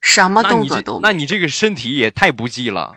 [0.00, 0.98] 什么动作都。
[1.00, 2.96] 那你这个身体也太不济了。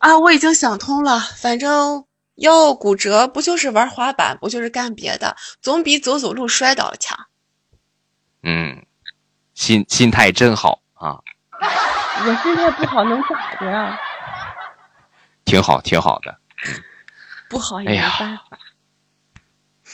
[0.00, 2.05] 啊，我已经想通了，反正。
[2.36, 7.26] 要骨折不就是玩滑板，不就是干别的，总比走走路摔倒了强。
[8.42, 8.86] 嗯，
[9.54, 11.20] 心心态真好啊。
[11.60, 13.98] 我心态不好能咋的呀？
[15.44, 16.38] 挺好，挺好的。
[17.48, 18.58] 不好也没办法。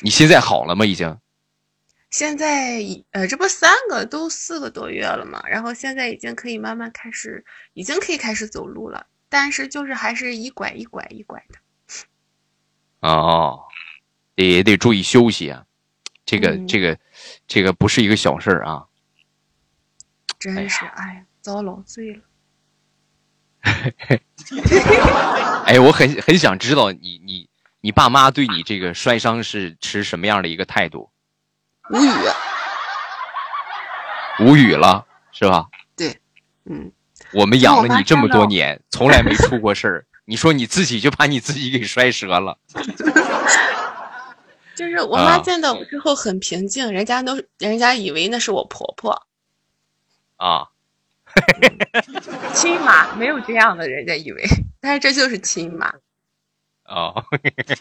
[0.01, 0.85] 你现在好了吗？
[0.85, 1.19] 已经。
[2.11, 2.83] 现在
[3.13, 11.59] 呃，这不三个都四个多月了嘛，然后现在已经可以慢慢开始，已经可以开始走路了，但是就是还是一拐一拐一拐的。
[13.03, 13.61] 哦，
[14.37, 15.65] 也得注意休息啊，
[16.25, 16.99] 这个这个
[17.47, 18.87] 这个不是一个小事儿啊。
[20.39, 22.23] 真是哎，遭老罪了。
[25.67, 27.49] 哎，我很很想知道你你
[27.81, 31.11] 你爸妈对你这个摔伤是持什么样的一个态度？
[31.91, 32.11] 无语。
[34.41, 35.69] 无语了，是吧？
[35.97, 36.19] 对，
[36.65, 36.91] 嗯。
[37.35, 40.07] 我们养了你这么多年，从来没出过事儿。
[40.25, 42.57] 你说你自己就把你自己给摔折了，
[44.77, 49.27] 就是我妈见到我之后很平静，人家都人家以为那是我婆婆，
[50.37, 50.69] 啊，
[52.55, 54.45] 亲妈没有这样的，人家以为，
[54.81, 55.93] 但是这就是亲妈，
[56.85, 57.25] 哦，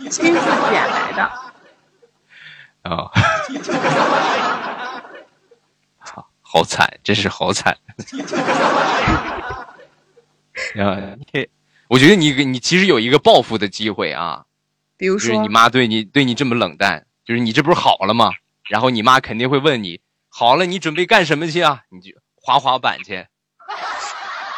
[0.09, 1.31] 亲自捡来的，
[2.89, 3.11] 哦，
[5.99, 7.77] 好，好惨，真是好惨，
[10.76, 11.47] 啊，你。
[11.91, 14.45] 我觉得你你其实有一个报复的机会啊，
[14.95, 18.31] 比如说你妈对你对你这么冷淡，就是你这不是好了吗？
[18.69, 19.99] 然后你妈肯定会问你，
[20.30, 21.81] 好了，你准备干什么去啊？
[21.89, 23.27] 你就滑滑板去。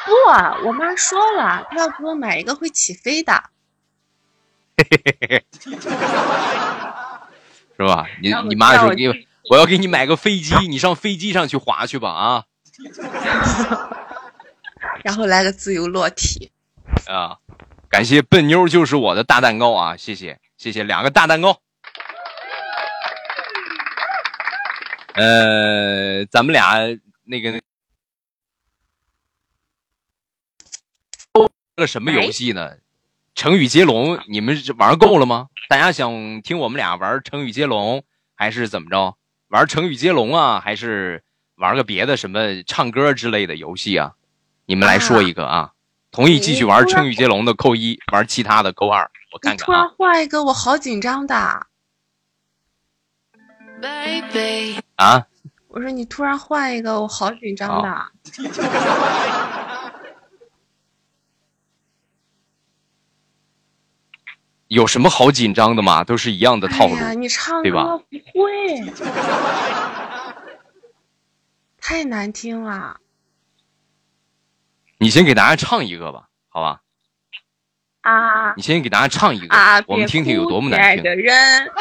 [0.05, 3.45] 不啊，我妈说了，她要给我买一个会起飞的。
[7.76, 8.05] 是吧？
[8.22, 9.10] 你你妈说给
[9.49, 12.43] 我要给你买个飞机，你上飞机上去滑去吧啊。
[15.03, 16.51] 然后来个自由落体。
[17.06, 17.38] 啊，
[17.90, 19.98] 感谢笨妞就是我的大蛋糕啊！
[19.98, 21.60] 谢谢谢谢两个大蛋糕。
[25.16, 26.78] 呃，咱们俩
[27.24, 27.62] 那个
[31.76, 32.78] 个什么游戏呢？
[33.36, 35.50] 成语接龙，你们玩够了吗？
[35.68, 38.04] 大家想听我们俩玩成语接龙，
[38.36, 39.18] 还是怎么着？
[39.48, 41.24] 玩成语接龙啊，还是
[41.56, 44.14] 玩个别的什么唱歌之类的游戏啊？
[44.66, 45.74] 你们来说一个啊！
[46.14, 49.10] 同意继续玩成语接龙的扣一，玩其他的扣二。
[49.31, 51.65] 我看看你突然啊换一个，我好紧张的。
[53.81, 55.26] Baby 啊，
[55.69, 58.06] 我说你突然换一个，我好紧张的。
[64.68, 66.03] 有什么好紧张的嘛？
[66.03, 67.15] 都是一样的套路哎。
[67.15, 68.03] 你唱对吧不
[68.40, 68.84] 会，
[71.81, 72.99] 太难听了。
[75.04, 76.80] 你先给大家唱一个吧，好吧？
[78.00, 79.84] 啊你先给大家唱一个，啊！
[79.86, 81.04] 我们听听有多么难听。
[81.04, 81.68] 的人，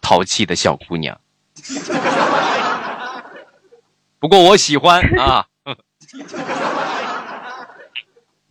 [0.00, 1.20] 淘气的小姑娘。
[4.20, 5.44] 不过我喜欢啊，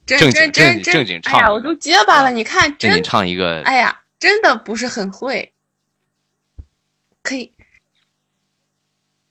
[0.05, 2.29] 正正经正经正经唱哎呀，我都结巴了。
[2.29, 3.61] 你看，正经真，唱一个。
[3.63, 5.53] 哎呀，真的不是很会。
[7.25, 7.51] 可以，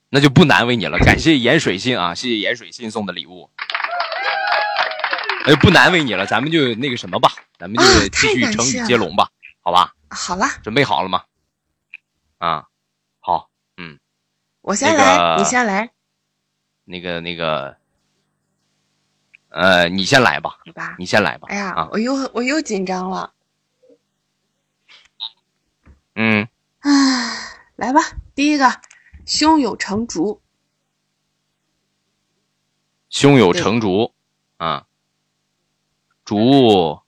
[0.09, 0.99] 那就不难为你了。
[0.99, 3.49] 感谢盐水信啊，谢谢盐水信送的礼物。
[5.47, 9.31] 哎，不难为你了，咱们就那个什么吧，咱们就啊继续成语接龙吧，
[9.61, 9.95] 好吧？
[10.11, 11.25] 好了，准备好了吗？
[12.39, 12.67] 啊，
[13.21, 13.99] 好，嗯
[14.61, 15.91] 我先那个来，你先来，
[16.85, 17.77] 那个那个，
[19.51, 20.59] 呃，你先来吧？
[20.99, 21.49] 你先来吧。
[21.51, 23.33] 哎呀，啊，我又我又紧张了。
[26.17, 26.49] 嗯，
[26.81, 26.91] 唉，
[27.85, 28.01] 来吧，
[28.35, 28.81] 第一个，
[29.27, 30.41] 胸有成竹，
[33.11, 34.15] 胸有成竹，
[34.57, 34.87] 啊，
[36.25, 37.03] 竹，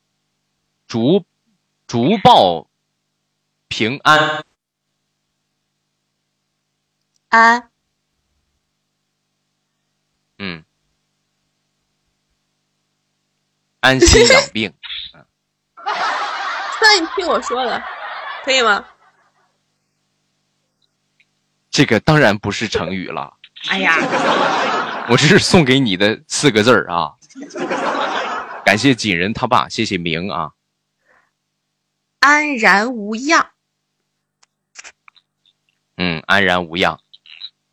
[0.86, 1.24] 竹，
[1.86, 2.68] 竹报
[3.68, 4.44] 平安，
[7.30, 7.70] 安。
[10.38, 10.62] 嗯，
[13.80, 14.74] 安心养病，
[16.78, 17.82] 算你听我说的，
[18.44, 18.86] 可以吗？
[21.76, 23.34] 这个当然不是成语了，
[23.68, 23.98] 哎呀，
[25.10, 27.12] 我这是送给你的四个字儿啊。
[28.64, 30.52] 感谢锦人他爸，谢谢明啊，
[32.20, 33.50] 安然无恙，
[35.98, 36.98] 嗯，安然无恙，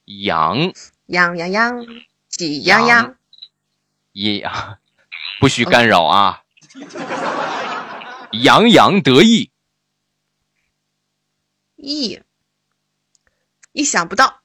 [0.03, 0.73] 羊，
[1.05, 1.85] 羊羊羊，
[2.27, 3.15] 喜洋洋，
[4.11, 4.45] 也
[5.39, 6.43] 不许干扰啊，
[8.33, 9.49] 洋洋得意，
[11.77, 12.21] 意，
[13.73, 14.41] 意想不到，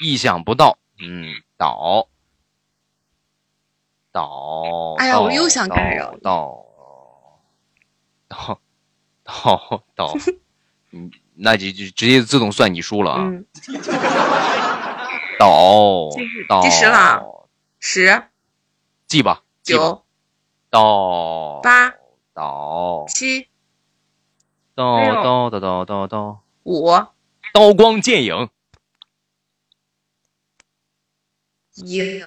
[0.00, 2.08] 意想不到，嗯，倒，
[4.12, 6.66] 倒，哎呀我又想干扰倒，
[8.28, 8.60] 倒，
[9.24, 10.14] 倒，倒，
[10.92, 13.46] 嗯，那就就直接自动算你输了啊，嗯，
[15.38, 16.08] 倒
[16.48, 17.48] 倒，计时了
[17.78, 18.28] 十
[19.06, 20.04] 记吧，九
[20.70, 21.94] 倒，八
[22.34, 23.48] 倒，七
[24.74, 26.88] 刀刀刀刀刀刀，五
[27.52, 28.48] 刀光剑影，
[31.74, 32.26] 影，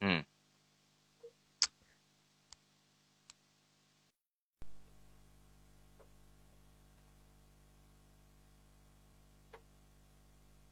[0.00, 0.24] 嗯，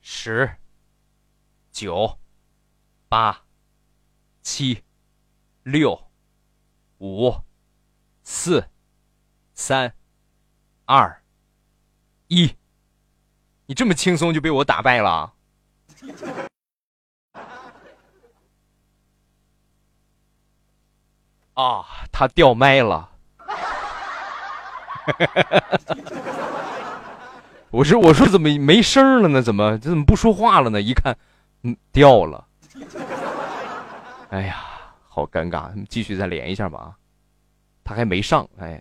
[0.03, 0.57] 十、
[1.73, 2.19] 九、
[3.09, 3.45] 八、
[4.43, 4.85] 七、
[5.63, 6.11] 六、
[6.99, 7.33] 五、
[8.23, 8.69] 四、
[9.61, 9.93] 三、
[10.87, 11.21] 二、
[12.29, 12.57] 一，
[13.67, 15.35] 你这么轻松就被我打败了
[21.53, 21.85] 啊？
[22.11, 23.11] 他掉麦了。
[27.71, 29.43] 我说我说怎么没声了呢？
[29.43, 30.81] 怎么这怎么不说话了呢？
[30.81, 31.19] 一看，
[31.65, 32.47] 嗯，掉了。
[34.31, 34.57] 哎呀，
[35.07, 36.97] 好尴尬，继续再连一下吧。
[37.91, 38.81] 他还没上，哎，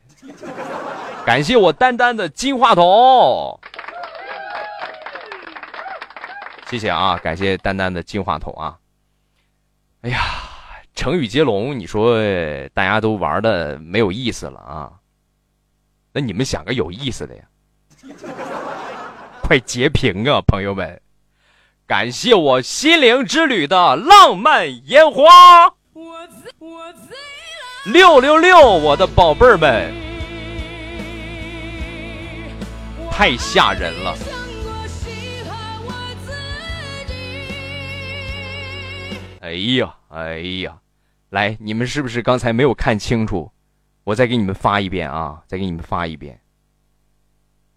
[1.26, 3.60] 感谢我丹丹的金话筒，
[6.69, 8.77] 谢谢啊，感谢丹丹的金话筒啊。
[10.02, 10.19] 哎呀，
[10.94, 12.19] 成语接龙，你说
[12.72, 14.91] 大家都玩的没有意思了啊？
[16.14, 17.44] 那你们想个有意思的呀？
[19.41, 21.02] 快截屏啊，朋友们！
[21.88, 26.03] 感谢我心灵之旅的浪漫烟花，我
[26.60, 27.18] 我最
[27.91, 29.91] 六六六，我的宝贝儿们，
[33.10, 34.16] 太吓人了！
[39.41, 40.78] 哎呀，哎呀，
[41.30, 43.52] 来，你们是不是刚才没有看清楚？
[44.03, 46.40] 我再给你们发一遍啊，再给你们发一遍。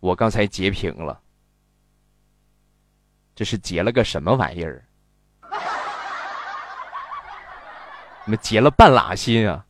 [0.00, 1.18] 我刚才截屏了，
[3.34, 4.84] 这是截了个什么玩意儿？
[8.26, 9.64] 你们截了半拉心啊！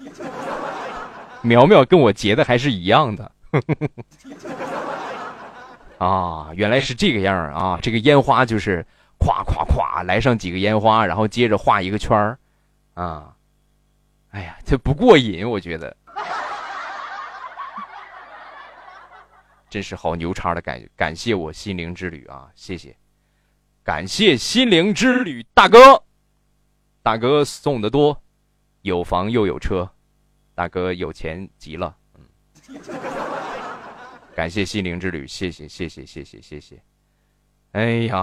[1.42, 3.32] 苗苗跟我截的还是一样的。
[5.98, 7.78] 啊，原来是这个样啊！
[7.82, 8.86] 这个烟花就是
[9.18, 12.38] 咵咵咵来上几个烟花，然后接着画一个圈，
[12.94, 13.34] 啊，
[14.30, 15.94] 哎呀，这不过瘾，我觉得，
[19.68, 20.82] 真是好牛叉的感。
[20.96, 22.96] 感谢我心灵之旅啊，谢谢，
[23.84, 26.02] 感谢心灵之旅大哥，
[27.02, 28.22] 大哥送的多，
[28.82, 29.88] 有房又有车，
[30.54, 32.24] 大哥有钱极了，嗯。
[34.34, 36.82] 感谢心灵之旅，谢谢谢谢谢谢谢谢。
[37.72, 38.16] 哎呀，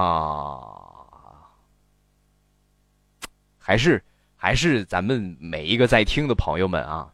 [3.58, 4.04] 还是
[4.36, 7.14] 还是咱们每一个在听的朋友们啊，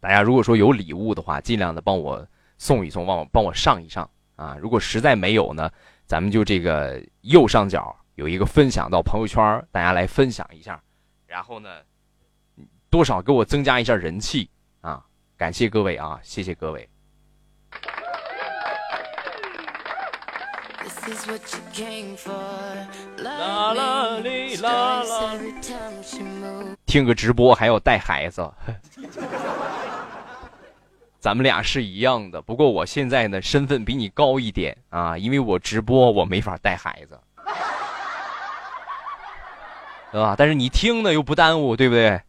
[0.00, 2.26] 大家如果说有礼物的话，尽量的帮我
[2.58, 4.56] 送一送，帮我帮我上一上啊。
[4.60, 5.70] 如果实在没有呢，
[6.06, 10.82] 咱们就这个右上角有一个分享到朋友圈，大家来分享一下，
[11.26, 11.68] 然后呢，
[12.90, 14.48] 多少给我增加一下人气
[14.80, 15.02] 啊。
[15.36, 16.88] 感谢各位啊，谢谢各位。
[23.16, 25.32] 啦啦哩啦啦，
[26.84, 28.48] 听个直播还要带孩子，
[31.18, 32.40] 咱们俩是一样的。
[32.42, 37.18] 不过我现在呢，身份比你高一点啊，因为我直播我没法带孩子，
[40.12, 40.34] 对吧？
[40.36, 42.20] 但是你听呢又不耽误，对不对？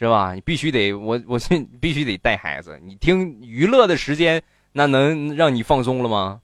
[0.00, 0.32] 是吧？
[0.32, 1.38] 你必须得我我
[1.78, 6.40] 必须得带孩子，你听娱乐的时间，那能让你放松了吗？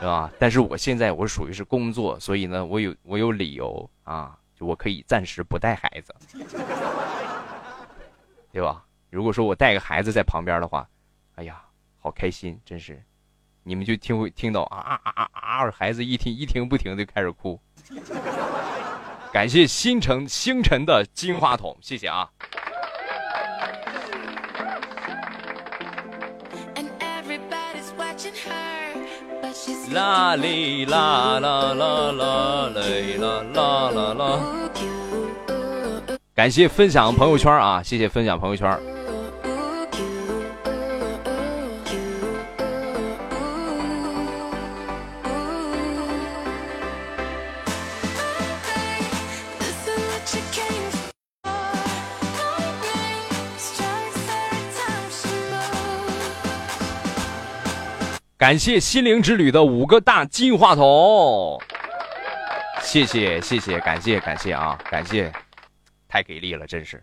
[0.00, 0.28] 是吧？
[0.36, 6.12] 但是我现在我属于是工作，所以呢，我有我有理由啊，就我可以暂时不带孩子，
[8.50, 8.84] 对吧？
[9.08, 10.88] 如果说我带个孩子在旁边的话，
[11.36, 11.62] 哎呀，
[12.00, 13.00] 好开心，真是，
[13.62, 17.60] 你们就听会听到啊啊啊啊啊，孩子一听一听不停就开始哭。
[19.32, 22.28] 感谢星辰星辰的金话筒，谢谢啊。
[29.92, 34.40] 啦哩啦啦啦啦嘞啦啦啦啦！
[36.34, 39.01] 感谢分享朋友圈啊，谢谢分享朋友圈。
[58.42, 61.62] 感谢心灵之旅的五个大金话筒，
[62.80, 65.32] 谢谢谢谢，感谢感谢啊，感谢，
[66.08, 67.00] 太给力了，真是。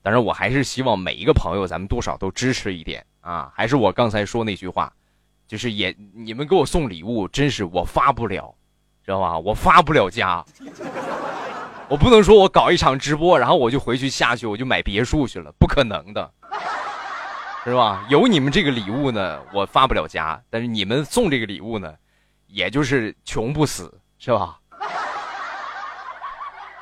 [0.00, 3.52] 但是我还是希望每一个朋友，咱们多少都支持一点啊。
[3.54, 4.90] 还是我刚才说那句话，
[5.46, 8.54] 就是也你们给我送礼物，真是我发不了，
[9.04, 9.38] 知道吧？
[9.38, 10.42] 我发不了家，
[11.90, 16.32] 我不能说我搞一场直播，然后我就回去下去，我就买别墅去了，不可能的。
[17.62, 18.06] 是吧？
[18.08, 21.94] 有你们这个礼物呢，我发不了家；但是你们送这个礼物呢，
[22.46, 24.58] 也就是穷不死，是吧？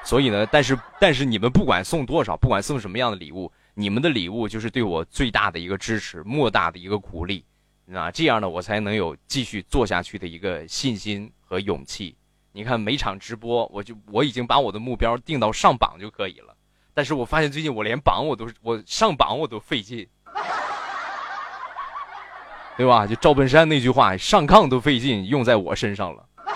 [0.04, 7.44] 所以呢，但是但是你们不管送多少，不管送什么样的礼物，你们的礼物就是对我最大的一个支持，莫大的一个鼓励，
[7.92, 12.16] 啊，这样呢，我才能有继续做下去的一个信心和勇气。
[12.52, 16.56] 你看每场直播，我就我已经把我的目标定到上榜就可以了，
[16.94, 20.08] 但是我发现最近我连榜我都我上榜我都费劲。
[22.76, 23.06] 对吧？
[23.06, 26.24] 就赵本山那句话，上炕都费劲，用在我身上了。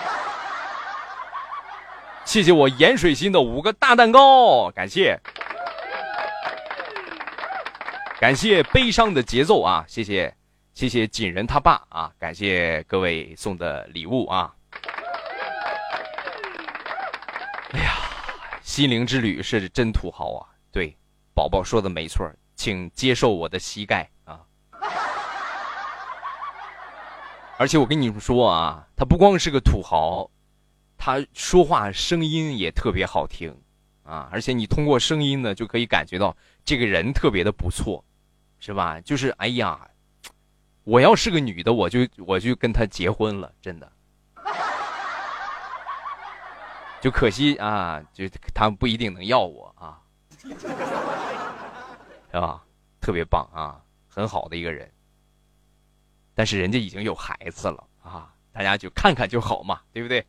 [2.23, 5.19] 谢谢我盐水心的五个大蛋糕，感谢，
[8.19, 9.83] 感谢悲伤的节奏啊！
[9.85, 10.33] 谢谢，
[10.73, 12.09] 谢谢锦人他爸啊！
[12.17, 14.53] 感谢各位送的礼物啊！
[17.73, 17.95] 哎呀，
[18.61, 20.47] 心灵之旅是真土豪啊！
[20.71, 20.97] 对，
[21.35, 22.31] 宝宝说的没错，
[22.63, 24.39] 请接受我的膝盖啊。
[27.57, 30.31] 而且我跟你们说啊，他不光是个土豪，
[30.97, 33.53] 他说话声音也特别好听，
[34.03, 34.29] 啊！
[34.31, 36.33] 而且你通过声音呢，就可以感觉到
[36.63, 38.01] 这个人特别的不错，
[38.61, 38.97] 是吧？
[39.01, 39.85] 就是哎呀，
[40.85, 43.91] 我要是个女的，我就我就跟他结婚了，真的。
[47.01, 48.23] 就可惜啊，就
[48.53, 49.99] 他不一定能要我啊，
[52.33, 52.63] 是吧？
[52.99, 54.91] 特别棒啊，很好的一个人。
[56.33, 60.25] 但是人家已经有孩子了啊，大家就看看就好嘛，对不对？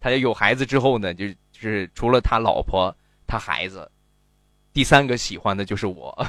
[0.00, 2.94] 他有孩子之后呢，就就是除了他老婆，
[3.26, 3.90] 他孩子，
[4.72, 6.16] 第三个喜欢的就是我。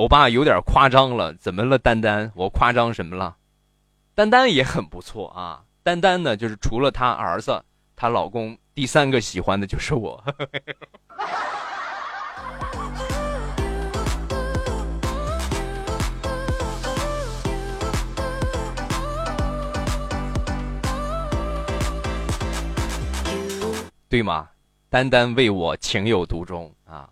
[0.00, 1.78] 欧巴有点夸张了，怎么了？
[1.78, 3.36] 丹丹，我夸张什么了？
[4.14, 5.62] 丹丹也很不错啊。
[5.82, 7.62] 丹丹呢，就是除了她儿子，
[7.94, 10.24] 她老公第三个喜欢的就是我。
[24.08, 24.48] 对吗？
[24.88, 27.06] 丹丹为我情有独钟啊！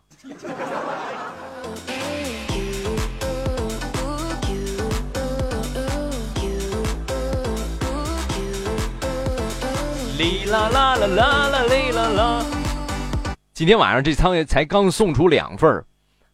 [10.19, 12.45] 哩啦啦啦啦啦哩啦啦。
[13.55, 15.85] 今天晚上这仓才刚送出两份儿，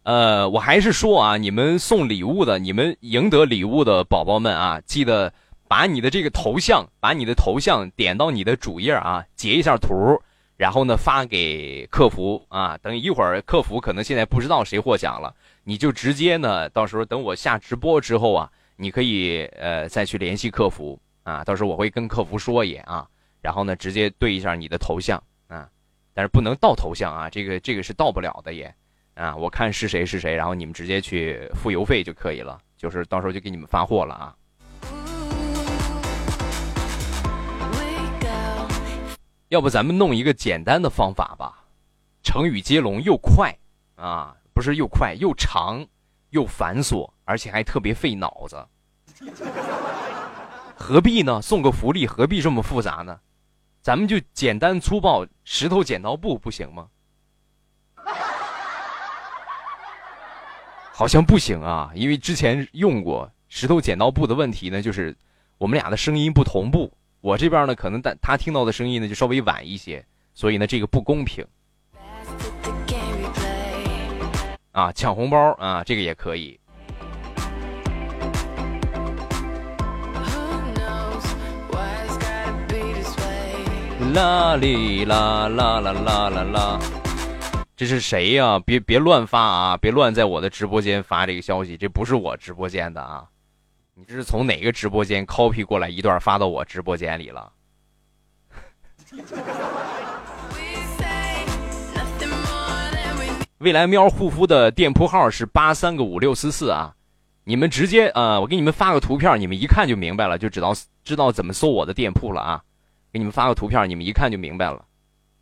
[0.01, 5.31] 呃，我还是说啊，你们送礼物的，你们赢得礼物的宝宝们啊，记得
[5.67, 10.19] 把你的这个头像，把你的头像点到你的主页啊，截一下图。
[10.57, 15.31] 然后呢，发给客服啊，等一会儿客服可能现在不知道谁获奖了，
[15.63, 23.05] 你就直接呢，到时候等我下直播之后啊，你可以呃再去联系客服啊，到时候我会跟客服说也啊，
[23.45, 25.69] 然后呢直接对一下你的头像啊，
[26.15, 28.73] 但是不能盗头像啊，这个这个是盗不了的也
[29.13, 34.35] 啊，我看是谁是谁，然后你们直接去付邮费就可以了，就是到时候就给你们发货了啊。
[39.49, 41.63] 要不咱们弄一个简单的方法吧，
[42.23, 43.55] 成语接龙又快
[43.93, 45.85] 啊，不是又快又长，
[46.31, 48.67] 又繁琐，而且还特别费脑子。
[50.75, 51.39] 何必呢？
[51.43, 53.19] 送个福利何必这么复杂呢？
[53.85, 56.87] 咱们就简单粗暴，石头剪刀布不行吗？
[60.91, 65.15] 好像不行啊，因为之前用过石头剪刀布的问题呢，就是
[65.59, 66.91] 我们俩的声音不同步。
[67.21, 70.03] 我这边呢，可能但他听到的声音呢就稍微晚一些，
[70.33, 71.45] 所以呢这个不公平。
[74.71, 76.59] 啊，抢红包啊，这个也可以。
[84.13, 86.79] 啦哩啦啦啦啦啦啦，
[87.77, 88.59] 这是谁呀？
[88.59, 89.77] 别别乱发啊！
[89.77, 93.23] 别乱在我的直播间发这个消息，这不是我直播间的啊。
[93.93, 97.49] 你这是从哪个直播间 copy 过来一段发到我直播间里了？
[103.59, 106.93] 未来喵护肤的店铺号是八三个五六四四啊，
[107.45, 110.73] 你们直接呃，我给你们发个图片，你们一看就明白了，就知道
[111.05, 112.61] 知道怎么搜我的店铺了啊。
[113.15, 114.85] 给你们发个图片，你们一看就明白了。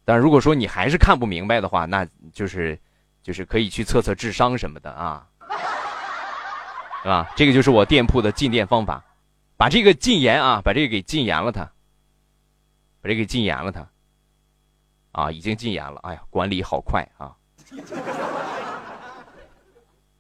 [0.06, 2.80] 但如果说你还是看不明白的话，那就是
[3.24, 5.28] 就是可以去测测智商什么的啊。
[7.02, 7.34] 是吧？
[7.36, 9.04] 这个就是我店铺的进店方法，
[9.58, 11.64] 把这个禁言啊，把这个给禁言了，它，
[13.02, 13.90] 把这个给禁言了，它，
[15.12, 16.00] 啊，已经禁言了。
[16.04, 17.34] 哎呀，管理好快啊！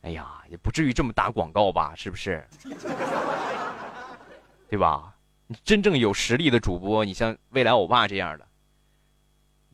[0.01, 1.93] 哎呀，也不至于这么打广告吧？
[1.95, 2.43] 是不是？
[4.67, 5.12] 对吧？
[5.63, 8.47] 真正有实力的主播，你像未来欧巴这样的，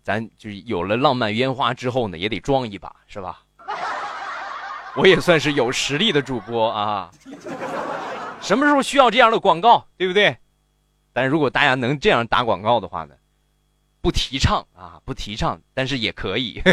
[0.03, 3.43] 咱就是有了浪漫烟花之后呢，也得装一把，是吧？
[4.95, 7.11] 我也算是有实力的主播啊！
[8.41, 10.35] 什么时候需要这样的广告，对不对？
[11.13, 13.13] 但如果大家能这样打广告的话呢，
[14.01, 16.59] 不提倡啊，不提倡，但是也可以，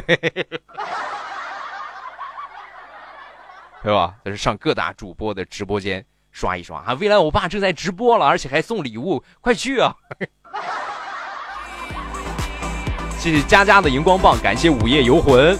[3.82, 4.16] 对吧？
[4.24, 6.04] 就是上各大主播的直播间
[6.36, 6.92] 刷一刷啊！
[7.00, 9.96] 未来我爸正在直播了，而且还送礼物，快去啊！
[13.18, 15.58] 谢谢佳佳的荧光棒，感谢午夜游魂。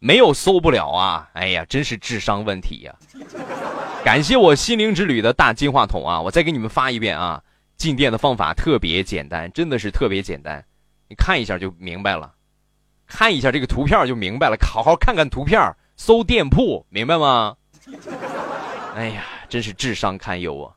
[0.00, 1.28] 没有搜不了啊！
[1.34, 2.92] 哎呀，真是智商问题呀！
[4.02, 6.20] 感谢我心灵之旅的大金话筒啊！
[6.20, 7.40] 我再给你们发一遍啊！
[7.82, 10.64] 进店的方法特别简单，真的是特别简单，
[11.08, 12.32] 你看一下就明白了，
[13.08, 15.60] 看一下这个图片就明白了，好好看看图片，
[15.96, 17.56] 搜店铺，明白吗？
[18.94, 20.70] 哎呀，真是智商堪忧啊！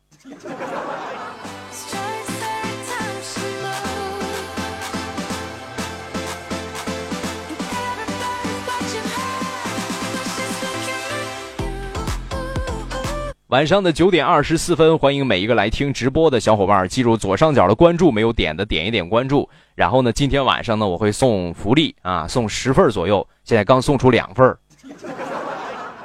[13.56, 19.50] 晚上的九点二十四分，欢迎每一个来听直播的小伙伴，记住左上角的关注，没有点的点一点关注。
[19.76, 24.46] 然后呢，今天晚上呢，我会送福利啊，送十份左右，现在刚送出两份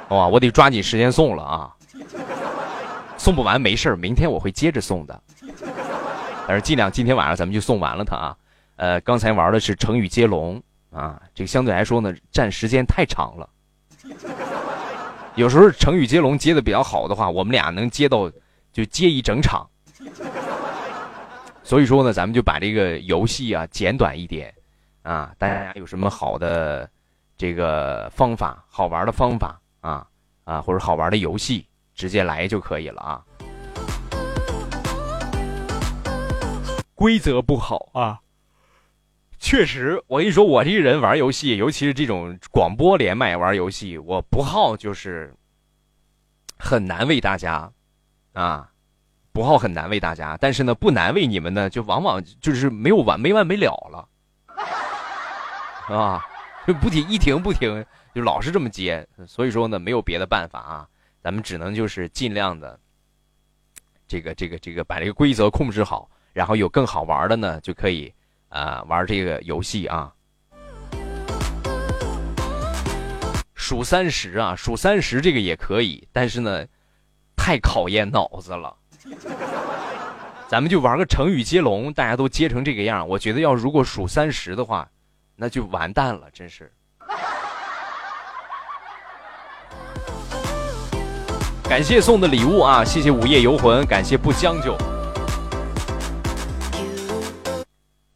[0.07, 1.75] 哇，我得抓紧时间送了啊，
[3.17, 5.21] 送不完没事明天我会接着送的，
[6.47, 8.37] 但是尽量今天晚上咱们就送完了它啊。
[8.77, 13.49] 呃，刚才玩的是成语接龙啊，这个相对来说呢，占时间太长了。
[15.35, 18.29] 有时候成语接龙接的比较好的话，我们俩能接到
[18.73, 19.67] 就接一整场。
[21.63, 24.53] 所以说呢，咱们就把这个游戏啊简短一点，
[25.03, 26.89] 啊，大家有什么好的
[27.37, 30.05] 这个方法、好玩的方法啊
[30.43, 33.23] 啊，或者好玩的游戏，直接来就可以了啊。
[36.93, 38.19] 规则不好啊，
[39.41, 45.33] 确实，我跟你说，我这个人玩游戏，尤其是这种广播连麦玩游戏，我不好就是
[46.59, 47.69] 很难为大家
[48.33, 48.69] 啊。
[49.33, 54.09] 不好很难为大家，但是呢，不难为你们呢，就往往就是没有完没完没了了，
[55.95, 56.21] 啊，
[56.67, 60.87] 就不停一停不停，就老是这么接，所以说呢，没有别的办法啊，
[61.23, 62.77] 咱们只能就是尽量的，
[64.05, 68.13] 这个这个这个把这个规则控制好，然后有更好玩的呢，就可以
[68.51, 70.11] 啊玩这个游戏啊，
[73.55, 76.65] 数三十啊，数三十这个也可以，但是呢，
[77.35, 78.75] 太考验脑子了。
[80.49, 84.85] 咱们就玩个成语接龙，大家都接成这个样，我觉得要如果数三十的话，
[85.37, 86.69] 那就完蛋了，真是。
[91.63, 94.77] 感谢送的礼物啊，谢谢午夜游魂，感谢不将就，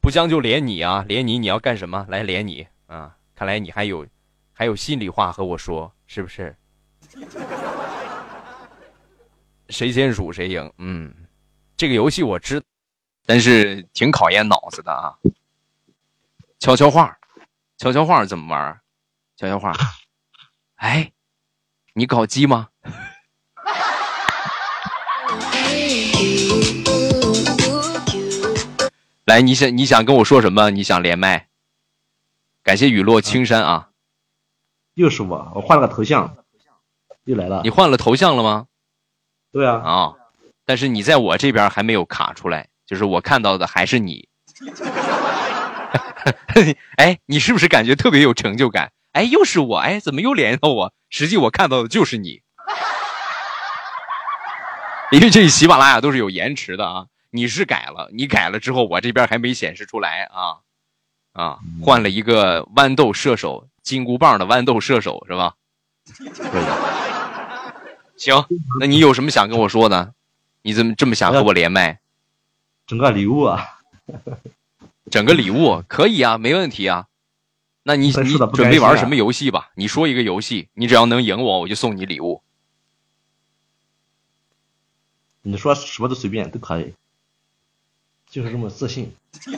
[0.06, 2.06] 不将就连你啊，连你你要干什么？
[2.10, 4.06] 来连你啊，看来你还有
[4.54, 6.56] 还有心里话和我说，是不是？
[9.70, 10.72] 谁先数谁赢。
[10.78, 11.12] 嗯，
[11.76, 12.62] 这个游戏我知，
[13.26, 15.18] 但是挺考验脑子的啊。
[16.60, 17.18] 悄悄话，
[17.78, 18.80] 悄悄话怎么玩？
[19.38, 19.74] 悄悄话，
[20.76, 21.12] 哎，
[21.94, 22.70] 你搞基吗？
[29.36, 30.72] 来，你想你想跟我说什么？
[30.72, 31.50] 你想连麦？
[32.64, 33.90] 感谢雨落青山啊。
[34.94, 36.38] 又是我，我换了个头像，
[37.26, 37.60] 又来了。
[37.66, 38.68] 你换了头像了吗？
[39.52, 40.14] 对啊，啊，
[40.64, 44.30] 但是你在我这边还没有卡出来，就是我看到的还是你。
[46.96, 48.94] 哎，你是不是感觉特别有成就感？
[49.12, 50.94] 哎，又是我，哎，怎么又连到我？
[51.10, 52.42] 实际我看到的就是你，
[55.12, 57.08] 因为这喜马拉雅都是有延迟的啊。
[57.36, 60.60] 你是改了，你改了之后，我这边还没显示出来啊
[61.34, 65.56] 啊，换了一个豌豆射手，金箍棒的豌豆射手是吧？
[68.16, 68.46] 行，
[68.80, 70.14] 那你有什么想跟我说的？
[70.62, 72.00] 你怎么这么想和我连麦？
[72.88, 73.80] 整个礼物啊，
[75.12, 77.08] 整个礼物可以啊，没问题啊。
[77.84, 79.72] 那你你准备玩什么游戏吧？
[79.76, 82.42] 你说一个游戏，你只要能赢我，我就送你礼物。
[85.42, 86.96] 你说什么都随便都可以，
[88.36, 89.16] 就是这么自信。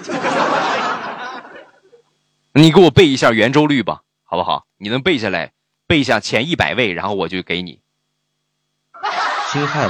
[2.53, 4.67] 你给我背一下圆周率吧，好不好？
[4.77, 5.51] 你能背下来，
[5.87, 7.79] 背下前一百位，然后我就给你。
[9.51, 9.89] 辛亥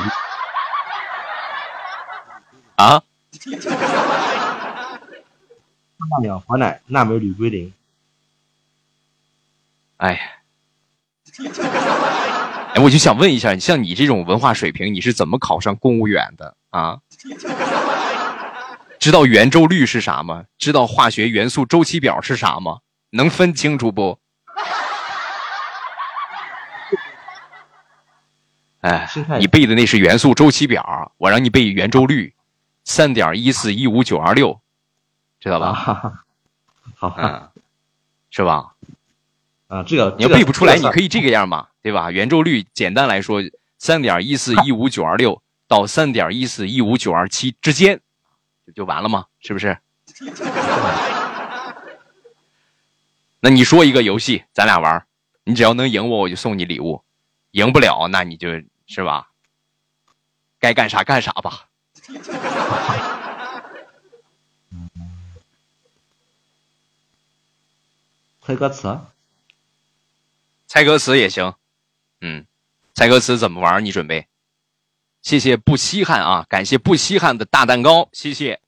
[2.77, 3.03] 啊！
[6.09, 7.73] 大两河奶钠镁铝归零。
[9.97, 10.19] 哎呀，
[12.73, 17.01] 哎，我就想问一下，像你这种文化水平，你是怎么考上公务员的啊？
[18.99, 20.45] 知道圆周率是啥吗？
[20.57, 22.79] 知道化学元素周期表是啥吗？
[23.11, 24.19] 能分清楚不？
[28.81, 29.09] 哎，
[29.39, 32.33] 你背的那是元素周期表，我让你背圆周率，
[32.83, 34.59] 三点一四一五九二六，
[35.39, 35.73] 知道吧？
[36.95, 37.49] 好，嗯，
[38.29, 38.73] 是吧？
[39.67, 42.11] 啊，这个你要背不出来，你可以这个样嘛，对吧？
[42.11, 43.41] 圆周率简单来说，
[43.77, 47.99] 三点一四一五九二六到三点一四一五九二七之间，
[48.67, 49.25] 就就完了吗？
[49.39, 49.77] 是不是？
[53.39, 55.07] 那你说一个游戏，咱俩玩，
[55.45, 57.03] 你只要能赢我，我就送你礼物。
[57.51, 58.49] 赢不了，那你就
[58.87, 59.29] 是吧，
[60.59, 61.69] 该干啥干啥吧。
[68.41, 68.99] 猜歌词，
[70.67, 71.53] 猜歌词也行。
[72.21, 72.45] 嗯，
[72.93, 73.83] 猜歌词怎么玩？
[73.83, 74.27] 你准备？
[75.27, 78.61] 谢谢不稀罕啊，感谢不稀罕的大蛋糕，谢谢。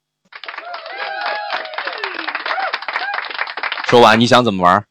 [3.85, 4.85] 说完，你想怎么玩？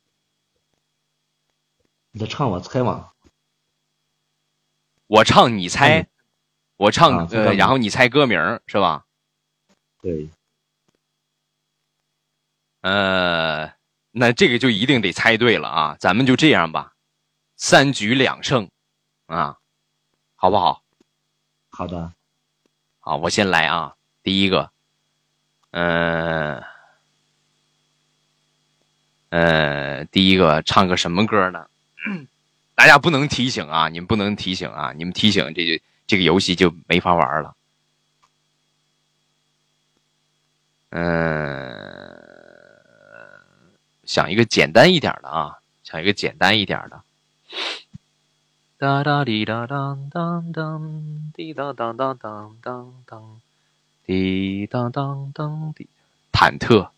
[2.13, 3.11] 你在唱我猜吗？
[5.09, 6.07] 我唱你猜，
[6.79, 9.05] 我唱呃，然后你猜歌名是吧？
[10.01, 10.31] 对。
[12.81, 13.71] 呃，
[14.13, 15.97] 那这个就一定得猜对了啊！
[16.01, 16.95] 咱们就这样吧，
[17.59, 18.71] 三局两胜，
[19.27, 19.59] 啊，
[20.35, 20.83] 好不好？
[21.79, 22.13] 好的。
[22.99, 23.95] 好，我先来啊，
[24.25, 24.73] 第一个，
[25.71, 26.61] 嗯，
[29.29, 31.69] 呃，第一个唱个什么歌呢？
[32.75, 33.89] 大家不能提醒啊！
[33.89, 34.93] 你们不能提醒啊！
[34.97, 37.55] 你们提醒，这就这个游戏就没法玩了。
[40.91, 42.11] 嗯，
[44.05, 47.01] 想一个简单一点的啊，想一个简单一点的。
[48.81, 53.41] 哒哒滴哒当当当，滴当当当当当当，
[54.07, 55.89] 滴当当当滴，
[56.31, 56.89] 忐忑。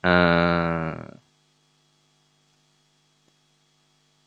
[0.00, 1.16] 嗯，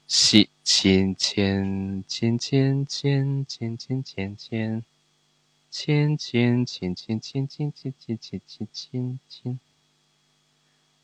[0.08, 4.84] 亲亲亲亲亲亲亲亲亲亲。
[5.70, 9.60] 亲亲亲亲亲亲亲亲亲亲亲亲，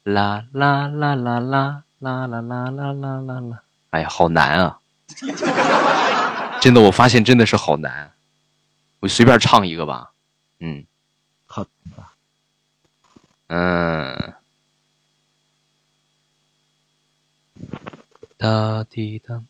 [0.03, 3.63] 啦啦啦啦啦啦啦啦啦啦啦啦！
[3.91, 4.79] 哎呀，好难啊！
[6.59, 8.11] 真的，我发现真的是好难。
[8.99, 10.11] 我随便唱一个吧。
[10.59, 10.85] 嗯，
[11.45, 11.65] 好，
[13.47, 14.33] 嗯，
[18.37, 19.41] 哒滴哒。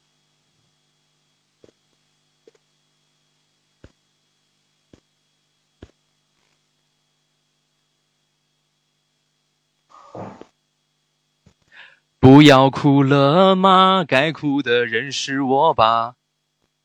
[12.24, 14.06] 不要哭了吗？
[14.08, 16.16] 该哭的人是我吧？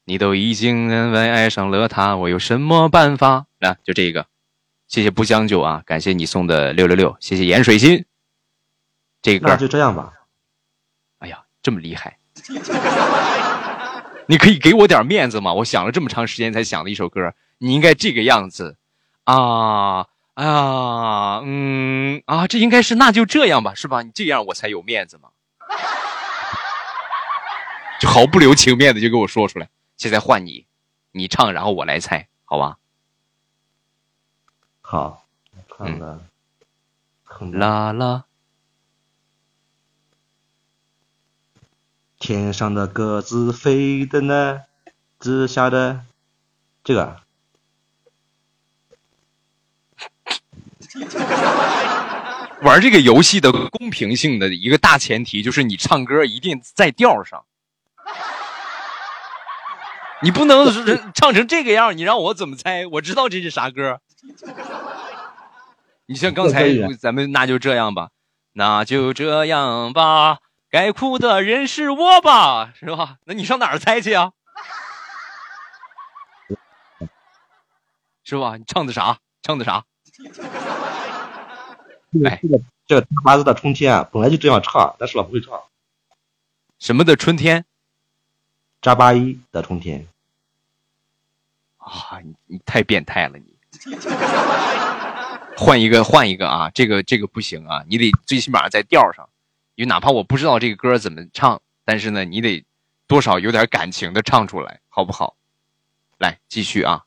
[0.07, 3.47] 你都已经认为爱上了他，我有什么办法？
[3.61, 4.27] 来，就这个，
[4.89, 5.85] 谢谢不将就啊！
[5.87, 8.05] 感谢你送的六六六，谢谢盐水心。
[9.23, 10.13] 这个歌那就这样吧。
[11.21, 12.19] 哎呀，这么厉害！
[14.27, 15.55] 你可以给我点面子吗？
[15.55, 18.77] 我想了这么长时间才想的一首歌，你应该这个样子
[19.23, 20.09] 啊！
[20.39, 24.03] 哎呀，嗯啊，这应该是那就这样吧，是吧？
[24.03, 25.31] 你这样我才有面子嘛，
[27.99, 29.69] 就毫不留情面的就给我说出来。
[29.97, 30.65] 现在换你，
[31.11, 32.79] 你唱，然后我来猜，好吧？
[34.81, 35.27] 好，
[35.77, 36.21] 看了，
[37.53, 38.25] 啦啦，
[42.21, 44.63] 天上的鸽子飞的呢，
[45.19, 46.05] 直下的
[46.85, 47.23] 这个。
[52.63, 57.45] 玩这个游戏的公平性的一个大前提就是你唱歌一定在调上，
[60.23, 60.67] 你不能
[61.15, 62.87] 唱成这个样，你让我怎么猜？
[62.87, 64.01] 我知道这是啥歌。
[66.07, 66.69] 你像刚才
[66.99, 68.09] 咱们那就这样吧，
[68.55, 70.39] 那就这样吧，
[70.71, 73.19] 该哭的人是我吧，是吧？
[73.27, 74.33] 那你上哪儿猜去啊？
[78.25, 78.57] 是吧？
[78.57, 79.19] 你唱的啥？
[79.43, 79.85] 唱的啥？
[82.25, 85.61] 哎，这个这个八字的春天啊，本来就这样唱，但是我不会唱。
[86.79, 87.65] 什么的春天？
[88.81, 90.07] 扎巴依的春天。
[91.79, 93.55] 啊，你你太变态了，你。
[95.57, 96.71] 换一个，换一个啊！
[96.71, 97.85] 这个这个不行啊！
[97.89, 99.29] 你得最起码在调上，
[99.75, 102.65] 因为哪怕我不知道这个歌怎么唱，但是呢，你得
[103.09, 105.35] 多少有点感情的唱出来，好不好？
[106.19, 107.05] 来，继续啊。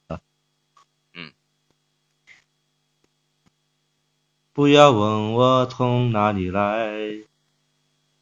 [4.53, 6.91] 不要问我从哪里来，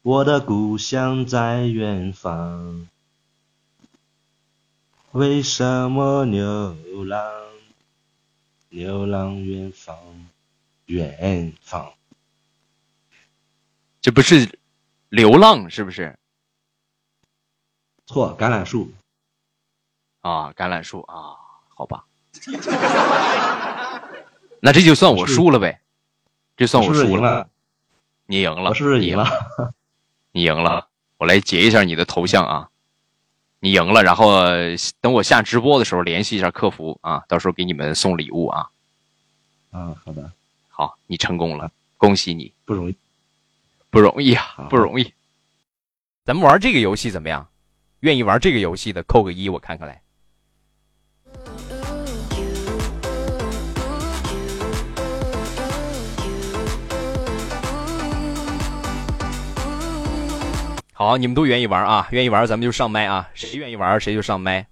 [0.02, 2.86] 我的故乡在远方。
[5.10, 7.20] 为什么流浪？
[8.68, 9.98] 流浪远方，
[10.86, 11.94] 远方。
[14.00, 14.56] 这不是
[15.08, 16.16] 流浪是不是？
[18.06, 18.92] 错，橄榄树。
[20.20, 21.34] 啊，橄榄树啊，
[21.74, 22.04] 好吧。
[24.60, 25.80] 那这就算我输了呗。
[26.60, 27.48] 这算我输了，
[28.26, 29.26] 你赢了，我是不是赢了？
[30.32, 32.68] 你赢了，我来截一下你的头像啊！
[33.60, 34.42] 你赢了，然后
[35.00, 38.68] 等我下直播的时候联系一下客服啊，到时候给你们送礼物啊。
[39.72, 40.30] 嗯，好的，
[40.68, 42.96] 好，你成功了，恭喜你，不容易，
[43.88, 45.14] 不容易啊，不容易。
[46.26, 47.48] 咱们玩这个游戏怎么样？
[48.00, 50.02] 愿意玩这个游戏的扣个一，我看看来。
[61.00, 62.06] 好，你们都愿意玩啊？
[62.10, 63.30] 愿意玩，咱们就上麦啊！
[63.32, 64.66] 谁愿意玩，谁就上麦。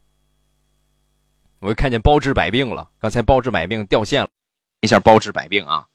[1.59, 4.29] 我看见包治百病了，刚才包治百病掉线了，
[4.83, 5.87] 一下包治百病啊！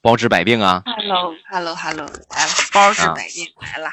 [0.00, 3.90] 包治百病啊！Hello，Hello，Hello，来了，包治百病来了。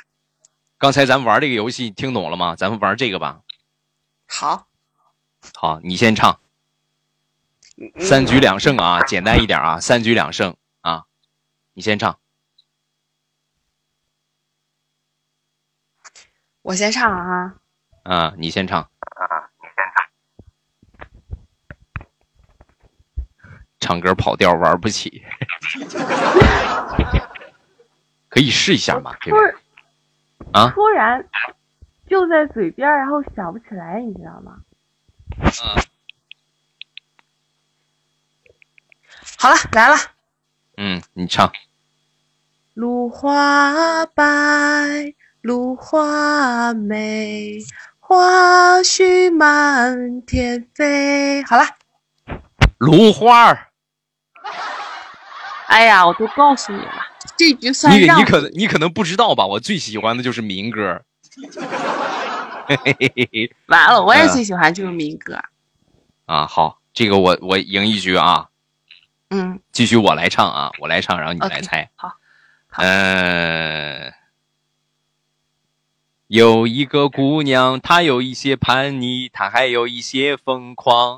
[0.79, 2.55] 刚才咱们玩这个游戏听懂了吗？
[2.55, 3.41] 咱们玩这个吧。
[4.27, 4.65] 好，
[5.53, 6.39] 好，你先唱。
[7.99, 11.03] 三局两胜啊，简单一点啊，三局两胜啊，
[11.75, 12.17] 你先唱。
[16.67, 17.55] 我先唱啊！
[18.03, 18.89] 啊，你先唱啊！
[19.61, 20.05] 你先唱。
[23.79, 25.23] 唱歌跑调玩不起，
[28.27, 29.15] 可以试一下嘛？
[29.21, 29.39] 对吧？
[30.51, 30.69] 啊！
[30.71, 31.25] 突然
[32.09, 34.59] 就在嘴边，然后想不起来，你知道吗？
[35.39, 35.47] 嗯。
[39.39, 39.95] 好了，来了。
[40.75, 41.49] 嗯，你唱。
[42.73, 45.15] 芦花白，
[45.47, 47.57] 芦花美，
[48.01, 51.41] 花絮满天飞。
[51.43, 51.63] 好了，
[52.79, 53.67] 芦花儿，
[55.67, 56.91] 哎呀，我都告诉你了，
[57.37, 59.45] 这局算你让你可能你可能不知道吧？
[59.45, 61.01] 我最喜欢的就是民歌。
[62.67, 65.39] 嘿嘿嘿嘿嘿完了，我也嗯最喜欢就是民歌。
[66.25, 68.47] 啊，好，这个我我赢一局啊，
[69.29, 71.89] 嗯，继续我来唱啊，我来唱，然后你来猜。
[71.95, 72.09] 好
[72.69, 74.13] 好嗯、
[76.27, 81.17] 有一个姑娘，她有一些叛逆，她还有一些疯狂。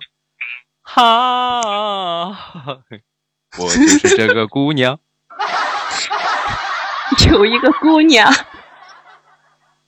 [0.81, 2.29] 哈，
[3.57, 4.99] 我就是这个姑娘。
[7.31, 8.31] 有一个姑娘，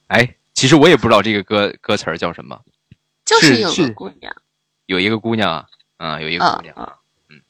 [0.07, 2.59] 哎，其实我也不知道这个歌歌词儿叫什么。
[3.23, 4.35] 就是有是个姑娘。
[4.87, 5.65] 有一个姑娘啊，
[5.97, 6.99] 啊、有一个姑嗯娘，
[7.29, 7.41] 嗯，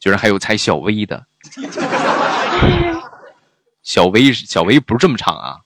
[0.00, 1.26] 居然还有猜小薇的。
[3.82, 5.60] 小薇，小薇不是这么唱啊。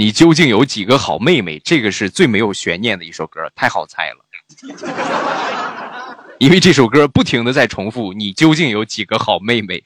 [0.00, 1.58] 你究竟有几个好妹妹？
[1.58, 4.24] 这个是最没有悬念的一首歌，太好猜了。
[6.40, 9.76] 因为这首歌不停的在重复“你究竟有几个好妹妹”，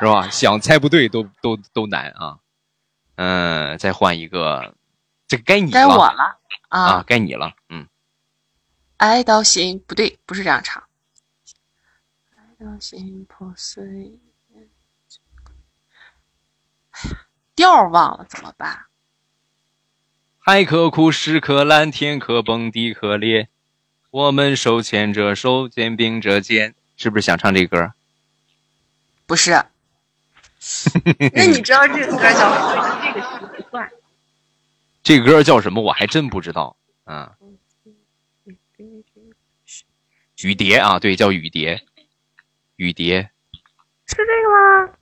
[0.00, 0.28] 是吧？
[0.30, 2.40] 想猜不对都都都难啊。
[3.14, 4.74] 嗯，再换一个，
[5.28, 6.40] 这个该你了该我了了
[6.70, 7.52] 啊啊！，该你了。
[7.68, 7.86] 嗯，
[8.96, 10.82] 爱到心不对，不是这样唱。
[12.34, 14.18] 爱到心破碎，
[14.52, 14.66] 哎呀，
[17.58, 18.86] 调儿忘了怎么办？
[20.38, 23.48] 海可枯，石可烂，天可崩，地可裂，
[24.12, 27.92] 我们手牵着手，肩并着肩，是不是想唱这歌？
[29.26, 29.50] 不是。
[31.34, 33.00] 那你知道这个歌叫什么？
[33.02, 33.90] 这个题不算。
[35.02, 35.82] 这歌叫什么？
[35.82, 36.76] 我还真不知道。
[37.06, 37.28] 嗯，
[40.44, 41.82] 雨蝶啊，对，叫雨蝶。
[42.76, 43.28] 雨蝶
[44.06, 44.94] 是这个吗？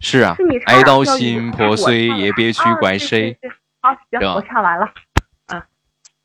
[0.00, 3.38] 是啊爱到心破碎，也别去啊怪谁。
[3.80, 4.86] 好，行，我唱完了。
[5.46, 5.66] 啊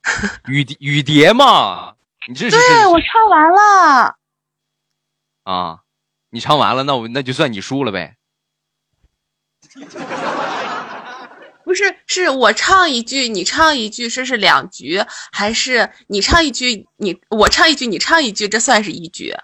[0.47, 1.95] 雨蝶雨蝶嘛，
[2.27, 4.15] 你这是对，我唱完了。
[5.43, 5.79] 啊，
[6.29, 8.17] 你唱完了，那我那就算你输了呗。
[11.63, 19.35] 不是，是我唱一句，你唱一句，这是两局，还是你唱一句，你我唱一句，你唱一句，这算是一局？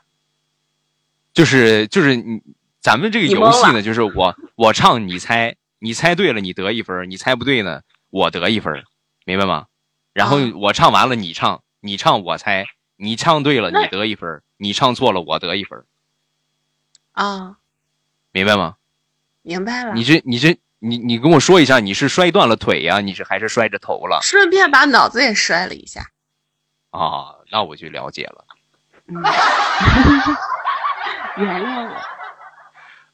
[1.33, 2.41] 就是就是你，
[2.81, 8.83] 咱们这个游戏呢，就是我我唱你猜，你猜对了你得一分，你猜不对呢我得一分，
[9.25, 9.65] 明白吗？
[10.13, 12.65] 然后啊我唱完了你唱，你唱我猜，
[12.95, 15.83] 你唱对了你得一分，你唱错了我得一分，
[17.11, 17.57] 啊，
[18.31, 18.75] 明白吗？
[19.41, 19.93] 明白了。
[19.93, 26.01] 你这你这你你跟我说一下，你是摔断了腿呀、你是还是摔着头了顺便把脑子也摔了一下。
[26.91, 27.35] 啊？
[27.51, 28.45] 那我就了解了。
[29.07, 29.21] 嗯，
[31.37, 31.95] 原谅我，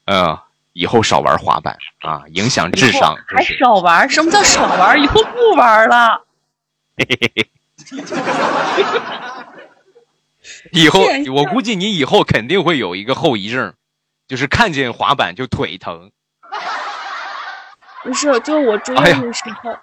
[0.06, 0.38] 嗯，
[0.72, 3.16] 以后少玩滑板啊，影响智商。
[3.26, 4.08] 还少玩？
[4.08, 5.00] 什么叫少玩？
[5.00, 6.24] 以后不玩了。
[10.72, 11.00] 以后
[11.34, 13.74] 我估计你以后肯定会有一个后遗症，
[14.26, 16.10] 就是看见滑板就腿疼。
[18.02, 19.76] 不是，就我住哎呀院的时候，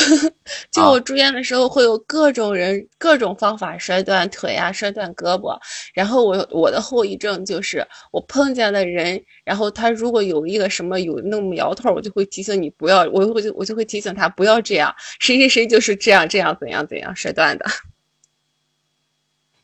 [0.70, 5.58] 就我住院的时候会有各种人、各种方法摔断腿啊，摔断胳膊。
[5.94, 17.66] 然后我我的后遗症就是我碰见的人，然后他如果有一个什么有那么苗头，我就会提醒你不要，我我就我就会提醒他不要这样，谁谁谁就是这样这样怎样怎样摔断的。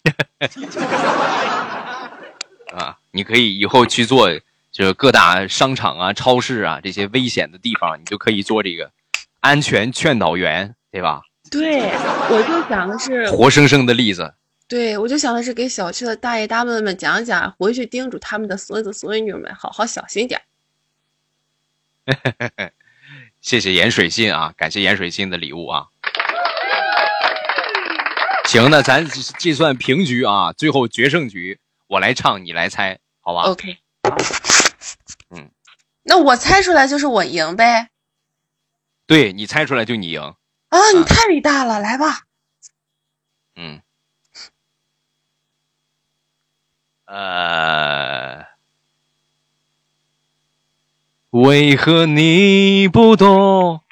[2.77, 4.29] 啊，你可以以后去做，
[4.71, 8.91] 就是各大商场啊、超市啊这些危险的地方，你就可以做这个
[9.47, 11.23] 安全劝导员，对吧？
[11.48, 11.93] 对，
[12.28, 14.35] 我就想的是，活生生的例子。
[14.66, 20.43] 对我就想的是给小区的大爷大妈们讲讲，回去叮嘱他们的孙子孙女们好好小心点儿。
[23.40, 25.86] 谢谢盐水信啊，感谢盐水信的礼物啊。
[28.51, 33.78] 行，那咱计算平局啊，最后决胜局，我来唱，你来猜，好吧？OK，
[35.31, 35.48] 嗯，
[36.02, 37.90] 那我猜出来就是我赢呗。
[39.07, 40.20] 对你猜出来就你赢。
[40.69, 42.23] 啊，你太伟大了，来吧。
[43.55, 43.81] 嗯，
[47.07, 48.47] 呃，
[51.31, 53.83] 为何你不懂？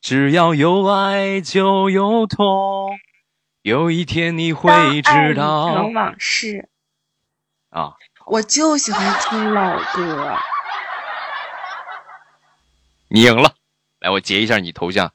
[0.00, 2.98] 只要有爱就有痛，
[3.62, 6.68] 有一天你会知道成往事，
[7.70, 7.94] 啊！
[8.26, 10.38] 我就喜欢听老歌。
[13.08, 13.53] 你赢了，
[14.04, 15.10] 来，我截一下你头像，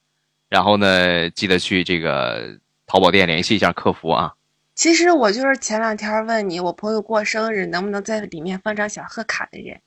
[0.50, 2.58] 然后呢，记得去这个
[2.88, 4.34] 淘宝店联系一下客服啊。
[4.74, 9.80] 其实我就是前两天问你，我朋友过生日能不能在里面放张小贺卡的人。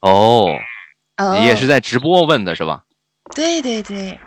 [0.00, 0.50] 哦，
[1.16, 2.84] 哦，你也是在直播问的是吧？
[3.34, 4.20] 对对对，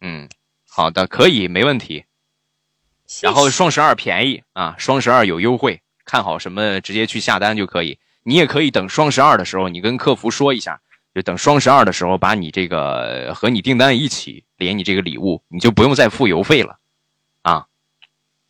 [0.00, 0.26] 嗯，
[0.66, 2.06] 好的，可以，没问题。
[3.06, 7.98] 谢然后双十二便宜啊，双十二有优惠，看好什么直接去下单就可以。
[8.22, 10.80] 你也可以等双十二的时候，你跟客服说一下，
[11.16, 16.78] 就等双十二的时候把你这个和你订单一起连你这个礼物，你就不用再付邮费了
[17.40, 17.68] 啊。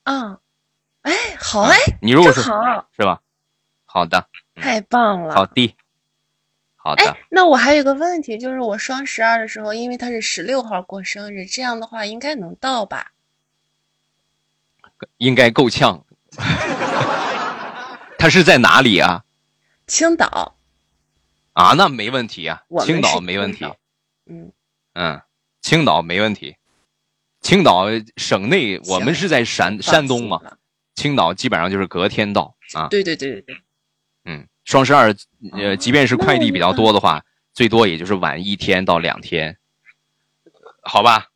[0.02, 0.40] 嗯，
[1.02, 3.20] 哎，好哎，你如果是好，是吧？
[3.84, 4.26] 好的，
[4.56, 5.32] 太棒了。
[5.32, 5.76] 好的，
[6.74, 13.12] 好的哎，，那我还有个问题，就是我双十二的时候，因为他是十六号过生日，这样的话应该能到吧？
[15.18, 16.05] 应该够呛。
[18.18, 19.22] 他是在哪里啊？
[19.86, 20.55] 青岛，
[21.56, 23.64] 啊，那没问题啊青岛没问题
[24.26, 24.52] 嗯，
[24.92, 25.22] 嗯，
[25.62, 26.54] 青岛没问题。
[27.40, 27.86] 青岛
[28.18, 30.38] 省内，我们是在山山东嘛，
[30.94, 32.88] 青岛基本上就是隔天到啊。
[32.88, 33.56] 对对对对对，
[34.26, 35.14] 嗯，双十二，
[35.52, 37.24] 呃，即便是快递比较多的话，
[37.54, 39.56] 最多也就是晚一天到两天，
[40.82, 41.28] 好吧？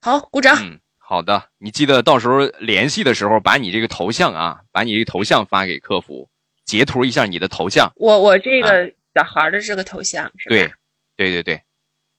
[0.00, 0.56] 好，鼓掌。
[0.60, 6.28] 嗯，好的，你记得到时候联系的时候，把你这个头像啊，把你这个头像发给客服，
[6.66, 7.90] 截图一下你的头像。
[7.96, 10.54] 我我这个小孩的这个头像是吧？
[10.54, 10.74] 对，
[11.16, 11.62] 对对对，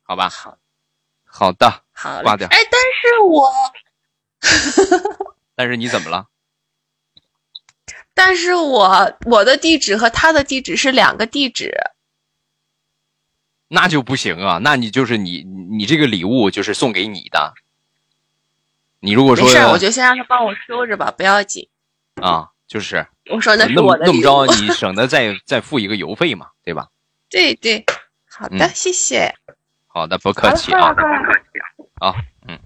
[0.02, 0.28] 好吧？
[0.30, 0.58] 好，
[1.24, 3.54] 好的，好嘞挂掉哎，但是我，
[5.54, 6.28] 但是你怎么了？
[8.16, 11.72] 但是我我的地址和他的地址是两个地址。
[13.68, 17.54] 那就不行啊，那你就是你你这个礼物就是送给你的。
[19.02, 21.70] 你如果说没事，我就先让他帮我收着吧，不要紧。
[22.16, 23.98] 啊，就是我说那是那么。
[23.98, 26.88] 那么着，你省得再 再付一个邮费嘛，对吧？
[27.30, 27.84] 对对，
[28.30, 29.34] 好的，嗯谢谢。
[29.88, 30.94] 好的，不客气啊
[32.00, 32.16] 好
[32.48, 32.60] 嗯。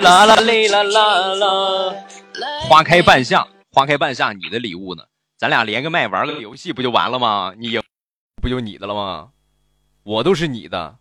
[0.00, 1.92] 啦啦嘞啦啦啦，
[2.68, 5.04] 花开半夏，花开半夏，你的礼物呢？
[5.38, 7.54] 咱俩连个麦玩个游戏不就完了吗？
[7.56, 7.82] 你赢，
[8.40, 9.28] 不就你的了吗？
[10.02, 10.96] 我都是你的。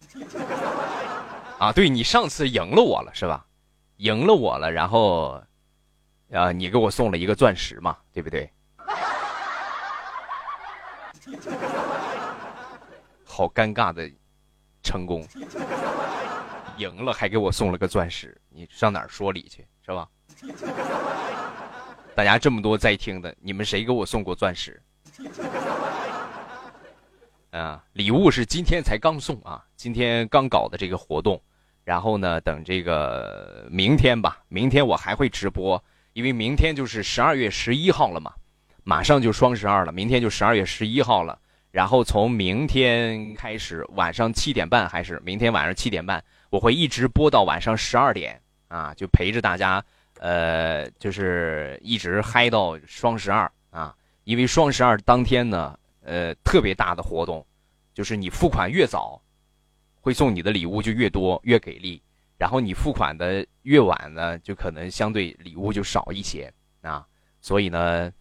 [1.58, 3.46] 啊，对你上次赢了我了是吧？
[3.98, 5.44] 赢了我了，然后，
[6.32, 8.50] 啊，你给我送了一个钻石嘛，对不对？
[13.26, 14.10] 好尴尬的
[14.84, 15.26] 成功，
[16.78, 20.08] 赢了还给我送了个钻石，你上哪儿说理去是吧？
[22.16, 24.82] 大家这么多在听的，你们谁给我送过钻石？
[27.52, 31.42] 啊，礼物是今天才刚送啊，今天刚搞的这个活动，
[31.84, 35.82] 然后呢，等这个明天吧，明天我还会直播，
[36.14, 38.34] 因为明天就是十二月十一号了嘛，
[38.84, 41.40] 马上就双十二了，明天就十二月十一号了。
[41.72, 49.82] 然后从明天开始，晚上七点半还是明天晚上七点半，我会一直播到晚上十二点啊，就陪着大家，
[50.20, 53.96] 呃，就是一直嗨到双十二啊。
[54.26, 57.46] 因为双十二当天呢，呃，特别大的活动，
[57.94, 59.22] 就是你付款越早，
[60.02, 62.02] 会送你的礼物就越多越给力，
[62.42, 66.52] 然后你付款的越晚呢，就可能相对礼物就少一些
[66.82, 67.06] 啊。
[67.40, 68.12] 所以呢。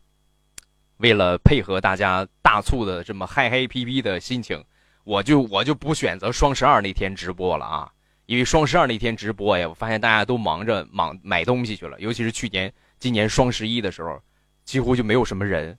[1.03, 4.63] 为了配合大家大促的这么嗨嗨皮皮的心情，
[5.03, 7.91] 我就我就不选择双十二那天直播了啊，
[8.27, 14.21] 因为双十二那天直播呀，我发现大家都忙着忙买东西去了，尤其是去年、今年双十一的时候，
[14.63, 15.79] 几乎就没有什么人，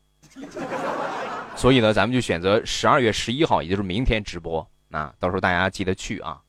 [1.56, 6.42] 所以呢，咱们就选择十二月十一号，也就是明天直播啊，到时候大家记得去啊。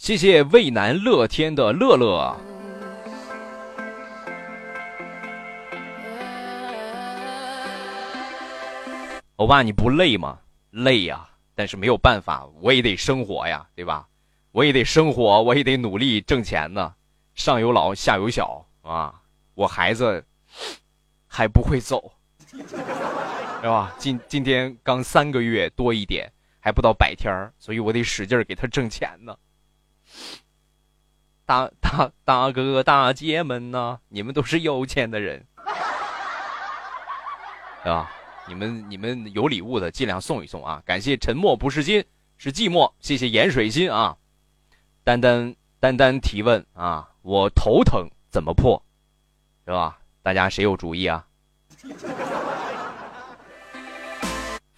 [0.00, 2.34] 谢谢渭南乐天的乐乐。
[9.36, 10.38] 欧巴，你不累吗？
[10.70, 14.08] 累呀，但是没有办法，我也得生活呀，对吧？
[14.52, 16.94] 我也得生活，我也得努力挣钱呢。
[17.34, 19.20] 上有老，下有小啊，
[19.52, 20.24] 我孩子
[21.26, 22.10] 还不会走，
[22.48, 23.94] 是吧？
[23.98, 29.36] 今今天刚三个月多一点，还不到百天，所以我得使劲给他挣钱呢。
[31.50, 35.44] 大大大哥大姐们呐，你们都是有钱的人，
[37.82, 38.08] 对吧？
[38.46, 40.80] 你们你们有礼物的尽量送一送啊！
[40.86, 42.04] 感谢沉默不是金，
[42.38, 42.92] 是寂寞。
[43.00, 44.16] 谢谢盐水心啊！
[45.02, 48.80] 丹丹丹丹提问啊，我头疼怎么破？
[49.66, 49.98] 是吧？
[50.22, 51.26] 大家谁有主意啊？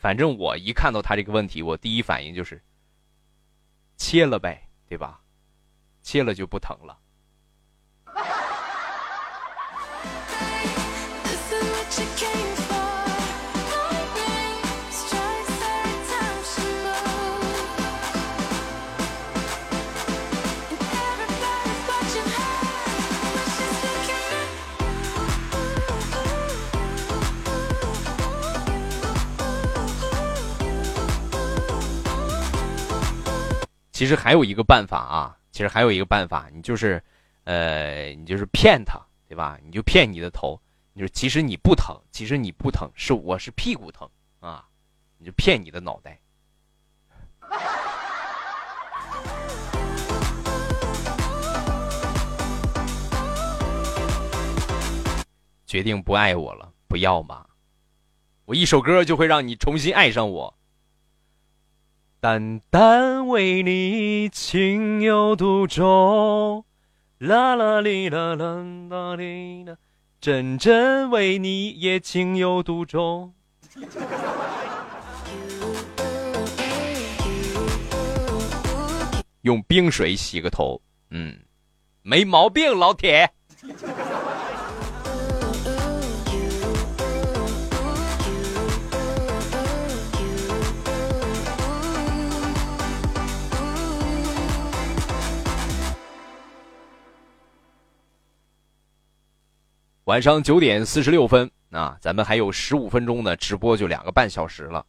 [0.01, 2.63] 反正我一看到他这个问题，我第一反应就是
[3.99, 5.21] 切了呗，对吧？
[6.03, 6.99] 切了就不疼了。
[34.03, 37.01] 其实还有一个办法啊其实还有一个办法，你就是，
[37.45, 38.99] 呃，你就是骗他，
[39.29, 39.59] 对吧？
[39.63, 40.59] 你就骗你的头，
[40.95, 44.09] 你说其实你不疼，其实你不疼，是我是屁股疼
[44.41, 44.67] 啊，
[45.19, 46.19] 你就骗你的脑袋。
[55.67, 57.45] 决定不爱我了，不要嘛！
[58.47, 60.59] 我一首歌就会让你重新爱上我。
[62.23, 66.65] 单单为你情有独钟，
[67.19, 69.77] 啦啦哩啦啦啦哩啦，
[70.21, 73.35] 真真为你也情有独钟。
[79.41, 80.81] 用冰水洗个头，
[81.11, 81.41] 嗯，
[82.03, 83.33] 没毛病，老铁。
[100.07, 104.85] 晚上九点四十六分啊，咱们还有十五分钟的直播，就两个半小时了，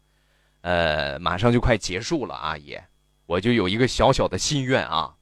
[0.62, 2.84] 呃，马上就快结束了啊，也，
[3.28, 5.14] 我就有一个小小的心愿啊，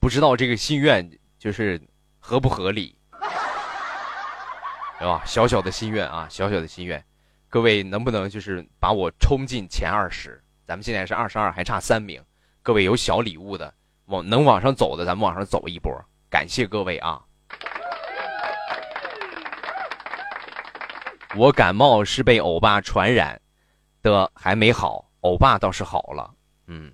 [0.00, 1.78] 不知道这个心愿就是
[2.18, 2.96] 合不合理，
[4.98, 5.22] 是吧？
[5.26, 7.04] 小小的心愿啊，小小的心愿，
[7.50, 10.42] 各位能不能就是把我冲进前二十？
[10.66, 12.24] 咱们现在是二十二，还差三名，
[12.62, 13.74] 各位有小礼物的
[14.06, 15.92] 往能往上走的，咱们往上走一波，
[16.30, 17.22] 感谢各位啊。
[21.36, 23.40] 我感冒是被欧巴传染
[24.02, 26.34] 的，还没好，欧巴倒是好了。
[26.66, 26.92] 嗯，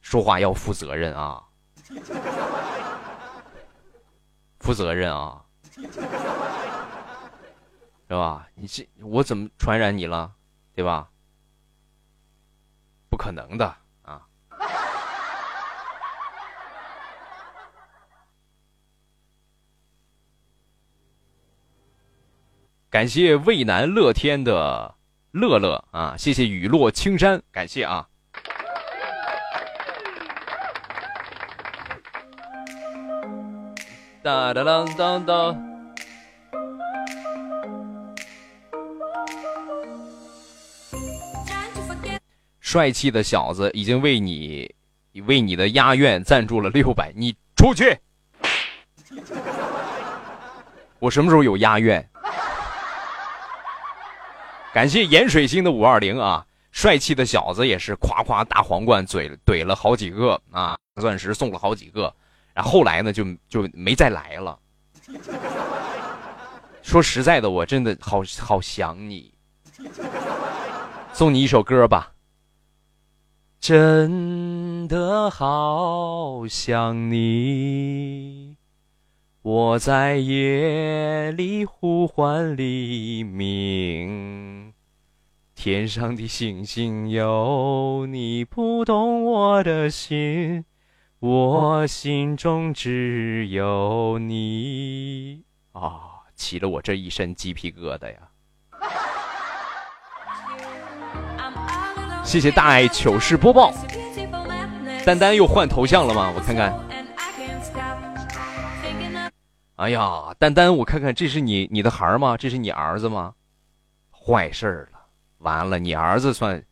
[0.00, 1.42] 说话要负责任啊，
[4.60, 5.44] 负责任啊，
[8.08, 8.46] 是吧？
[8.54, 10.32] 你这我怎么传染你了，
[10.74, 11.10] 对吧？
[13.08, 13.76] 不可能的。
[22.88, 24.94] 感谢渭南乐天的
[25.32, 28.06] 乐乐啊，谢谢雨落青山，感谢啊。
[34.22, 35.62] 哒哒当当当，
[42.60, 44.74] 帅气的小子已经为你
[45.26, 47.98] 为你的押院赞助了六百，你出去。
[50.98, 52.08] 我什么时候有押院？
[54.76, 62.14] 感谢盐水星的五二零啊，帅气的小子也是夸夸大皇冠嘴怼了好几个啊，钻石送了好几个，
[62.52, 64.58] 然后后来呢就就没再来了。
[66.84, 69.32] 说实在的，我真的好好想你，
[71.14, 72.12] 送你一首歌吧。
[73.58, 78.45] 真的好想你。
[79.48, 84.72] 我在夜里呼唤黎明，
[85.54, 90.64] 天上的星星有你不懂我的心，
[91.20, 96.24] 我心中只有你啊！
[96.34, 98.18] 起了我这一身鸡皮疙瘩呀！
[102.24, 103.72] 谢谢大爱糗事播报，
[105.04, 106.32] 丹丹又换头像了吗？
[106.34, 106.85] 我看看。
[109.76, 112.34] 哎呀，丹丹，我看看，这是你你的孩儿吗？
[112.36, 113.34] 这是你儿子吗？
[114.10, 114.98] 坏事了，
[115.38, 116.64] 完了，你儿子算，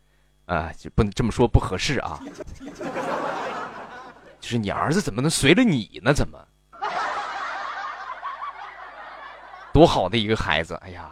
[0.46, 2.18] 啊，就不能这么说，不合适啊。
[4.40, 6.14] 就是你儿子怎么能随了你呢？
[6.14, 6.38] 怎么？
[9.72, 10.74] 多好的一个孩子！
[10.76, 11.10] 哎呀。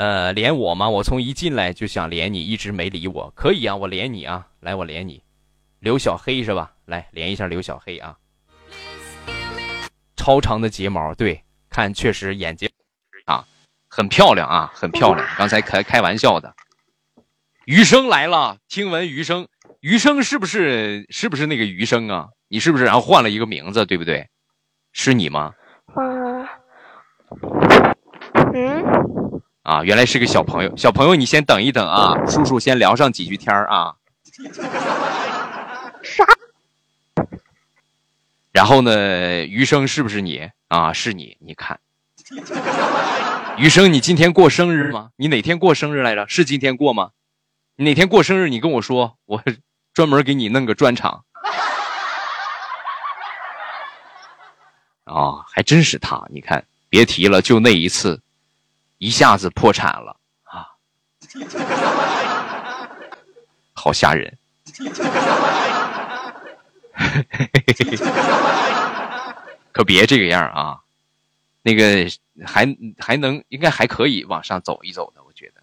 [0.00, 0.88] 呃，连我吗？
[0.88, 3.30] 我从一进来就想连你，一直没理我。
[3.36, 5.22] 可以啊，我连你啊，来，我连你。
[5.78, 6.72] 刘小黑是吧？
[6.86, 8.16] 来连一下刘小黑啊。
[10.16, 12.70] 超长的睫毛，对，看确实眼睛
[13.26, 13.44] 啊，
[13.90, 15.28] 很漂亮啊，很漂亮。
[15.36, 16.54] 刚才开开玩笑的。
[17.66, 19.48] 余生来了，听闻余生，
[19.80, 22.28] 余生是不是是不是那个余生啊？
[22.48, 24.30] 你是不是然后换了一个名字，对不对？
[24.94, 25.52] 是你吗？
[25.94, 26.48] 嗯。
[28.54, 29.19] 嗯。
[29.62, 30.76] 啊，原来是个小朋友。
[30.76, 33.94] 小朋友，你先等一等啊，叔叔先聊上几句天儿啊。
[36.02, 36.24] 啥？
[38.52, 40.92] 然后呢，余生是不是你啊？
[40.92, 41.78] 是你，你看。
[43.58, 45.10] 余生，你今天过生日吗？
[45.16, 46.26] 你哪天过生日来着？
[46.26, 47.10] 是今天过吗？
[47.76, 48.48] 你哪天过生日？
[48.48, 49.42] 你跟我说，我
[49.92, 51.24] 专门给你弄个专场。
[55.04, 56.24] 啊，还真是他！
[56.30, 58.22] 你看，别提了，就那一次，
[59.00, 60.14] 一下子破产了
[60.44, 60.68] 啊，
[63.72, 64.36] 好吓人。
[69.72, 70.80] 可别这个样啊！
[71.62, 72.10] 那个
[72.44, 75.62] 还还能应该还可以往上走一走的，我觉得，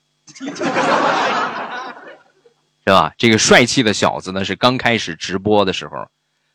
[2.86, 3.14] 是吧？
[3.20, 6.10] 这个帅气的小子呢，是刚开始直播的时候，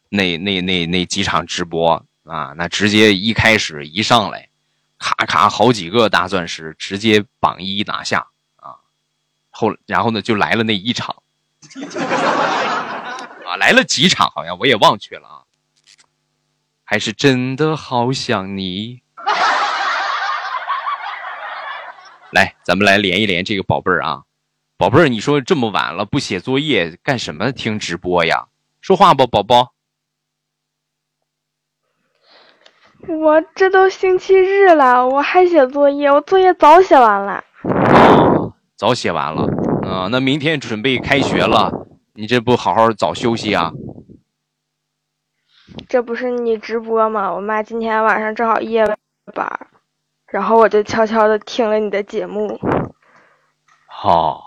[0.08, 4.48] 那那那那几场直播啊，那直接一开始一上来，
[5.02, 8.78] 咔咔好几个大钻石，直接榜一拿下啊！
[9.50, 11.22] 后然后呢，就来了那一场。
[13.44, 15.42] 啊，来了几场，好像我也忘却了啊。
[16.84, 19.02] 还是真的好想你。
[22.30, 24.22] 来，咱们来连一连这个宝贝儿啊，
[24.76, 27.50] 宝贝儿，你说这么晚了不写作业干什么？
[27.50, 28.46] 听直播呀？
[28.80, 29.71] 说话吧，宝宝。
[33.08, 37.42] 我这都星期日了，我还写作业，我作业早写完了。
[37.64, 39.42] 哦，早写完了。
[39.82, 41.86] 啊，那明天准备开学了。
[42.14, 43.72] 你这不好好早休息啊？
[45.88, 47.32] 这不是你直播吗？
[47.32, 48.84] 我妈今天晚上正好夜
[49.34, 49.66] 班，
[50.26, 52.60] 然后我就悄悄的听了你的节目。
[54.04, 54.40] 哦，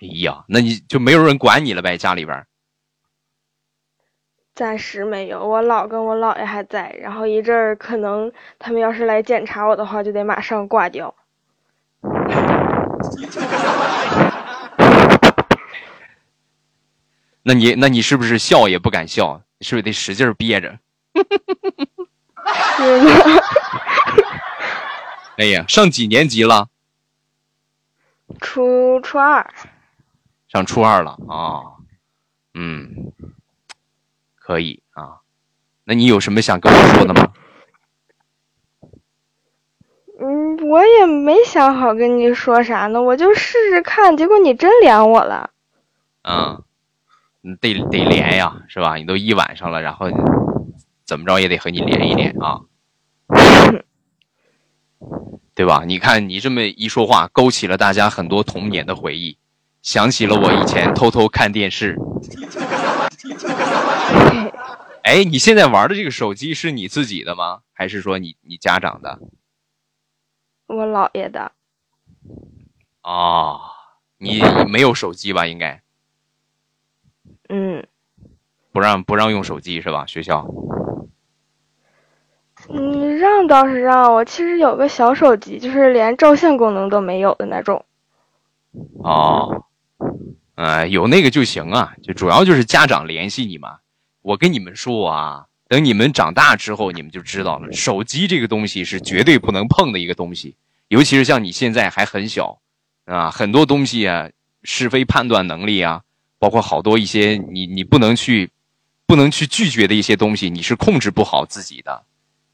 [0.00, 1.96] 哎呀，那你就没有人管你了呗？
[1.96, 2.44] 家里边？
[4.56, 11.14] 暂时没有，我姥跟我姥爷还在，然后一阵儿可能他们要是来检查我的话，就得马上挂掉。
[17.42, 19.42] 那你那你是不是笑也不敢笑？
[19.60, 20.78] 是不是得使劲憋着？
[25.36, 26.68] 哎呀，上几年级了？
[28.40, 29.46] 初初二。
[30.48, 31.76] 上初二了啊，
[32.54, 33.12] 嗯，
[34.46, 35.18] 可以啊。
[35.82, 37.32] 那你有什么想跟我说的吗？
[40.20, 45.50] 嗯，我也没想好跟你说啥呢，我就试试看，结果你真连我了。
[46.22, 46.62] 嗯。
[47.60, 48.96] 得得连呀，是吧？
[48.96, 50.06] 你都一晚上了，然后
[51.04, 52.62] 怎么着也得和你连一连啊，
[55.54, 55.84] 对吧？
[55.86, 59.38] 你看你这么一说话，勾起了大家很多童年的回忆，
[59.80, 61.96] 想起了我以前偷偷看电视。
[65.02, 67.60] 哎，你现在玩的这个手机是你自己的吗？
[67.72, 69.20] 还是说你你家长的？
[70.66, 71.52] 我姥爷的。
[73.02, 73.60] 哦，
[74.18, 75.46] 你没有手机吧？
[75.46, 75.80] 应该。
[77.48, 77.86] 嗯，
[78.72, 80.06] 不让不让用手机是吧？
[80.06, 80.44] 学校？
[82.68, 87.84] 嗯，让倒是让我，其实有个小手机，就是连照相功能都没有的那种。
[89.04, 89.66] 哦，
[90.56, 93.78] 呃，有那个就行啊，就主要就是家长联系你嘛。
[94.26, 100.56] 我跟你们说啊，等你们长大之后，你们就知道了，手机这个东西是绝对不能碰的一个东西，
[100.88, 102.58] 尤其是像你现在还很小，
[103.04, 104.28] 啊，很多东西啊，
[104.64, 106.02] 是非判断能力啊。
[106.40, 108.50] 包括好多一些你你不能去，
[109.06, 112.02] 不能去拒绝的一些东西，你是控制不好自己的，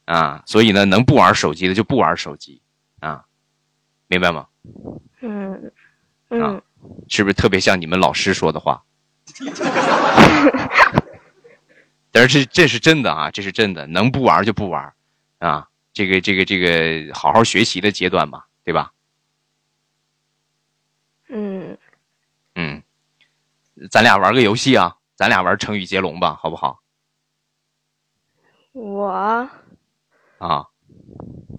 [0.04, 2.60] 啊，所以呢，能不玩手机的就不玩手机，
[3.00, 3.24] 啊，
[4.08, 4.46] 明白吗？
[5.22, 5.72] 嗯，
[6.28, 6.60] 嗯，
[7.08, 8.82] 是不是特别像你们老师说的话？
[12.12, 14.92] 但是这这是真的啊，这是真的，能不玩就不玩，
[15.38, 18.92] 啊，这个这个这个好好学习的阶段嘛，对吧？
[21.28, 21.76] 嗯，
[22.54, 22.82] 嗯。
[23.90, 26.80] 咱俩玩个游戏啊，咱俩玩成语接龙吧，好不好？
[28.72, 29.08] 我
[30.38, 30.68] 啊，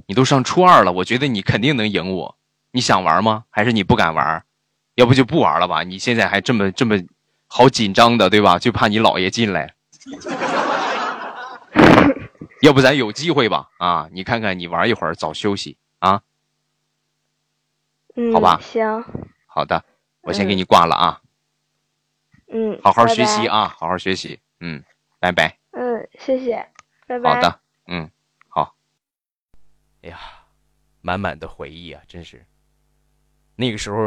[0.07, 2.37] 你都上初二了，我觉得你肯定能赢我。
[2.71, 3.43] 你想玩吗？
[3.49, 4.45] 还是你不敢玩？
[4.95, 5.83] 要不就不玩了吧？
[5.83, 6.95] 你现在还这么这么
[7.47, 8.57] 好紧张的，对吧？
[8.59, 9.73] 就怕你姥爷进来。
[12.63, 13.69] 要不咱有机会吧？
[13.77, 16.23] 啊，你看看，你玩一会儿，早休息啊。
[18.15, 19.03] 嗯，好吧，行。
[19.47, 19.83] 好的，
[20.21, 21.21] 我先给你挂了啊。
[22.47, 24.39] 嗯，好好学习啊，好好学习。
[24.61, 24.81] 嗯，
[25.19, 25.57] 拜拜。
[25.71, 26.65] 嗯，谢谢，
[27.05, 27.35] 拜拜。
[27.35, 28.09] 好的，嗯，
[28.47, 28.73] 好。
[30.01, 30.17] 哎呀，
[31.01, 32.45] 满满的回忆啊，真是。
[33.57, 33.97] 那个时候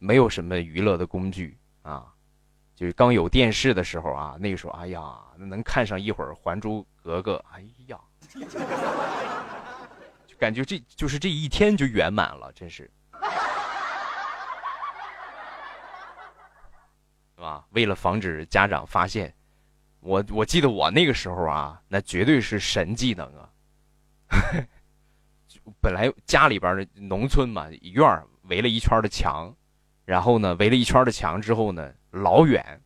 [0.00, 2.12] 没有什么娱乐的工具啊，
[2.74, 5.00] 就是刚有电视的时候啊，那个时候，哎呀，
[5.36, 7.98] 能看上一会儿《还珠格格》，哎呀，
[10.28, 12.82] 就感觉这就是这一天就圆满了，真是。
[17.34, 17.64] 是吧？
[17.70, 19.34] 为了防止家长发现，
[20.00, 23.48] 我我记得我那个时候啊，那绝对是神技能啊！
[25.80, 29.50] 本来家里边的农村嘛，院儿围了一圈的墙，
[30.04, 32.82] 然后呢，围了一圈的墙之后呢，老远，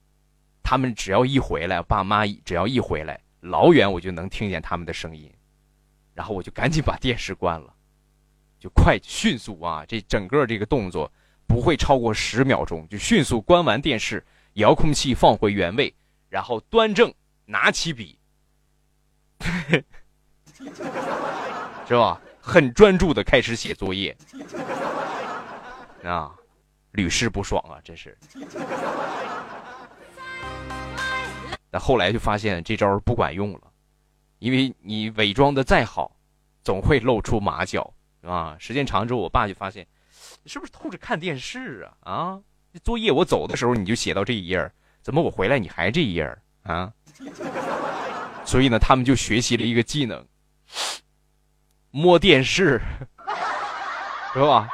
[0.62, 5.32] 他们只要一回来，爸妈只要一回来，老远我就能听见他们的声音，
[6.14, 7.74] 然后我就赶紧把电视关了，
[8.58, 11.12] 就快迅速啊，这整个这个动作
[11.46, 15.94] 不会超过十秒钟，就迅速关完电视，遥控器放回原位，
[16.28, 17.12] 然后端正
[17.44, 18.18] 拿起笔，
[21.88, 22.20] 是吧？
[22.40, 24.16] 很专注的开始写作业。
[26.04, 26.34] 啊，
[26.92, 28.16] 屡试不爽啊，真是。
[31.72, 33.62] 那后来就发现这招不管用了，
[34.40, 36.14] 因为你伪装的再好，
[36.62, 38.54] 总会露出马脚啊。
[38.58, 39.86] 时间长之后，我爸就发现，
[40.44, 42.12] 是不是偷着看电视啊？
[42.12, 42.40] 啊，
[42.84, 44.70] 作业我走的时候你就写到这一页，
[45.00, 46.92] 怎么我回来你还这一页啊？
[48.44, 50.22] 所以呢，他们就学习了一个技能。
[51.90, 52.78] 摸电视，
[54.34, 54.68] 是吧？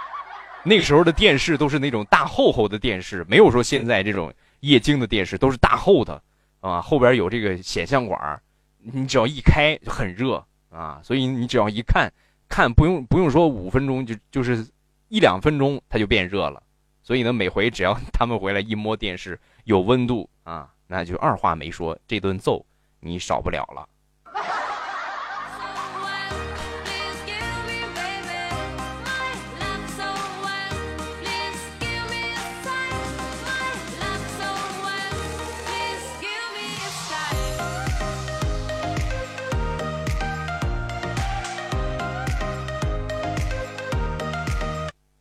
[0.64, 6.20] 那时候的电视都是那种大厚厚的电视，没有说现在这种液晶的电视，都是大厚的
[6.60, 6.80] 啊。
[6.80, 8.40] 后边有这个显像管，
[8.78, 11.00] 你只要一开就很热啊。
[11.02, 12.12] 所以你只要一看，
[12.48, 14.66] 看不用不用说五分钟，就就是
[15.08, 16.62] 一两分钟它就变热了。
[17.02, 22.64] 所以呢，每回只要他们回来一摸电视有温度啊，那就二话没说，这顿揍
[23.00, 23.88] 你少不了了。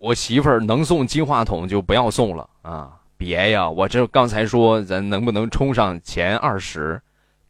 [0.08, 2.98] 我媳妇儿能送金话筒就不要送了啊！
[3.18, 7.02] 别呀，我这刚才说咱能不能冲上前二十，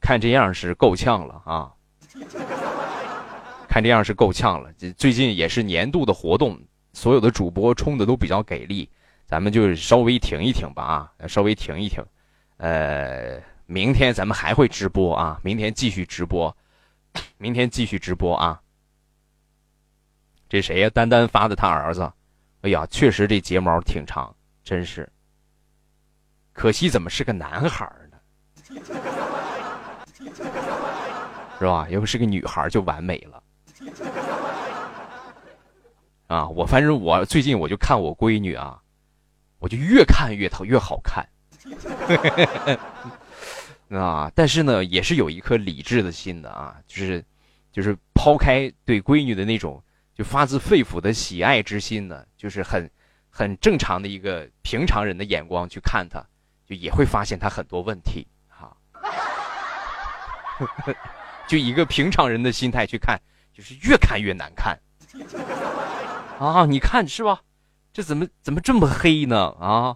[0.01, 1.71] 看这样是够呛了啊！
[3.69, 4.73] 看这样是够呛了。
[4.97, 6.59] 最近也是年度的活动，
[6.93, 8.89] 所有的主播冲的都比较给力，
[9.27, 12.03] 咱们就稍微停一停吧啊，稍微停一停。
[12.57, 16.55] 呃，明天咱们还会直播啊，明天继续直播，
[17.37, 18.59] 明天继续直播啊。
[20.49, 20.89] 这谁呀？
[20.89, 22.11] 丹丹发的他儿子。
[22.61, 25.07] 哎呀，确实这睫毛挺长，真是。
[26.53, 28.17] 可惜怎么是个男孩呢？
[31.59, 31.87] 是吧？
[31.89, 33.43] 要不是个女孩就完美了。
[36.27, 38.81] 啊，我反正我最近我就看我闺女啊，
[39.59, 41.25] 我就越看越她越好看。
[43.89, 47.23] 啊，但是呢，也是有一颗理智的心的啊，就是，
[47.71, 49.81] 就是抛开对闺女的那种。
[50.17, 52.89] 就发自肺腑的喜爱之心呢，就是很，
[53.29, 56.19] 很正常的一个平常人的眼光去看他，
[56.65, 58.75] 就也会发现他很多问题哈。
[61.47, 63.21] 就一个平常人的心态去看，
[63.53, 64.75] 就是越看越难看。
[66.39, 67.39] 啊，你看是吧？
[67.93, 69.55] 这怎么怎么这么黑呢？
[69.59, 69.95] 啊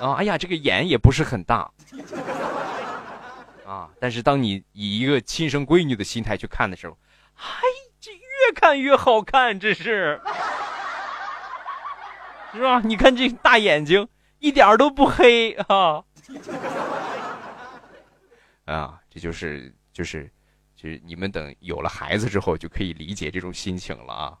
[0.00, 0.14] 啊！
[0.14, 1.70] 哎呀，这个眼也不是很大。
[3.64, 3.88] 啊！
[4.00, 6.98] 但是当你以一个亲生闺女的心态去看的时候，
[7.34, 7.54] 嘿。
[8.48, 10.18] 越看越好看，这是
[12.52, 12.80] 是吧？
[12.82, 16.02] 你看这大眼睛，一点都不黑啊！
[18.64, 20.30] 啊，这就是就是
[20.74, 24.38] 就是你们等有了孩子之后，就可以理解这种心情了啊。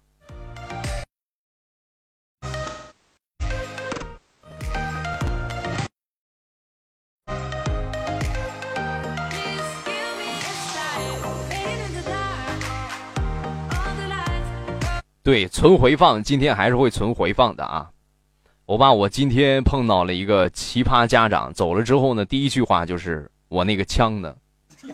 [15.28, 17.90] 对，存回放，今天还是会存回放的啊！
[18.64, 24.34] 我爸，我今天碰到了一个奇葩家长，走了之后呢，第一句话就是我那个枪呢？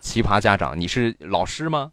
[0.00, 1.92] 奇葩家长，你是老师吗？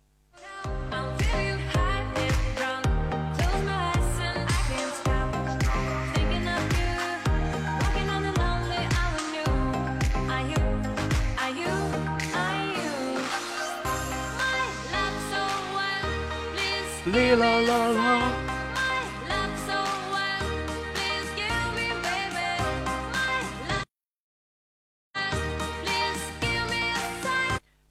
[17.14, 18.22] 啦啦啦！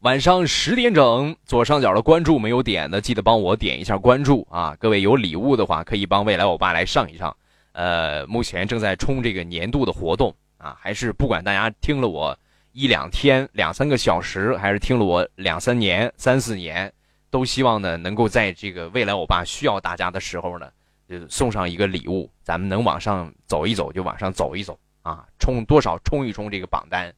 [0.01, 4.76] 晚上十点整，左上角的关注没有点的，记得帮我点一下关注啊！
[4.81, 7.36] 各位有礼物的话，可以帮未来我爸来上一上。
[7.70, 12.36] 呃，目前正在冲这个年度的活动啊，还是不管大家听了我
[12.73, 16.92] 一两天、两三个小时，还是听了我两三年、三四年。
[17.33, 20.70] 都希望呢，能够在这个未来欧巴需要大家的时候呢，
[21.09, 22.31] 就送上一个礼物。
[22.43, 27.11] 咱们能往上走一走，就往上走一走啊，冲多少冲一冲这个榜单，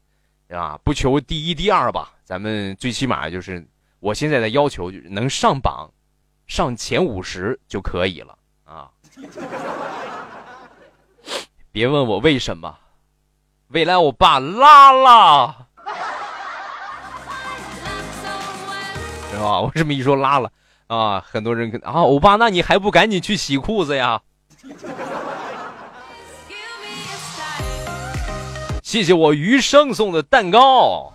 [0.46, 0.78] 对吧？
[0.84, 3.66] 不求第一、第二吧，咱们最起码就是
[3.98, 5.90] 我现在的要求，就是能上榜，
[6.46, 8.88] 上前五十就可以了啊。
[11.72, 12.78] 别问我为什么，
[13.66, 15.63] 未来欧巴拉了。
[19.34, 19.60] 是吧？
[19.62, 20.50] 我这么一说拉了
[20.86, 24.20] 啊，很多人跟啊，欧巴，那你还不赶紧去洗裤子呀？
[28.82, 31.12] 谢谢我余生送的蛋糕。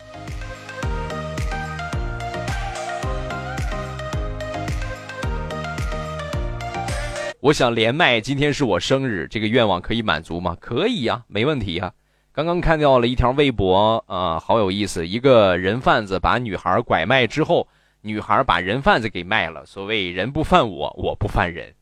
[7.41, 10.57] 我想连麦，今天是我生日，这个愿望可以满足吗？
[10.59, 11.93] 可以呀，没问题呀。
[12.33, 17.65] 刚刚看到了一条微博啊，好有意思，一个人贩子把女孩拐卖之后，
[18.01, 19.65] 女孩把人贩子给卖了。
[19.65, 21.73] 所谓人不犯我，我不犯人，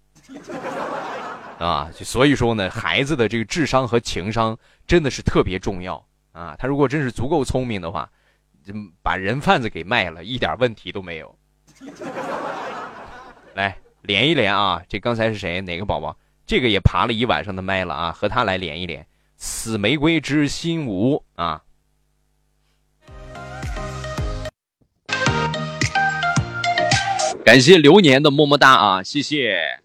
[1.59, 6.55] 啊，所以说呢，孩子的这个智商和情商真的是特别重要啊。
[6.57, 8.09] 他如果真是足够聪明的话，
[9.01, 11.37] 把人贩子给卖了，一点问题都没有。
[13.55, 13.77] 来。
[14.03, 14.81] 连一连啊！
[14.87, 15.59] 这刚才是谁？
[15.59, 16.17] 哪个宝宝？
[16.45, 18.11] 这个也爬了一晚上的麦了啊！
[18.13, 19.05] 和他来连一连。
[19.35, 21.61] 死玫瑰之心无啊！
[27.47, 29.01] 感谢流年的么么哒啊！
[29.01, 29.79] 谢谢。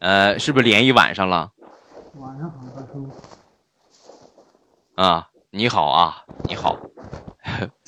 [0.00, 1.52] 呃，是不是连一晚上了？
[2.16, 3.08] 晚上好，大叔。
[4.96, 6.76] 啊，你好啊，你好。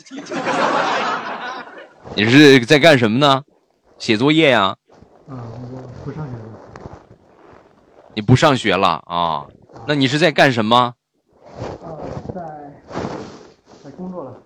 [2.15, 3.43] 你是在干什么呢？
[3.99, 4.77] 写作业呀？
[5.29, 6.45] 啊，我不上学了。
[8.15, 9.49] 你不上学了啊？
[9.89, 10.95] 那你是在干什么？
[11.83, 11.99] 啊，
[12.33, 12.41] 在
[13.83, 14.41] 在工作了。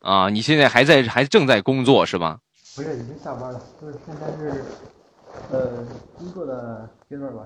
[0.00, 2.38] 啊，你现在还在还正在工作是吧？
[2.76, 3.60] 不是，已经下班了。
[3.80, 4.64] 就是现在是
[5.50, 7.42] 呃工作的阶段吧？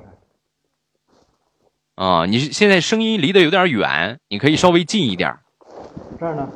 [1.97, 5.36] 啊，你现在声音离得有点远，你可以稍微近一点。
[6.18, 6.49] 这儿呢？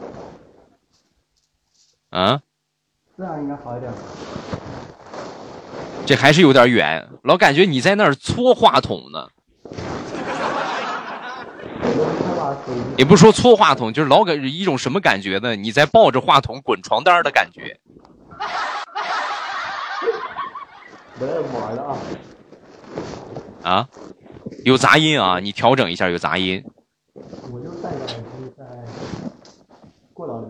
[2.11, 2.41] 啊？
[3.17, 3.93] 这样应该好一点。
[6.07, 9.29] 这还是有点远，老感觉你在那儿搓话筒呢。
[12.97, 15.57] 也不说搓话筒，就是老感一种什么感觉呢？
[15.57, 17.79] 你在抱着话筒滚床单的感觉。
[21.75, 21.99] 啊！
[23.65, 23.89] 啊，
[24.65, 25.41] 有杂音啊！
[25.41, 26.65] 你调整一下，有杂音。
[27.15, 28.15] 我就耳机
[28.57, 28.65] 在
[30.15, 30.47] 过道里。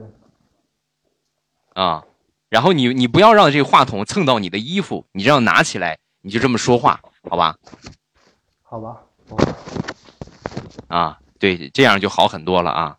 [1.74, 2.04] 啊。
[2.50, 7.56] 然后你你不要让这个话筒蹭到你的衣服，你这样拿起来，你就这么说话，好吧？
[8.62, 9.02] 好吧。
[10.88, 12.96] 啊，对，这样就好很多了啊，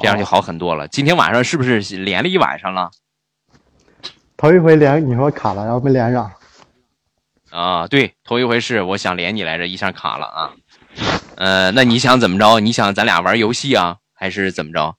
[0.00, 0.88] 这样就好很多了。
[0.88, 2.90] 今天晚上是不是连了一晚上了？
[4.36, 6.32] 头一回连你说卡了，然后没连上。
[7.50, 10.52] 啊，对，头一回是我想连你来着，一下卡了啊。
[11.36, 12.60] 呃，那你想怎么着？
[12.60, 14.96] 你想咱俩玩游戏啊，还是怎么着？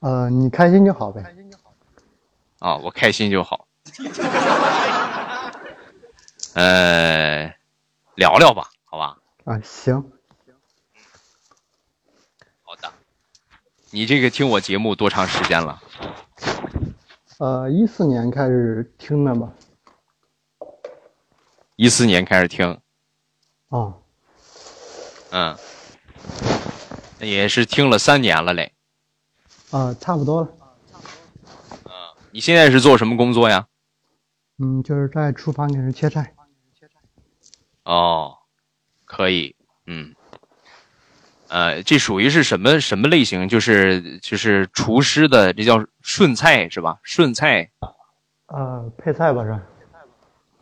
[0.00, 1.22] 呃，你开心就好呗。
[2.60, 3.66] 啊，我开心就好。
[6.54, 7.52] 呃，
[8.14, 9.16] 聊聊吧，好吧？
[9.44, 9.94] 啊，行。
[12.62, 12.92] 好的。
[13.94, 15.80] 你这个听我节目多长时间了？
[17.38, 19.48] 呃，一四年开始听的吧。
[21.76, 22.76] 一四年开始听。
[23.68, 24.02] 哦。
[25.30, 25.56] 嗯。
[27.20, 28.72] 也是听了三年了嘞。
[29.70, 30.48] 啊，差不多了。
[32.32, 33.68] 你现在是做什么工作呀？
[34.58, 36.34] 嗯，就是在厨房给人切菜。
[37.84, 38.38] 哦，
[39.04, 39.54] 可以，
[39.86, 40.12] 嗯，
[41.54, 43.48] 呃，这属于是什么什么类型？
[43.48, 46.98] 就是就是厨师的，这叫顺菜是吧？
[47.04, 47.70] 顺菜。
[48.46, 49.56] 啊，配菜吧是。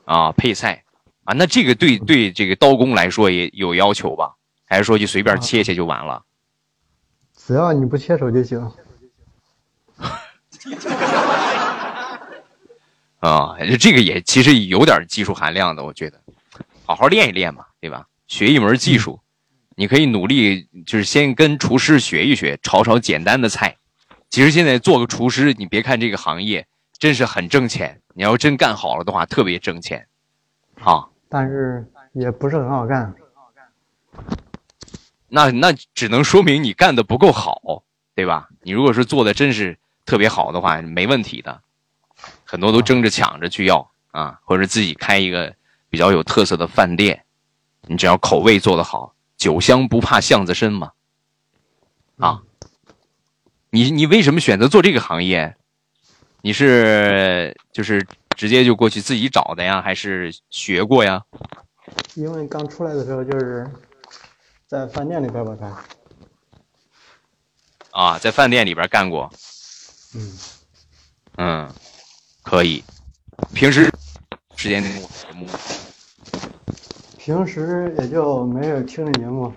[0.04, 0.84] 啊，配菜，
[1.24, 4.34] 啊，那这个对对这个刀工来说也有要求吧？
[4.66, 6.22] 还是说就随便切切就完了？
[7.34, 8.60] 只要你不切手就行。
[13.20, 16.20] 啊，这个也其实有点技术含量的，我觉得，
[16.84, 18.06] 好好练一练嘛，对吧？
[18.26, 19.18] 学一门技术，
[19.82, 23.76] 你可以努力，就是先跟厨师学一学，炒炒简单的菜。
[24.30, 26.64] 其实现在做个厨师，你别看这个行业
[26.98, 30.06] 真是很挣钱，你要真干好了的话，特别挣钱。
[30.84, 33.12] 啊，但是也不是很好干。
[35.26, 37.82] 那那只能说明你干的不够好，
[38.14, 38.48] 对吧？
[38.62, 41.60] 你如果是做的真是特别好的话，没问题的。
[42.44, 45.52] 很多都争着抢着去要啊，或者自己开一个
[45.90, 47.24] 比较有特色的饭店，
[47.88, 49.12] 你只要口味做得好，
[49.42, 50.92] 酒香不怕巷子深嘛。
[52.18, 52.42] 啊，
[53.70, 55.56] 你你为什么选择做这个行业？
[56.42, 58.06] 你是就是
[58.36, 61.20] 直接就过去自己找的呀，还是学过呀？
[62.14, 63.68] 因为刚出来的时候就是
[64.68, 65.74] 在饭店里边吧，干。
[67.90, 69.28] 啊，在饭店里边干过。
[70.14, 70.38] 嗯。
[71.38, 71.74] 嗯。
[72.44, 72.84] 可以，
[73.52, 73.90] 平时
[74.54, 74.88] 时间节
[75.34, 75.48] 目，
[77.24, 79.54] 平时也就没有听的节目。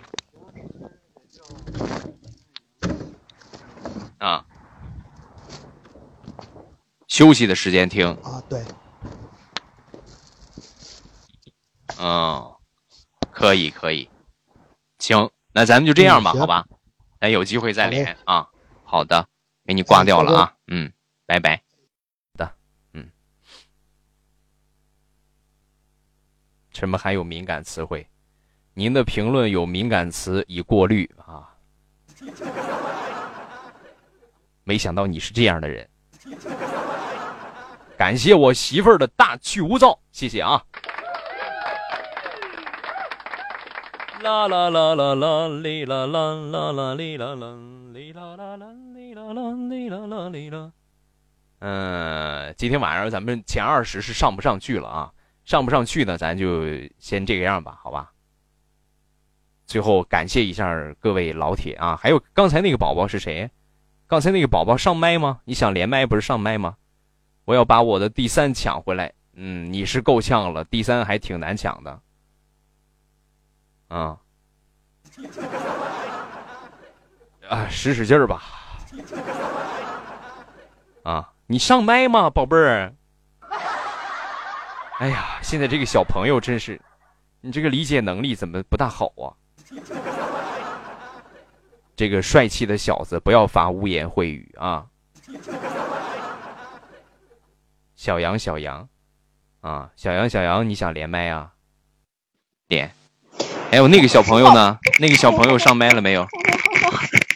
[4.19, 4.45] 啊，
[7.07, 8.07] 休息的时间听。
[8.21, 8.63] 啊，对，
[11.99, 12.53] 嗯，
[13.31, 14.07] 可以可以，
[14.99, 16.67] 行，那咱们就这样吧，嗯好吧？
[17.19, 18.47] 咱有机会再连啊。
[18.83, 19.27] 好的，
[19.65, 20.53] 给你挂掉了啊。
[20.67, 20.93] 嗯，
[21.25, 21.63] 拜拜。
[22.37, 22.53] 的，
[22.93, 23.09] 嗯。
[26.75, 28.05] 什么还有敏感词汇？
[28.73, 31.49] 您的评论有敏感词已过滤啊。
[34.65, 35.87] 没想到你是这样的人。
[37.97, 40.61] 感谢我媳妇儿的大去无灶，谢谢啊。
[44.21, 47.55] 啦啦啦啦啦哩啦啦啦啦哩啦啦
[47.93, 50.71] 哩啦啦啦哩啦啦哩啦啦哩啦。
[51.59, 55.13] 嗯，今天晚上咱们前二十是上不上去了啊，
[55.45, 56.63] 上不上去呢，咱就
[56.97, 58.11] 先这个样吧，好吧。
[59.65, 63.49] 最后感谢一下各位老铁啊，还有刚才那个宝宝是谁？
[64.07, 65.39] 刚才那个宝宝上麦吗？
[65.45, 66.75] 你想连麦不是上麦吗？
[67.45, 69.11] 我要把我的第三抢回来。
[69.33, 71.99] 嗯，你是够呛了，第三还挺难抢的。
[73.87, 74.17] 啊，
[77.49, 78.43] 啊，使使劲儿吧。
[81.03, 82.95] 啊，你上麦吗，宝贝儿？
[84.99, 86.79] 哎呀，现在这个小朋友真是，
[87.41, 89.35] 你这个理解能力怎么不大好啊？
[91.97, 94.85] 这个帅气的小子，不要发污言秽语啊！
[97.95, 98.87] 小杨，小杨，
[99.61, 101.51] 啊，小杨，小杨，你想连麦啊？
[102.67, 102.89] 连。
[103.69, 104.77] 还有那个小朋友呢？
[104.99, 106.25] 那个小朋友上麦了没有？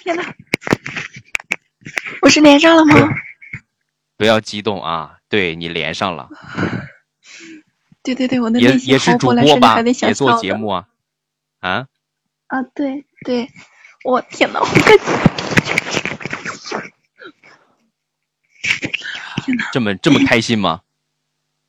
[0.03, 0.23] 天哪！
[2.21, 3.09] 我是连上了吗？
[4.15, 5.17] 不要激动啊！
[5.27, 6.29] 对你连上了，
[8.01, 9.81] 对对对，我的也也是主播吧？
[9.81, 10.87] 也做节目啊？
[11.59, 11.87] 啊？
[12.47, 13.49] 啊，对对，
[14.03, 14.97] 我天呐，我感
[19.71, 20.81] 这么这么开心吗？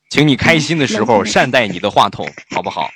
[0.09, 2.91] 请你开心的时候善待你的话筒，好不好？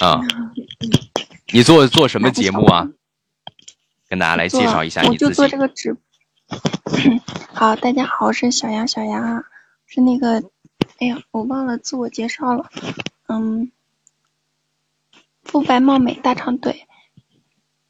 [0.00, 0.20] 啊，
[1.52, 2.88] 你做做什么节目啊？
[4.08, 5.34] 跟大家来介绍一下我就你自己。
[5.34, 5.96] 做这个直。
[7.52, 9.44] 好，大家好，我是小杨，小杨啊，
[9.86, 10.42] 是那个，
[10.98, 12.70] 哎呀，我忘了自我介绍了，
[13.28, 13.70] 嗯，
[15.42, 16.86] 肤白貌美，大长腿，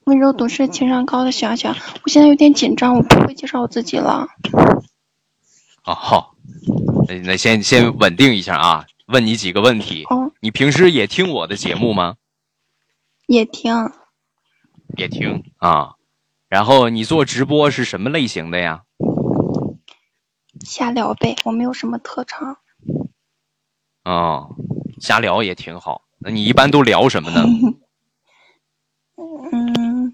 [0.04, 1.78] 温柔懂事，情商高的小杨，小杨。
[2.04, 4.28] 我现在有点紧张，我不会介绍我自己了。
[5.84, 6.34] 哦，好，
[7.08, 10.04] 那那先先稳定一下啊，问你几个问题。
[10.10, 12.16] 哦你平时也听我的节目吗？
[13.28, 13.92] 也听，
[14.96, 15.94] 也听啊。
[16.52, 18.82] 然后你做直播是什么类型的呀？
[20.66, 22.58] 瞎聊呗，我没有什么特长。
[24.04, 24.54] 哦，
[25.00, 26.02] 瞎聊也挺好。
[26.18, 27.42] 那你一般都聊什么呢？
[29.50, 30.12] 嗯，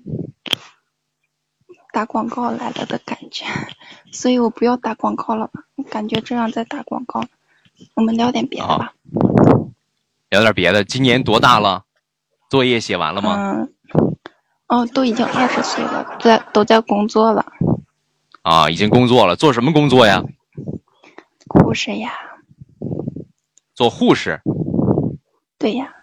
[1.93, 3.45] 打广告来了的感觉，
[4.13, 5.65] 所以我不要打广告了吧？
[5.91, 7.25] 感觉这样在打广告。
[7.95, 8.95] 我们聊点别的吧。
[10.31, 10.85] 聊点别的。
[10.85, 11.85] 今年多大了？
[12.49, 13.35] 作业写完了吗？
[13.37, 13.73] 嗯，
[14.69, 17.47] 哦，都已经二十岁了，在都在工作了，
[18.43, 19.35] 啊，已经工作了。
[19.35, 20.23] 做什么工作呀？
[21.47, 22.13] 护士呀，
[23.75, 24.43] 做护士。
[25.59, 25.95] 对呀，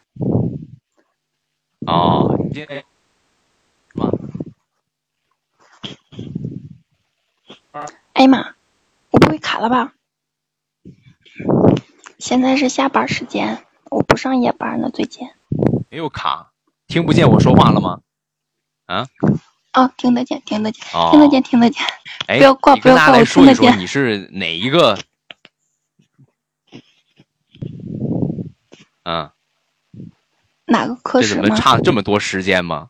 [1.86, 2.66] 哦，你这
[8.14, 8.56] 哎呀妈，
[9.12, 9.94] 我不会卡了吧？
[12.18, 15.28] 现在是下班时间，我不上夜班呢，最近。
[15.90, 16.52] 没有卡，
[16.88, 18.00] 听不见我说话了吗？
[18.86, 19.08] 啊？
[19.74, 21.86] 哦，听得见，听得见，哦听得见，听得见。
[22.28, 23.80] 哎，不要挂，不要挂，我说一说，得见。
[23.80, 24.98] 你是哪一个？
[29.04, 29.30] 嗯，
[30.66, 31.50] 哪个科这怎么？
[31.56, 32.90] 差这么多时间吗？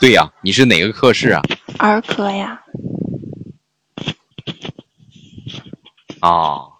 [0.00, 1.42] 对呀、你是哪个科室啊？
[1.78, 2.62] 儿科呀。
[6.22, 6.72] 哦，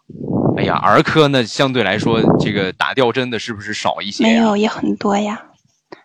[0.57, 4.31] 哎呀，儿科呢，相对来说，这个打吊针的是不是少一些呀？
[4.31, 5.44] 没有，也很多呀。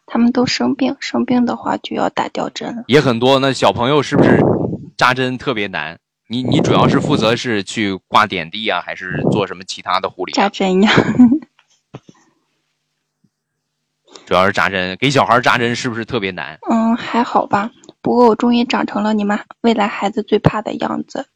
[0.06, 2.83] 他们都生病，生病的话就要打吊针。
[2.88, 3.40] 也很多。
[3.40, 4.40] 那小朋友是不是
[4.98, 5.99] 扎针特别难？
[6.27, 10.33] 你你主要是负责是去挂点滴啊，还是做什么其他的护理？
[10.33, 10.91] 扎针呀。
[14.25, 16.57] 主要是扎针，给小孩扎针是不是特别难？
[16.69, 17.72] 嗯，还好吧。
[18.01, 21.27] 不过我终于长成了你们未来孩子最怕的样子。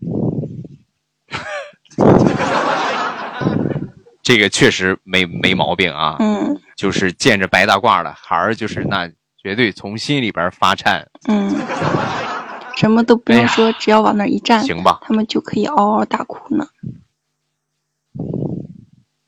[4.30, 6.14] 这个确实没没毛病啊。
[6.20, 11.04] 嗯就是见着白大褂的孩儿，就是那绝对从心里边发颤。
[11.26, 11.52] 嗯，
[12.76, 16.68] 什么都不用说，只要往那一站，哎行吧他们就可以嗷嗷大哭呢。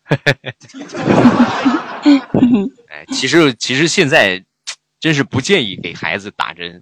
[2.89, 4.45] 哎，其实其实现在
[5.01, 6.81] 真是不建议给孩子打针。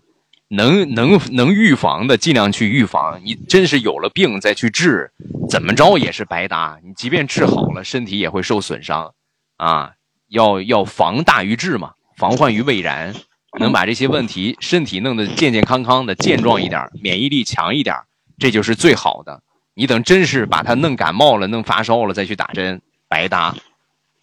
[0.52, 3.20] 能能能预防的，尽量去预防。
[3.24, 5.12] 你真是有了病再去治，
[5.48, 6.76] 怎么着也是白搭。
[6.84, 9.14] 你即便治好了，身体也会受损伤，
[9.56, 9.92] 啊，
[10.28, 13.14] 要要防大于治嘛，防患于未然。
[13.58, 17.96] 能把这些问题身体弄得健健康康的、健壮一点，免疫力强一点，
[18.38, 19.42] 这就是最好的。
[19.74, 23.54] 你等真是把他弄感冒了、弄发烧了再去打针，白搭。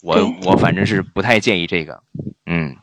[0.01, 2.03] 我我反正是不太建议这个，
[2.45, 2.75] 嗯。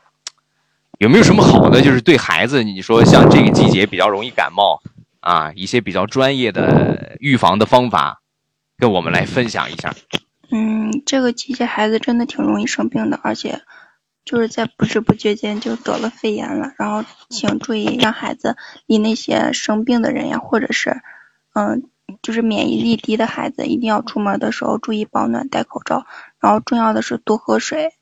[1.04, 1.82] 有没有什么好的？
[1.82, 4.80] 就是对孩子，你说像这个季节比较容易感冒
[5.20, 8.22] 啊，一些比较专业的预防的方法，
[8.78, 9.94] 跟我们来分享一下。
[10.50, 13.60] 嗯，这个季节孩子真的挺容易生病的，而且
[14.24, 16.72] 就是在不知不觉间就得了肺炎了。
[16.78, 21.02] 然后请注意，让孩子离那些生病的人呀，或者是
[21.52, 21.82] 嗯，
[22.22, 26.06] 就是免疫力低的孩子，一定要出门的时候注意保暖、戴口罩。
[26.40, 27.92] 然后重要的是多喝水。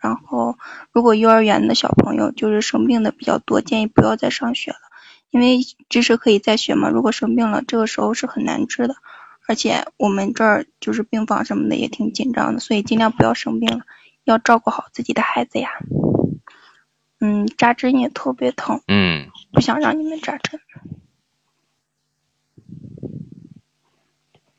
[0.00, 0.56] 然后，
[0.92, 4.78] 如果幼儿园的小朋友就是生病的比较多，建议不要再上学了，
[5.30, 6.88] 因为知识可以再学嘛。
[6.88, 8.96] 如果生病了，这个时候是很难治的，
[9.46, 13.84] 而且我们这儿就是病房什么的也挺紧张的，所以尽量不要生病了，
[14.24, 15.68] 要照顾好自己的孩子呀。
[17.20, 20.58] 嗯，扎针也特别疼，嗯，不想让你们扎针。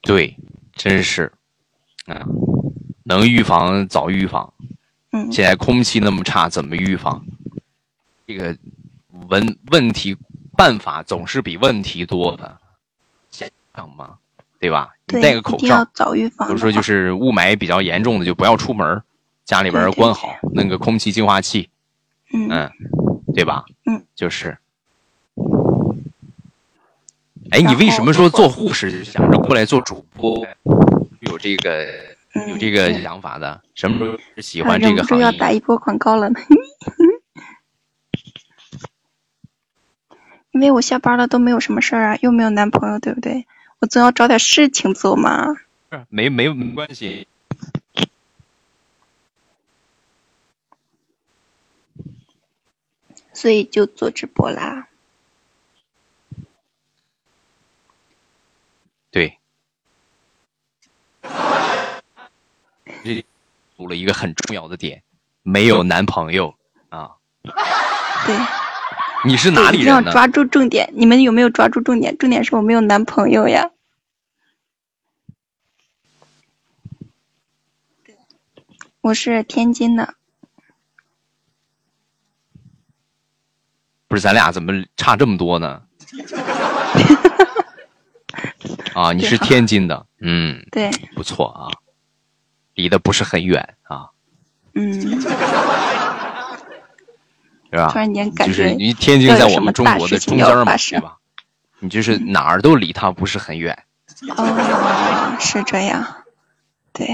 [0.01, 0.37] 对，
[0.73, 1.31] 真是，
[2.05, 2.27] 啊，
[3.03, 4.53] 能预防早预防。
[5.31, 7.23] 现在空气那么差，怎么预防？
[8.25, 8.57] 这个
[9.27, 10.15] 问问题
[10.55, 12.57] 办法总是比问题多的，
[13.29, 13.49] 想
[13.95, 14.17] 嘛？
[14.59, 14.93] 对吧？
[15.07, 15.83] 你戴个口罩，
[16.13, 19.01] 比如说就是雾霾比较严重的，就不要出门，
[19.43, 21.67] 家里边关好，弄个空气净化器，
[22.31, 22.69] 嗯，
[23.33, 23.65] 对吧？
[23.85, 24.57] 嗯，就是。
[27.49, 30.47] 哎，你为什么说做护士就想着过来做主播？
[31.19, 31.85] 有这个？
[32.47, 35.23] 有这个想法的，什么时候喜欢这个行业？
[35.25, 36.39] 要打一波广告了呢。
[40.51, 43.47] 因为我下班了都没有什么事儿啊，又没有男朋友，对不对？
[43.79, 45.55] 我总要找点事情做嘛。
[46.09, 47.27] 没没没关系。
[53.33, 54.87] 所以就做直播啦。
[59.09, 59.37] 对。
[63.03, 63.23] 这
[63.75, 65.01] 补了一个很重要的点，
[65.43, 66.53] 没有男朋友
[66.89, 67.11] 啊。
[68.25, 68.35] 对，
[69.25, 70.05] 你是哪里人呢？
[70.05, 72.15] 要抓住重点，你们有没有抓住重点？
[72.17, 73.71] 重点是我没有男朋友呀。
[79.01, 80.13] 我是天津的。
[84.07, 85.81] 不是，咱俩怎么差这么多呢？
[88.93, 91.67] 啊，你是天津的，嗯，对，不错啊。
[92.73, 94.09] 离得不是很远啊，
[94.73, 95.27] 嗯，是
[97.77, 97.87] 吧？
[97.89, 101.17] 突然间感觉，就是你天津在我们中国的中间嘛，对吧？
[101.79, 103.85] 你就是哪儿都离他不是很远。
[104.37, 106.05] 哦，是这样，
[106.93, 107.07] 对。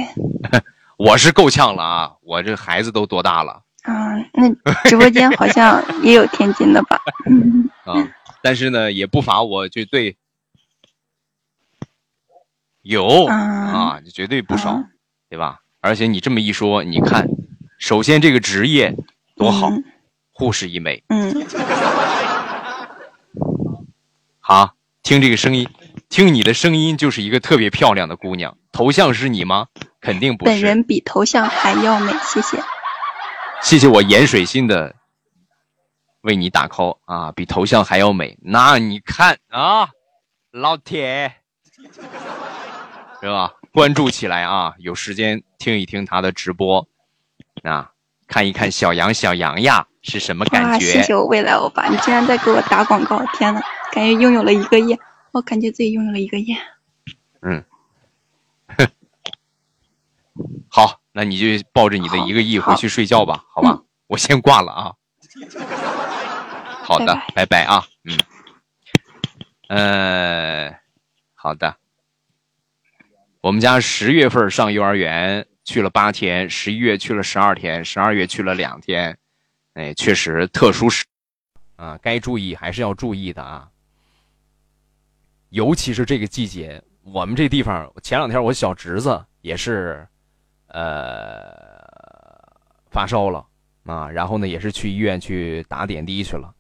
[0.98, 2.12] 我是够呛了啊！
[2.22, 3.62] 我这孩子都多大了？
[3.84, 4.50] 啊，那
[4.90, 7.00] 直播间好像也有天津的吧？
[7.86, 7.94] 啊，
[8.42, 10.18] 但是呢，也不乏我就对，
[12.82, 14.84] 有啊，绝对不少。
[15.30, 15.60] 对吧？
[15.80, 17.28] 而且你这么一说，你看，
[17.78, 18.96] 首先这个职业
[19.36, 19.70] 多好，
[20.32, 21.04] 护士一枚。
[21.08, 21.34] 嗯。
[24.40, 24.74] 好，
[25.04, 25.70] 听这个声音，
[26.10, 28.58] 听你的声音就是一个特别漂亮的姑娘。
[28.72, 29.68] 头像是你吗？
[30.02, 30.52] 肯定不是。
[30.52, 32.58] 本人比头像还要美，谢谢。
[33.62, 34.96] 谢谢我盐水心的
[36.22, 38.38] 为你打 call 啊，比头像还要美。
[38.42, 39.90] 那你看啊，
[40.52, 41.36] 老铁，
[43.22, 43.54] 是吧？
[43.78, 44.74] 关注起来啊！
[44.80, 46.88] 有时间听一听他的直播，
[47.62, 47.92] 啊，
[48.26, 50.86] 看一看小杨小杨呀是什么感觉？
[50.94, 53.24] 谢谢我未来欧巴，你竟然在给我打广告！
[53.34, 54.98] 天呐，感觉拥有了一个亿，
[55.32, 56.58] 我感觉自己拥有了一个亿。
[57.44, 57.64] 嗯，
[58.76, 58.88] 哼，
[60.70, 63.80] 好，那你就抱着你的一个亿回去睡觉吧，好吧？
[64.08, 64.94] 我先挂了啊。
[66.82, 67.86] 好的，拜拜啊，
[69.70, 69.78] 嗯，
[70.72, 70.80] 呃，
[71.36, 71.78] 好的。
[73.48, 79.18] 我们家十月份上幼儿园去了八天，十一月去了十二天，十二月去了两天，
[79.76, 81.06] 哎，确实特殊时，
[81.78, 83.70] 啊，该注意还是要注意的啊。
[85.52, 90.06] 尤其是这个季节，我们这地方前两天我小侄子也是，
[90.68, 91.82] 呃，
[92.92, 93.48] 发烧了
[93.86, 96.54] 啊，然后呢也是去医院去打点滴去了，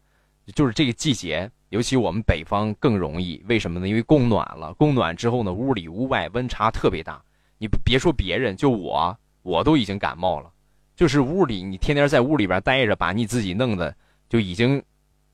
[0.56, 1.52] 就是这个季节。
[1.70, 3.88] 尤其我们北方更容易，为什么呢？
[3.88, 7.22] 因为供暖了，供暖之后呢，屋里屋外温差特别大。
[7.58, 10.52] 你别说别人，就我，我都已经感冒了。
[10.96, 13.96] 就是屋里，你天天在屋里边待着，把你自己弄得
[14.30, 14.82] 就已经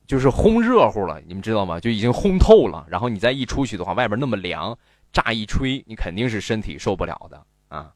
[0.07, 1.79] 就是烘热乎了，你们知道吗？
[1.79, 2.85] 就已经烘透了。
[2.89, 4.77] 然后你再一出去的话，外边那么凉，
[5.11, 7.93] 乍一吹，你肯定是身体受不了的啊。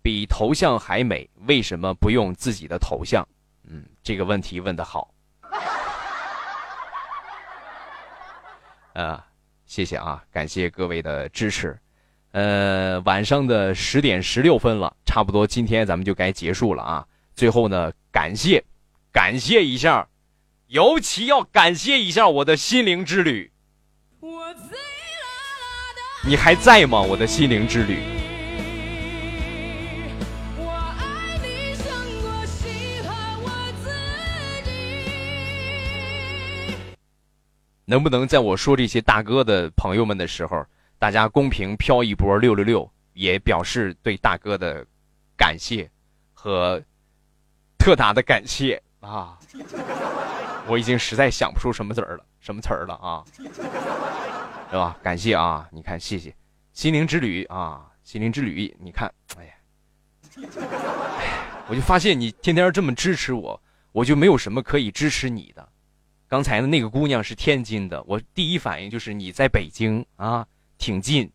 [0.00, 3.26] 比头像还美，为什么不用自己的头像？
[3.68, 5.12] 嗯，这个问题问得好。
[8.94, 9.26] 啊，
[9.66, 11.78] 谢谢啊，感谢各位的支持。
[12.32, 17.06] 呃，晚上的十点十六分了，差不多今天咱们就该结束了啊。
[17.34, 18.64] 最后呢，感谢，
[19.12, 20.08] 感谢一下，
[20.68, 23.50] 尤其要感谢一下我的心灵之旅。
[26.24, 27.00] 你还在吗？
[27.00, 28.21] 我的心灵之旅。
[37.92, 40.64] 能不能在我说这些大哥的朋友们的时候，
[40.98, 44.82] 大家公屏飘一波六六六，也表示对大哥的
[45.36, 45.90] 感谢
[46.32, 46.82] 和
[47.76, 49.38] 特大的感谢啊！
[50.66, 53.22] 我已经实在想不出什么词儿了，什么词儿了啊？
[54.70, 54.96] 是吧？
[55.02, 55.68] 感谢啊！
[55.70, 56.34] 你看，谢谢
[56.72, 59.52] 心灵之旅啊，心灵之旅，你看，哎呀，
[60.38, 63.62] 哎我就发现你天天这么支持我，
[63.92, 65.68] 我就没有什么可以支持你的。
[66.32, 70.46] 刚才的那个姑娘是天津的，我第一反应就是你在北京啊，
[70.78, 71.30] 挺近。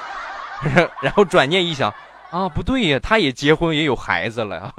[1.00, 1.90] 然后转念一想，
[2.30, 4.74] 啊，不对呀，她也结婚也有孩子了。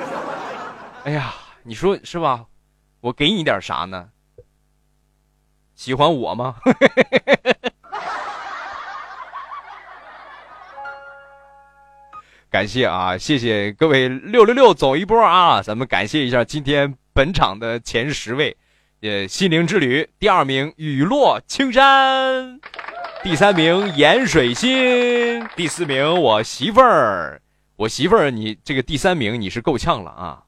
[1.04, 1.32] 哎呀，
[1.62, 2.44] 你说是吧？
[3.00, 4.10] 我给你点啥呢？
[5.74, 6.56] 喜欢我吗？
[12.56, 16.94] 感谢啊，谢谢各位六六六走一波啊，咱们感谢一下今天。
[17.12, 18.56] 本场的前十位，
[19.02, 22.58] 呃，心灵之旅第二名雨落青山，
[23.22, 27.42] 第三名盐水心，第四名我媳妇儿，
[27.76, 30.42] 我媳妇儿，你这个第三名你是够呛了啊，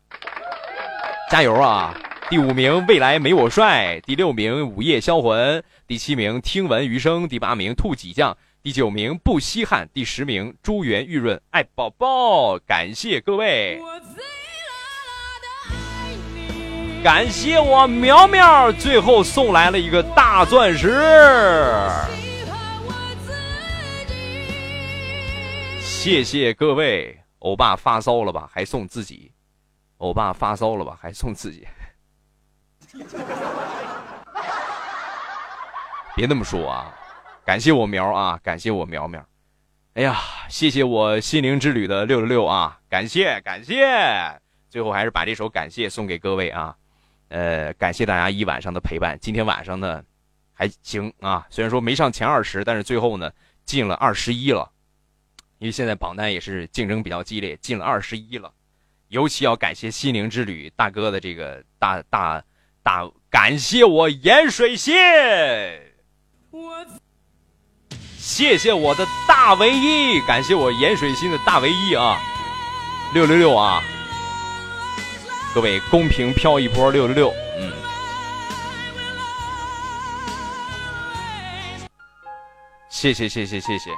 [1.31, 1.95] 加油啊！
[2.31, 8.35] 第五名未来没我帅，第六名午夜销魂，第七名听闻余生，第八名兔几将，
[8.68, 13.80] 第九名不稀罕，第十名珠圆玉润爱宝宝，感谢各位。
[17.02, 21.00] 感谢我苗苗，最后送来了一个大钻石。
[25.80, 28.50] 谢谢各位，欧巴发烧了吧？
[28.52, 29.32] 还送自己？
[29.97, 30.98] 欧巴发烧了吧？
[31.00, 31.66] 还送自己？
[36.14, 36.94] 别那么说啊！
[37.49, 38.39] 感谢我苗啊！
[38.43, 39.27] 感谢我苗苗。
[39.94, 40.20] 哎呀，
[40.51, 42.78] 谢谢我心灵之旅的六六六啊！
[42.91, 43.89] 感谢感谢，
[44.68, 46.77] 最后还是把这首感谢送给各位啊！
[47.28, 49.18] 呃，感谢大家一晚上的陪伴。
[49.18, 50.05] 今天晚上呢，
[50.52, 53.33] 还行啊，虽然说没上前二十，但是最后呢
[53.65, 54.70] 进了二十一了。
[55.57, 58.52] 因为现在榜单也是竞争比较激烈，进了二十一了。
[59.09, 62.44] 尤其要感谢心灵之旅大哥的这个大大
[62.83, 65.88] 大，感谢我盐水蟹，
[68.18, 72.20] 谢谢我的大唯一，感谢我盐水心的大唯一啊，
[73.14, 73.82] 六六六啊。
[75.55, 77.72] 各位公屏飘一波六六六，嗯，
[82.90, 83.90] 谢谢谢谢谢谢。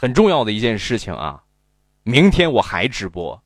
[0.00, 1.42] 很重要的一件事情啊，
[2.04, 3.38] 明天我还直播。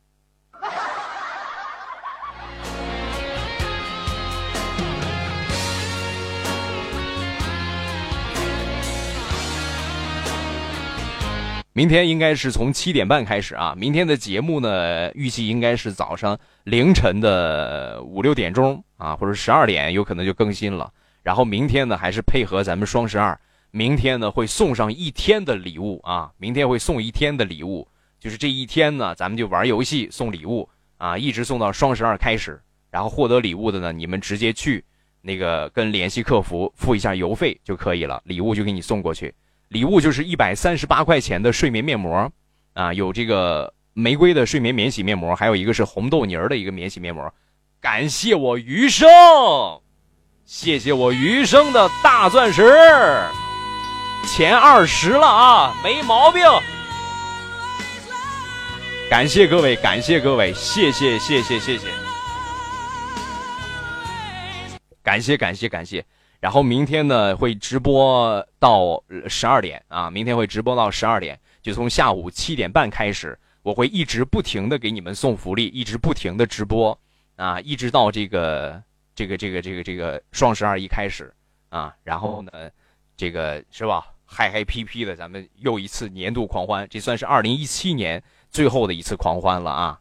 [11.72, 13.74] 明天应该是从七点半开始啊！
[13.76, 20.92] 明天的节目呢，预计应该是早上凌晨的五六点钟啊，或者十二点有可能就更新了。
[21.24, 23.36] 然后明天呢，还是配合咱们双十二，
[23.76, 26.30] 明天呢会送上一天的礼物啊！
[26.38, 27.88] 明天会送一天的礼物，
[28.20, 32.62] 就是这一天呢，咱们就玩游戏送礼物啊，一直送到双十二开始。
[32.88, 34.84] 然后获得礼物的呢，你们直接去
[35.20, 39.34] 那个跟联系客服付一下邮费就可以了，礼物就给你送过去。
[39.66, 42.30] 礼物就是一百三十八块钱的睡眠面膜，
[42.74, 47.34] 啊，有这个玫瑰的睡眠免洗面膜，还有一个是红豆泥儿的一个免洗面膜。
[47.80, 49.10] 感谢我余生，
[50.44, 52.62] 谢谢我余生的大钻石，
[54.24, 56.42] 前二十了啊，没毛病。
[59.10, 61.88] 感谢各位，感谢各位，谢谢谢谢谢谢，
[65.02, 66.04] 感谢感谢感谢。
[66.40, 76.98] 然后明天呢会直播到十二点啊，明天会直播到十二点，就从下午七点半开始，我会一直不停的给你们送福利，一直不停的直播，
[77.36, 78.82] 啊，一直到这个
[79.14, 81.32] 这个这个这个这个双十二一开始
[81.68, 82.50] 啊，然后呢，
[83.16, 84.04] 这个是吧，
[84.36, 90.00] 嗨嗨皮皮的，咱们又一次年度狂欢，这算是二零一七年最后的一次狂欢了啊。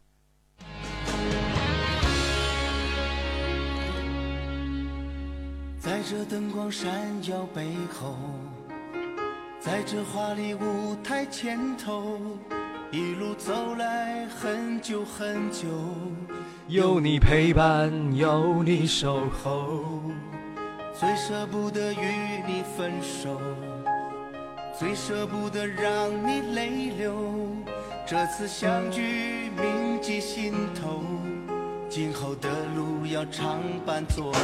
[5.78, 6.90] 在这灯光闪
[7.30, 8.16] 耀背后，
[9.60, 12.18] 在这华丽舞台前头，
[12.90, 15.68] 一路走来很久很久，
[16.66, 20.02] 有你陪伴，有你守候，
[20.92, 23.40] 最舍不得与你分手，
[24.76, 27.14] 最舍不得让你泪流。
[28.04, 31.04] 这次相聚铭记心头，
[31.88, 34.34] 今后的路要常伴左右。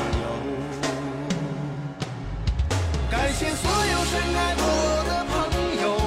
[3.11, 5.35] 感谢所有深爱我的朋
[5.83, 5.99] 友，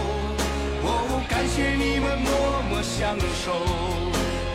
[0.84, 2.32] 哦，感谢你们默
[2.70, 3.52] 默相守，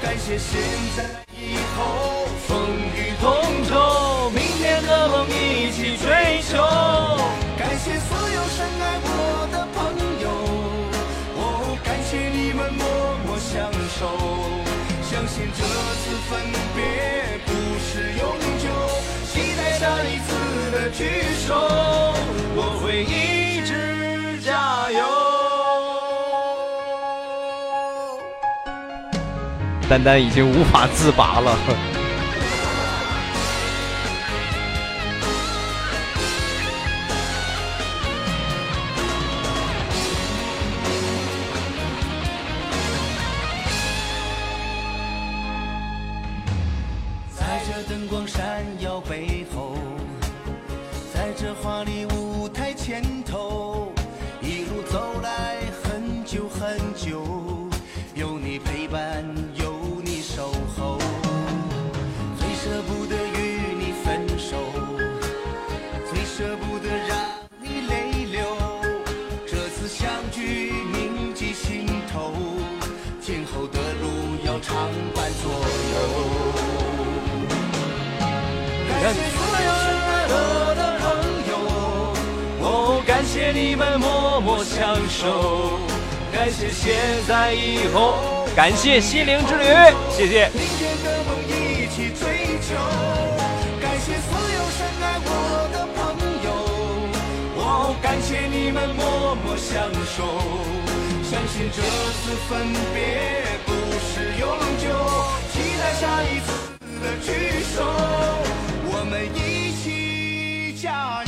[0.02, 0.58] 感谢现
[0.96, 1.04] 在
[1.36, 3.28] 以后风雨同
[3.68, 6.56] 舟，明天的梦一起追求。
[7.58, 8.42] 感谢所有
[16.28, 16.38] 分
[16.76, 18.22] 别不是永
[18.58, 18.68] 久，
[19.32, 21.54] 期待下一次的聚首。
[22.54, 24.98] 我会一直加油。
[29.88, 31.56] 丹丹已经无法自拔了。
[83.50, 85.80] 谢你们默默相守，
[86.30, 86.94] 感谢现
[87.26, 89.64] 在以后，感谢心灵之旅，
[90.10, 90.50] 谢谢。
[90.52, 92.76] 明天的梦一起追求。
[93.80, 95.26] 感谢所有深爱我
[95.72, 95.98] 的朋
[96.44, 96.46] 友，
[97.56, 100.28] 哦，感谢你们默默相守，
[101.24, 103.72] 相信这次分别不
[104.12, 104.44] 是永
[104.76, 104.84] 久，
[105.54, 106.46] 期待下一次
[107.00, 107.82] 的聚首。
[108.90, 111.27] 我们一起加油。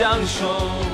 [0.00, 0.89] 相守。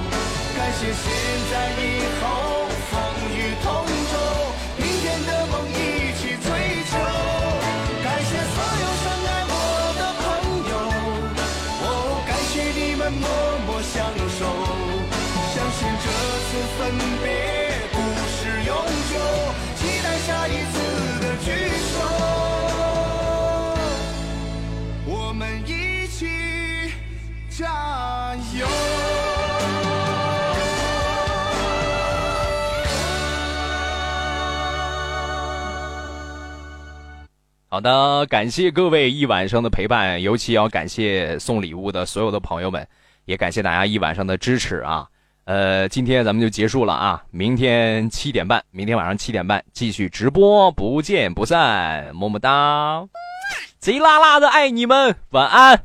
[37.77, 42.89] 好的，感谢各位一晚上的陪伴，尤其要感谢送礼物的所有的朋友们，
[43.27, 45.07] 也感谢大家一晚上的支持啊。
[45.45, 53.07] 呃，今天咱们就结束了啊，明天七点半，明天晚上七点半继续直播，不见不散，么么哒，
[53.79, 55.85] 贼拉拉的爱你们，晚安。